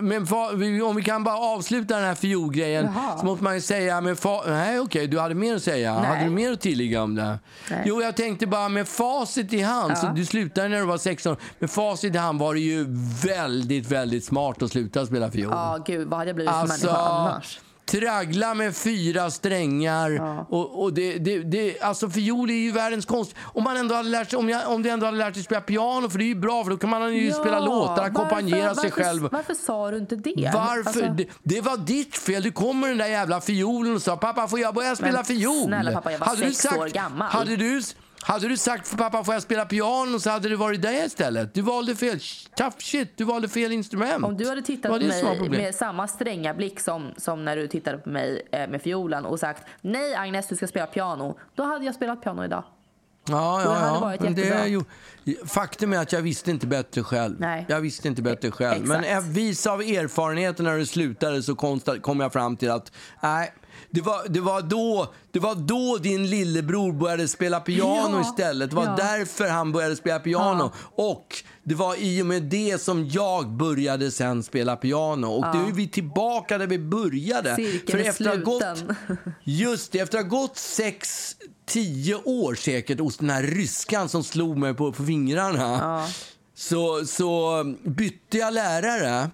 men 0.00 0.82
om 0.82 0.96
vi 0.96 1.02
kan 1.02 1.24
bara 1.24 1.36
avsluta 1.36 1.96
den 1.96 2.04
här 2.04 2.14
fiolgrejen 2.14 2.88
så 3.20 3.26
måste 3.26 3.44
man 3.44 3.54
ju 3.54 3.60
säga 3.60 4.00
med 4.00 4.18
fa, 4.18 4.42
Nej, 4.46 4.80
okej, 4.80 5.06
du 5.06 5.18
hade 5.20 5.34
mer 5.34 5.56
att 5.56 5.62
säga. 5.62 5.94
Nej. 5.94 6.04
Hade 6.04 6.24
du 6.24 6.30
mer 6.30 6.52
att 6.52 6.60
tillägga 6.60 7.02
om 7.02 7.14
det? 7.14 7.38
Nej. 7.70 7.82
Jo, 7.86 8.02
jag 8.02 8.16
tänkte 8.16 8.46
bara 8.46 8.68
med 8.68 8.88
facit 8.88 9.52
i 9.52 9.60
hand. 9.60 9.98
Så 9.98 10.06
Ja. 10.06 10.12
du 10.16 10.24
slutade 10.26 10.68
när 10.68 10.80
du 10.80 10.86
var 10.86 10.98
16. 10.98 11.36
Med 11.58 11.70
facit 11.70 12.14
i 12.14 12.18
hand 12.18 12.38
var 12.40 12.54
det 12.54 12.60
ju 12.60 12.86
väldigt, 13.24 13.90
väldigt 13.90 14.24
smart 14.24 14.62
att 14.62 14.70
sluta 14.70 15.06
spela 15.06 15.30
fiol. 15.30 15.50
Ja, 15.52 15.78
gud, 15.86 16.08
vad 16.08 16.18
hade 16.18 16.28
jag 16.28 16.36
blivit 16.36 16.52
för 16.52 16.60
Alltså, 16.60 16.86
människa 16.86 17.02
annars? 17.02 17.60
Traggla 17.86 18.54
med 18.54 18.76
fyra 18.76 19.30
strängar. 19.30 20.20
Och, 20.48 20.82
och 20.82 20.92
det, 20.92 21.18
det, 21.18 21.38
det, 21.38 21.80
alltså 21.80 22.10
fiol 22.10 22.50
är 22.50 22.54
ju 22.54 22.72
världens 22.72 23.06
konst. 23.06 23.34
Om, 23.40 23.64
man 23.64 23.76
ändå 23.76 23.94
hade 23.94 24.08
lärt 24.08 24.30
sig, 24.30 24.38
om, 24.38 24.48
jag, 24.48 24.72
om 24.72 24.82
du 24.82 24.88
ändå 24.88 25.06
hade 25.06 25.18
lärt 25.18 25.34
dig 25.34 25.42
spela 25.42 25.60
piano, 25.60 26.08
för 26.10 26.18
det 26.18 26.24
är 26.24 26.26
ju 26.26 26.34
bra, 26.34 26.64
för 26.64 26.70
då 26.70 26.76
kan 26.76 26.90
man 26.90 27.14
ju 27.14 27.32
spela 27.32 27.60
låtar, 27.60 28.04
ackompanjera 28.04 28.74
sig 28.74 28.90
själv. 28.90 29.28
Varför 29.32 29.54
sa 29.54 29.90
du 29.90 29.96
inte 29.96 30.16
det? 30.16 30.50
Varför? 30.54 30.86
Alltså, 30.86 31.14
det, 31.16 31.26
det 31.42 31.60
var 31.60 31.76
ditt 31.76 32.16
fel. 32.16 32.42
Du 32.42 32.52
kom 32.52 32.80
med 32.80 32.90
den 32.90 32.98
där 32.98 33.06
jävla 33.06 33.40
fiolen 33.40 33.94
och 33.94 34.02
sa 34.02 34.16
pappa 34.16 34.48
får 34.48 34.60
jag 34.60 34.74
börja 34.74 34.96
spela 34.96 35.12
Men 35.12 35.24
fiol? 35.24 35.64
snälla 35.64 35.92
pappa, 35.92 36.12
jag 36.12 36.18
var 36.18 36.36
du 36.36 36.52
sex 36.52 36.76
år 36.76 36.88
gammal. 36.88 37.28
Hade 37.30 37.56
du, 37.56 37.82
hade 38.22 38.48
du 38.48 38.56
sagt 38.56 38.88
för 38.88 38.96
pappa 38.96 39.24
får 39.24 39.34
jag 39.34 39.42
spela 39.42 39.64
piano 39.64 40.20
så 40.20 40.30
hade 40.30 40.48
det 40.48 40.56
varit 40.56 40.82
det 40.82 41.04
istället. 41.06 41.54
Du 41.54 41.62
valde 41.62 41.96
fel. 41.96 42.18
Tough 42.56 42.76
shit, 42.78 43.12
du 43.16 43.24
valde 43.24 43.48
fel 43.48 43.72
instrument. 43.72 44.24
Om 44.24 44.36
du 44.36 44.48
hade 44.48 44.62
tittat 44.62 44.92
på 44.92 44.98
mig 44.98 45.48
med 45.48 45.74
samma 45.74 46.08
stränga 46.08 46.54
blick 46.54 46.80
som, 46.80 47.14
som 47.16 47.44
när 47.44 47.56
du 47.56 47.68
tittade 47.68 47.98
på 47.98 48.08
mig 48.08 48.48
eh, 48.52 48.68
med 48.68 48.82
fiolen 48.82 49.24
och 49.24 49.40
sagt 49.40 49.62
nej 49.80 50.14
Agnes 50.14 50.48
du 50.48 50.56
ska 50.56 50.66
spela 50.66 50.86
piano, 50.86 51.38
då 51.54 51.62
hade 51.62 51.84
jag 51.84 51.94
spelat 51.94 52.22
piano 52.22 52.44
idag. 52.44 52.64
Ja, 53.28 53.62
ja, 53.62 54.12
ja. 54.12 54.16
Men 54.20 54.34
det 54.34 54.48
är 54.48 54.66
ju, 54.66 54.82
faktum 55.46 55.92
är 55.92 55.98
att 55.98 56.12
jag 56.12 56.22
visste 56.22 56.50
inte 56.50 56.66
bättre 56.66 57.02
själv. 57.02 57.36
Nej. 57.40 57.66
Jag 57.68 57.80
visste 57.80 58.08
inte 58.08 58.22
bättre 58.22 58.50
själv. 58.50 58.86
Men 58.86 59.04
Exakt. 59.04 59.26
eh, 59.26 59.32
vis 59.32 59.66
av 59.66 59.80
erfarenheten 59.80 60.64
när 60.64 60.78
du 60.78 60.86
slutade 60.86 61.42
så 61.42 61.54
kom 62.00 62.20
jag 62.20 62.32
fram 62.32 62.56
till 62.56 62.70
att 62.70 62.92
nej, 63.22 63.52
det 63.92 64.00
var, 64.00 64.28
det, 64.28 64.40
var 64.40 64.62
då, 64.62 65.14
det 65.30 65.38
var 65.38 65.54
då 65.54 65.98
din 66.02 66.26
lillebror 66.26 66.92
började 66.92 67.28
spela 67.28 67.60
piano 67.60 68.16
Ja, 68.16 68.20
istället. 68.20 68.70
Det 68.70 68.76
var 68.76 68.84
ja. 68.84 68.96
därför 68.96 69.48
han 69.48 69.72
började 69.72 69.96
spela 69.96 70.18
piano. 70.18 70.72
Och 70.94 71.36
det 71.62 71.74
var 71.74 71.96
i 71.98 72.22
och 72.22 72.26
med 72.26 72.42
det 72.42 72.82
som 72.82 73.08
jag 73.08 73.48
började 73.48 74.10
sen 74.10 74.42
spela 74.42 74.76
piano. 74.76 75.26
Och 75.26 75.44
då 75.56 75.68
är 75.68 75.72
vi 75.72 75.88
tillbaka 75.88 76.58
där 76.58 76.66
vi 76.66 76.78
började. 76.78 77.56
Cirkeln 77.56 78.00
är 78.00 78.04
efter 78.04 78.28
att 78.30 78.36
ha 78.36 78.44
gått. 78.44 78.84
Just 79.44 79.92
det, 79.92 79.98
efter 79.98 80.18
att 80.18 80.24
ha 80.24 80.38
gått 80.40 80.56
sex, 80.56 81.36
tio 81.66 82.14
år 82.14 82.54
säkert 82.54 83.00
hos 83.00 83.16
den 83.16 83.30
här 83.30 83.42
ryskan 83.42 84.08
som 84.08 84.24
slog 84.24 84.58
mig 84.58 84.74
på, 84.74 84.92
på 84.92 85.04
fingrarna 85.04 86.06
så, 86.54 87.06
så 87.06 87.64
bytte 87.84 88.38
jag 88.38 88.54
lärare. 88.54 89.30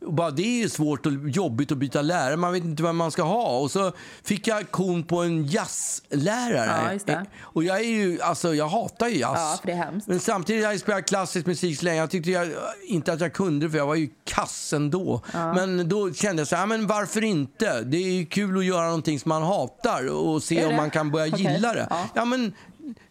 Bara, 0.00 0.30
det 0.30 0.42
är 0.42 0.62
ju 0.62 0.68
svårt 0.68 1.06
och 1.06 1.12
jobbigt 1.12 1.72
att 1.72 1.78
byta 1.78 2.02
lärare. 2.02 2.36
Man 2.36 2.52
vet 2.52 2.64
inte 2.64 2.82
vad 2.82 2.94
man 2.94 3.10
ska 3.10 3.22
ha. 3.22 3.58
Och 3.58 3.70
så 3.70 3.92
fick 4.24 4.46
jag 4.46 4.70
kon 4.70 5.02
på 5.04 5.22
en 5.22 5.46
jazzlärare. 5.46 7.00
Ja, 7.06 7.12
det. 7.14 7.26
Och 7.40 7.64
jag 7.64 7.78
är 7.80 7.88
ju, 7.88 8.20
alltså 8.22 8.54
jag 8.54 8.68
hatar 8.68 9.08
ju 9.08 9.18
jazz. 9.18 9.60
Ja. 9.64 9.90
Men 10.06 10.20
samtidigt 10.20 10.64
har 10.64 10.72
jag 10.72 10.80
spelat 10.80 11.08
klassisk 11.08 11.46
musik 11.46 11.78
så 11.78 11.84
länge. 11.84 12.00
Jag 12.00 12.10
tyckte 12.10 12.30
jag, 12.30 12.48
inte 12.88 13.12
att 13.12 13.20
jag 13.20 13.32
kunde 13.32 13.70
för 13.70 13.78
jag 13.78 13.86
var 13.86 13.94
ju 13.94 14.08
kass 14.24 14.72
ändå. 14.72 15.22
Men 15.32 15.88
då 15.88 16.12
kände 16.12 16.40
jag 16.40 16.48
så 16.48 16.56
här, 16.56 16.66
men 16.66 16.86
varför 16.86 17.24
inte? 17.24 17.82
Det 17.82 17.96
är 17.96 18.10
ju 18.10 18.26
kul 18.26 18.58
att 18.58 18.64
göra 18.64 18.84
någonting 18.84 19.20
som 19.20 19.28
man 19.28 19.42
hatar 19.42 20.08
och 20.08 20.42
se 20.42 20.66
om 20.66 20.76
man 20.76 20.90
kan 20.90 21.10
börja 21.10 21.26
Okej, 21.34 21.52
gilla 21.52 21.72
det. 21.72 21.86
ja. 21.90 22.08
Ja, 22.14 22.24
men, 22.24 22.52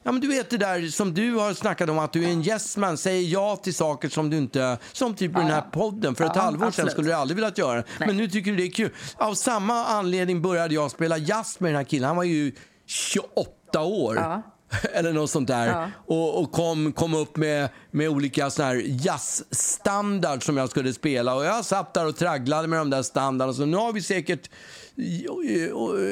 ja, 0.03 0.11
men 0.11 0.21
du 0.21 0.27
vet 0.27 0.49
det 0.49 0.57
där 0.57 0.87
som 0.87 1.13
du 1.13 1.33
har 1.33 1.53
snackat 1.53 1.89
om, 1.89 1.99
att 1.99 2.13
du 2.13 2.23
är 2.23 2.29
en 2.29 2.43
yes 2.43 2.77
man, 2.77 2.97
säger 2.97 3.29
ja 3.29 3.55
till 3.55 3.73
saker 3.75 4.09
som 4.09 4.29
du 4.29 4.37
inte... 4.37 4.77
Som 4.93 5.15
typ 5.15 5.33
den 5.33 5.45
här 5.47 5.61
podden. 5.61 6.15
För 6.15 6.23
ett 6.23 6.31
Ja, 6.35 6.41
halvår 6.41 6.59
sedan 6.59 6.67
absolut. 6.67 6.91
skulle 6.91 7.09
du 7.09 7.13
aldrig 7.13 7.35
velat 7.35 7.57
göra 7.57 7.75
det. 7.75 7.85
Men 7.99 8.17
nu 8.17 8.27
tycker 8.29 8.51
du 8.51 8.57
det 8.57 8.63
är 8.63 8.71
kul. 8.71 8.89
Av 9.15 9.33
samma 9.33 9.85
anledning 9.85 10.41
började 10.41 10.73
jag 10.73 10.91
spela 10.91 11.17
jazz 11.17 11.59
med 11.59 11.69
den 11.71 11.75
här 11.77 11.83
killen. 11.83 12.07
Han 12.07 12.15
var 12.17 12.23
ju 12.23 12.51
28 12.85 13.81
år. 13.83 14.15
Ja. 14.15 14.41
Eller 14.93 15.13
något 15.13 15.30
sånt 15.30 15.47
där. 15.47 15.67
Ja. 15.67 15.91
Och, 16.06 16.41
och 16.41 16.51
kom, 16.51 16.91
kom 16.91 17.13
upp 17.13 17.38
med, 17.38 17.69
med 17.91 18.10
olika 18.10 18.49
såna 18.49 18.67
här 18.67 18.84
jazzstandard 18.86 20.43
som 20.43 20.58
jag 20.58 20.69
skulle 20.69 20.93
spela. 20.93 21.35
Och 21.35 21.46
jag 21.46 21.65
satt 21.65 21.94
där 21.94 22.08
och 22.08 22.17
tragglade 22.17 22.67
med 22.67 22.79
de 22.79 22.89
där 22.89 23.04
standarderna. 23.04 23.54
Så 23.54 23.65
nu 23.65 23.77
har 23.77 23.94
vi 23.94 24.02
säkert 24.02 24.50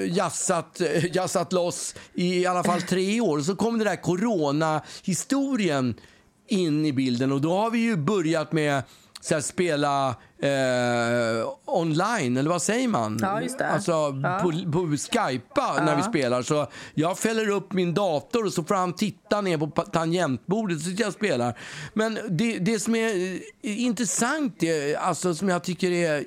jazzat, 0.09 0.81
jazzat 1.13 1.53
loss 1.53 1.95
i, 2.13 2.41
i 2.41 2.45
alla 2.45 2.63
fall 2.63 2.81
tre 2.81 3.21
år. 3.21 3.41
Så 3.41 3.55
kom 3.55 3.77
den 3.77 3.87
där 3.87 4.01
corona-historien 4.01 5.95
in 6.47 6.85
i 6.85 6.93
bilden 6.93 7.31
och 7.31 7.41
då 7.41 7.57
har 7.57 7.71
vi 7.71 7.79
ju 7.79 7.95
börjat 7.95 8.51
med 8.51 8.83
så 9.21 9.33
här, 9.33 9.41
spela 9.41 10.15
eh, 10.45 11.47
online, 11.65 12.37
eller 12.37 12.49
vad 12.49 12.61
säger 12.61 12.87
man? 12.87 13.19
Ja, 13.21 13.41
just 13.41 13.57
det. 13.57 13.69
Alltså 13.69 13.91
Ja. 13.91 14.39
på, 14.41 14.71
på 14.71 14.97
Skypa 14.97 15.83
när 15.85 15.95
vi 15.95 16.03
spelar. 16.03 16.41
Så 16.41 16.67
jag 16.93 17.19
fäller 17.19 17.49
upp 17.49 17.73
min 17.73 17.93
dator 17.93 18.45
och 18.45 18.53
så 18.53 18.63
får 18.63 18.75
han 18.75 18.93
titta 18.93 19.41
ner 19.41 19.57
på 19.57 19.67
tangentbordet 19.81 20.81
så 20.81 20.89
jag 20.97 21.13
spelar. 21.13 21.57
Men 21.93 22.19
det, 22.29 22.57
det 22.57 22.79
som 22.79 22.95
är 22.95 23.33
eh, 23.61 23.81
intressant, 23.81 24.63
är, 24.63 24.97
alltså 24.97 25.35
som 25.35 25.49
jag 25.49 25.63
tycker 25.63 25.91
är 25.91 26.23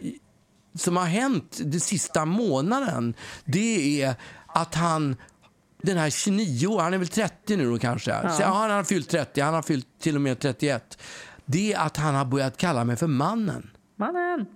som 0.75 0.97
har 0.97 1.05
hänt 1.05 1.59
den 1.65 1.81
sista 1.81 2.25
månaden, 2.25 3.15
det 3.45 4.03
är 4.03 4.15
att 4.47 4.75
han 4.75 5.17
den 5.83 5.99
här 5.99 6.11
29 6.11 6.67
år, 6.67 6.81
han 6.81 6.95
är 6.95 6.99
väl 6.99 7.09
30 7.09 7.57
nu 7.57 7.71
då 7.71 7.79
kanske. 7.79 8.11
Så, 8.11 8.43
ja, 8.43 8.47
han 8.49 8.71
har 8.71 8.85
fyllt 8.85 9.09
30, 9.11 9.41
han 9.41 9.55
har 9.55 9.63
fyllt 9.63 9.87
till 10.01 10.15
och 10.15 10.21
med 10.21 10.39
31. 10.41 10.99
Det 11.47 11.73
är 11.73 11.79
att 11.79 11.97
han 11.97 12.15
har 12.15 12.25
börjat 12.25 12.57
kalla 12.57 12.85
mig 12.85 12.97
för 12.97 13.07
mannen. 13.07 13.71
Mannen! 13.99 14.47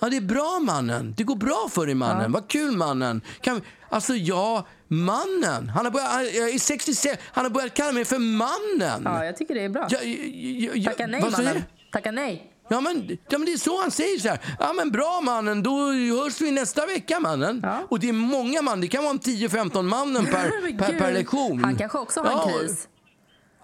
Ja, 0.00 0.08
det 0.08 0.16
är 0.16 0.20
bra 0.20 0.58
mannen. 0.62 1.14
Det 1.16 1.22
går 1.24 1.36
bra 1.36 1.68
för 1.70 1.86
dig 1.86 1.94
mannen. 1.94 2.32
Vad 2.32 2.48
kul 2.48 2.76
mannen. 2.76 3.20
Kan 3.40 3.54
vi, 3.54 3.62
alltså 3.88 4.14
ja, 4.14 4.66
mannen. 4.88 5.68
Han 5.68 5.84
har 5.84 5.92
börjat, 5.92 6.34
jag 6.34 6.50
är 6.50 6.58
66, 6.58 7.22
han 7.32 7.44
har 7.44 7.50
börjat 7.50 7.74
kalla 7.74 7.92
mig 7.92 8.04
för 8.04 8.18
mannen. 8.18 9.02
Ja, 9.04 9.24
jag 9.24 9.36
tycker 9.36 9.54
det 9.54 9.64
är 9.64 9.68
bra. 9.68 9.86
Ja, 9.90 9.98
ja, 10.02 10.70
ja, 10.74 10.90
Tacka 10.90 11.06
nej, 11.06 11.22
vad 11.22 11.32
mannen. 11.32 11.62
Tacka 11.92 12.10
nej. 12.10 12.48
Ja 12.68 12.80
men, 12.80 13.18
ja 13.28 13.38
men 13.38 13.46
det 13.46 13.52
är 13.52 13.56
så 13.56 13.80
han 13.80 13.90
säger 13.90 14.18
så 14.18 14.28
här. 14.28 14.38
Ja 14.58 14.72
men 14.72 14.90
bra 14.90 15.20
mannen, 15.20 15.62
då 15.62 15.92
hörs 15.92 16.40
vi 16.40 16.50
nästa 16.50 16.86
vecka 16.86 17.20
mannen. 17.20 17.60
Ja. 17.62 17.78
Och 17.88 18.00
det 18.00 18.08
är 18.08 18.12
många 18.12 18.62
man, 18.62 18.80
det 18.80 18.88
kan 18.88 19.02
vara 19.04 19.12
en 19.12 19.20
10-15 19.20 19.82
mannen 19.82 20.24
per, 20.26 20.78
per, 20.78 20.98
per 20.98 21.12
lektion. 21.12 21.64
Han 21.64 21.76
kanske 21.76 21.98
också 21.98 22.20
har 22.20 22.26
en 22.26 22.32
Ja, 22.52 22.58
kris. 22.58 22.88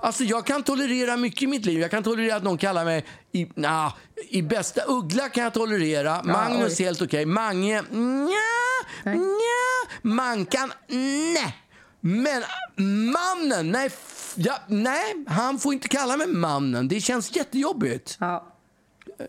Alltså 0.00 0.24
jag 0.24 0.46
kan 0.46 0.62
tolerera 0.62 1.16
mycket 1.16 1.42
i 1.42 1.46
mitt 1.46 1.64
liv. 1.64 1.80
Jag 1.80 1.90
kan 1.90 2.02
tolerera 2.02 2.36
att 2.36 2.42
någon 2.42 2.58
kallar 2.58 2.84
mig, 2.84 3.04
i, 3.32 3.48
nah, 3.54 3.92
i 4.28 4.42
bästa 4.42 4.82
Uggla 4.88 5.28
kan 5.28 5.44
jag 5.44 5.54
tolerera. 5.54 6.22
Magnus 6.22 6.80
oj. 6.80 6.84
helt 6.84 7.02
okej. 7.02 7.26
Mange, 7.26 7.82
nja, 7.90 8.30
nja. 9.04 9.98
Mankan, 10.02 10.72
nej. 10.88 11.56
Men 12.00 12.42
mannen, 13.12 13.70
nej, 13.70 13.90
ja, 14.34 14.58
nej, 14.66 15.24
han 15.28 15.58
får 15.58 15.72
inte 15.72 15.88
kalla 15.88 16.16
mig 16.16 16.26
mannen. 16.26 16.88
Det 16.88 17.00
känns 17.00 17.36
jättejobbigt. 17.36 18.16
Ja. 18.20 18.54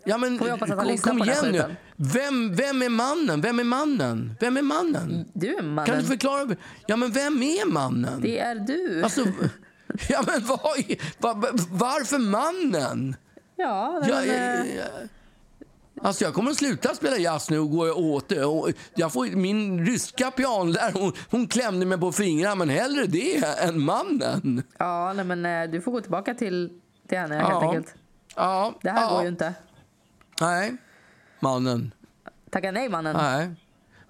Ja, 0.06 0.18
men, 0.18 0.38
kom, 0.38 0.48
lyssnar 0.88 1.12
kom 1.12 1.24
igen 1.24 1.46
nu. 1.52 1.76
Vem, 1.96 2.56
vem 2.56 2.82
är 2.82 2.90
mannen? 2.90 3.42
Vem 3.42 3.60
är 3.60 3.64
mannen? 3.64 4.36
Vem 4.40 4.58
är 4.58 4.62
mannen? 4.62 5.26
Du 5.34 5.56
är 5.56 5.62
mannen. 5.62 5.86
Kan 5.86 6.02
du 6.02 6.08
förklara? 6.08 6.56
Ja, 6.88 6.96
men 6.96 7.12
vem 7.12 7.44
är 7.44 7.66
mannen? 7.66 8.22
Det 8.22 8.40
är 8.40 8.56
du. 8.56 9.04
Alltså, 9.04 9.26
ja, 10.10 10.24
men 10.28 10.46
vad, 10.46 10.60
var, 11.38 11.52
varför 11.78 12.18
mannen? 12.20 13.16
ja, 13.56 14.00
nej, 14.02 14.10
Jag, 14.10 14.28
men, 14.28 14.68
eh, 14.68 14.76
jag, 14.76 14.88
alltså 16.02 16.24
jag 16.24 16.34
kommer 16.34 16.52
att 16.52 16.58
sluta 16.58 16.96
spela 16.96 17.18
jazz 17.18 17.50
nu 17.50 17.60
och 17.60 17.72
gå 17.72 17.94
åt 17.94 18.30
det. 18.30 18.46
Och 18.46 18.70
Jag 18.96 19.14
får, 19.14 19.26
min 19.26 19.86
ryska 19.86 20.32
pianolärare 20.32 20.92
hon, 20.94 21.14
hon 21.32 21.48
klämde 21.48 21.86
mig 21.86 21.98
på 22.00 22.12
fingrarna, 22.12 22.56
men 22.56 22.70
hellre 22.70 23.06
det 23.06 23.44
än 23.60 23.82
mannen. 23.82 24.64
ja, 24.78 25.14
nej, 25.14 25.26
men 25.26 25.46
eh, 25.46 25.70
du 25.72 25.82
får 25.82 25.92
gå 25.92 26.02
tillbaka 26.02 26.34
till, 26.34 26.80
till 27.08 27.18
henne 27.18 27.36
helt 27.36 27.50
Ja. 27.50 27.62
enkelt. 27.68 27.96
Ja, 28.36 28.74
Det 28.82 28.90
här 28.90 29.02
ja. 29.02 29.10
går 29.10 29.22
ju 29.24 29.28
inte. 29.30 29.54
Nej, 30.42 30.78
mannen. 31.40 31.94
Tacka 32.50 32.72
nej, 32.72 32.90
mannen. 32.90 33.16
Nej. 33.16 33.50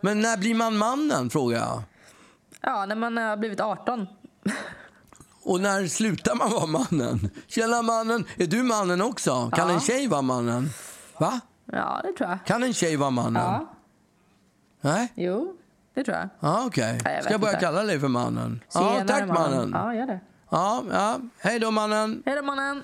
Men 0.02 0.22
när 0.22 0.38
blir 0.38 0.56
man 0.56 0.78
mannen, 0.78 1.30
frågar 1.30 1.58
jag. 1.60 1.82
Ja, 2.62 2.86
när 2.86 2.96
man 2.96 3.18
har 3.18 3.38
blivit 3.38 3.60
18. 3.60 4.08
Och 5.50 5.62
när 5.62 5.88
slutar 5.88 6.36
man 6.36 6.50
vara 6.52 6.66
mannen? 6.66 7.30
Tjena 7.48 7.82
mannen, 7.82 8.26
är 8.38 8.48
du 8.48 8.64
mannen 8.64 9.02
också? 9.02 9.52
Kan 9.56 9.68
Ja. 9.68 9.74
en 9.74 9.80
tjej 9.80 10.08
vara 10.08 10.22
mannen? 10.22 10.70
Va? 11.20 11.40
Ja, 11.72 12.02
det 12.04 12.12
tror 12.18 12.30
jag. 12.30 12.46
Kan 12.46 12.64
en 12.64 12.74
tjej 12.74 12.96
vara 12.96 13.10
mannen? 13.10 13.44
Ja, 13.44 13.74
Nej? 14.82 15.12
jo, 15.16 15.56
det 15.94 16.04
tror 16.04 16.18
jag. 16.18 16.30
Ja, 16.40 16.64
okej. 16.66 17.00
Jag 17.04 17.24
Ska 17.24 17.34
jag 17.34 17.42
börja 17.42 17.54
inte. 17.54 17.66
kalla 17.66 17.84
dig 17.84 18.00
för 18.00 18.08
mannen? 18.08 18.64
ja, 18.74 18.80
Tjenare, 18.80 19.08
tack 19.08 19.28
mannen. 19.28 19.72
Ja, 19.74 19.94
gör 19.96 20.08
det. 20.08 20.20
Ja, 20.50 20.84
ja. 20.92 21.18
Hej 21.40 21.60
då 21.60 21.72
mannen. 21.72 22.24
Hej 22.26 22.36
då, 22.36 22.42
mannen. 22.42 22.84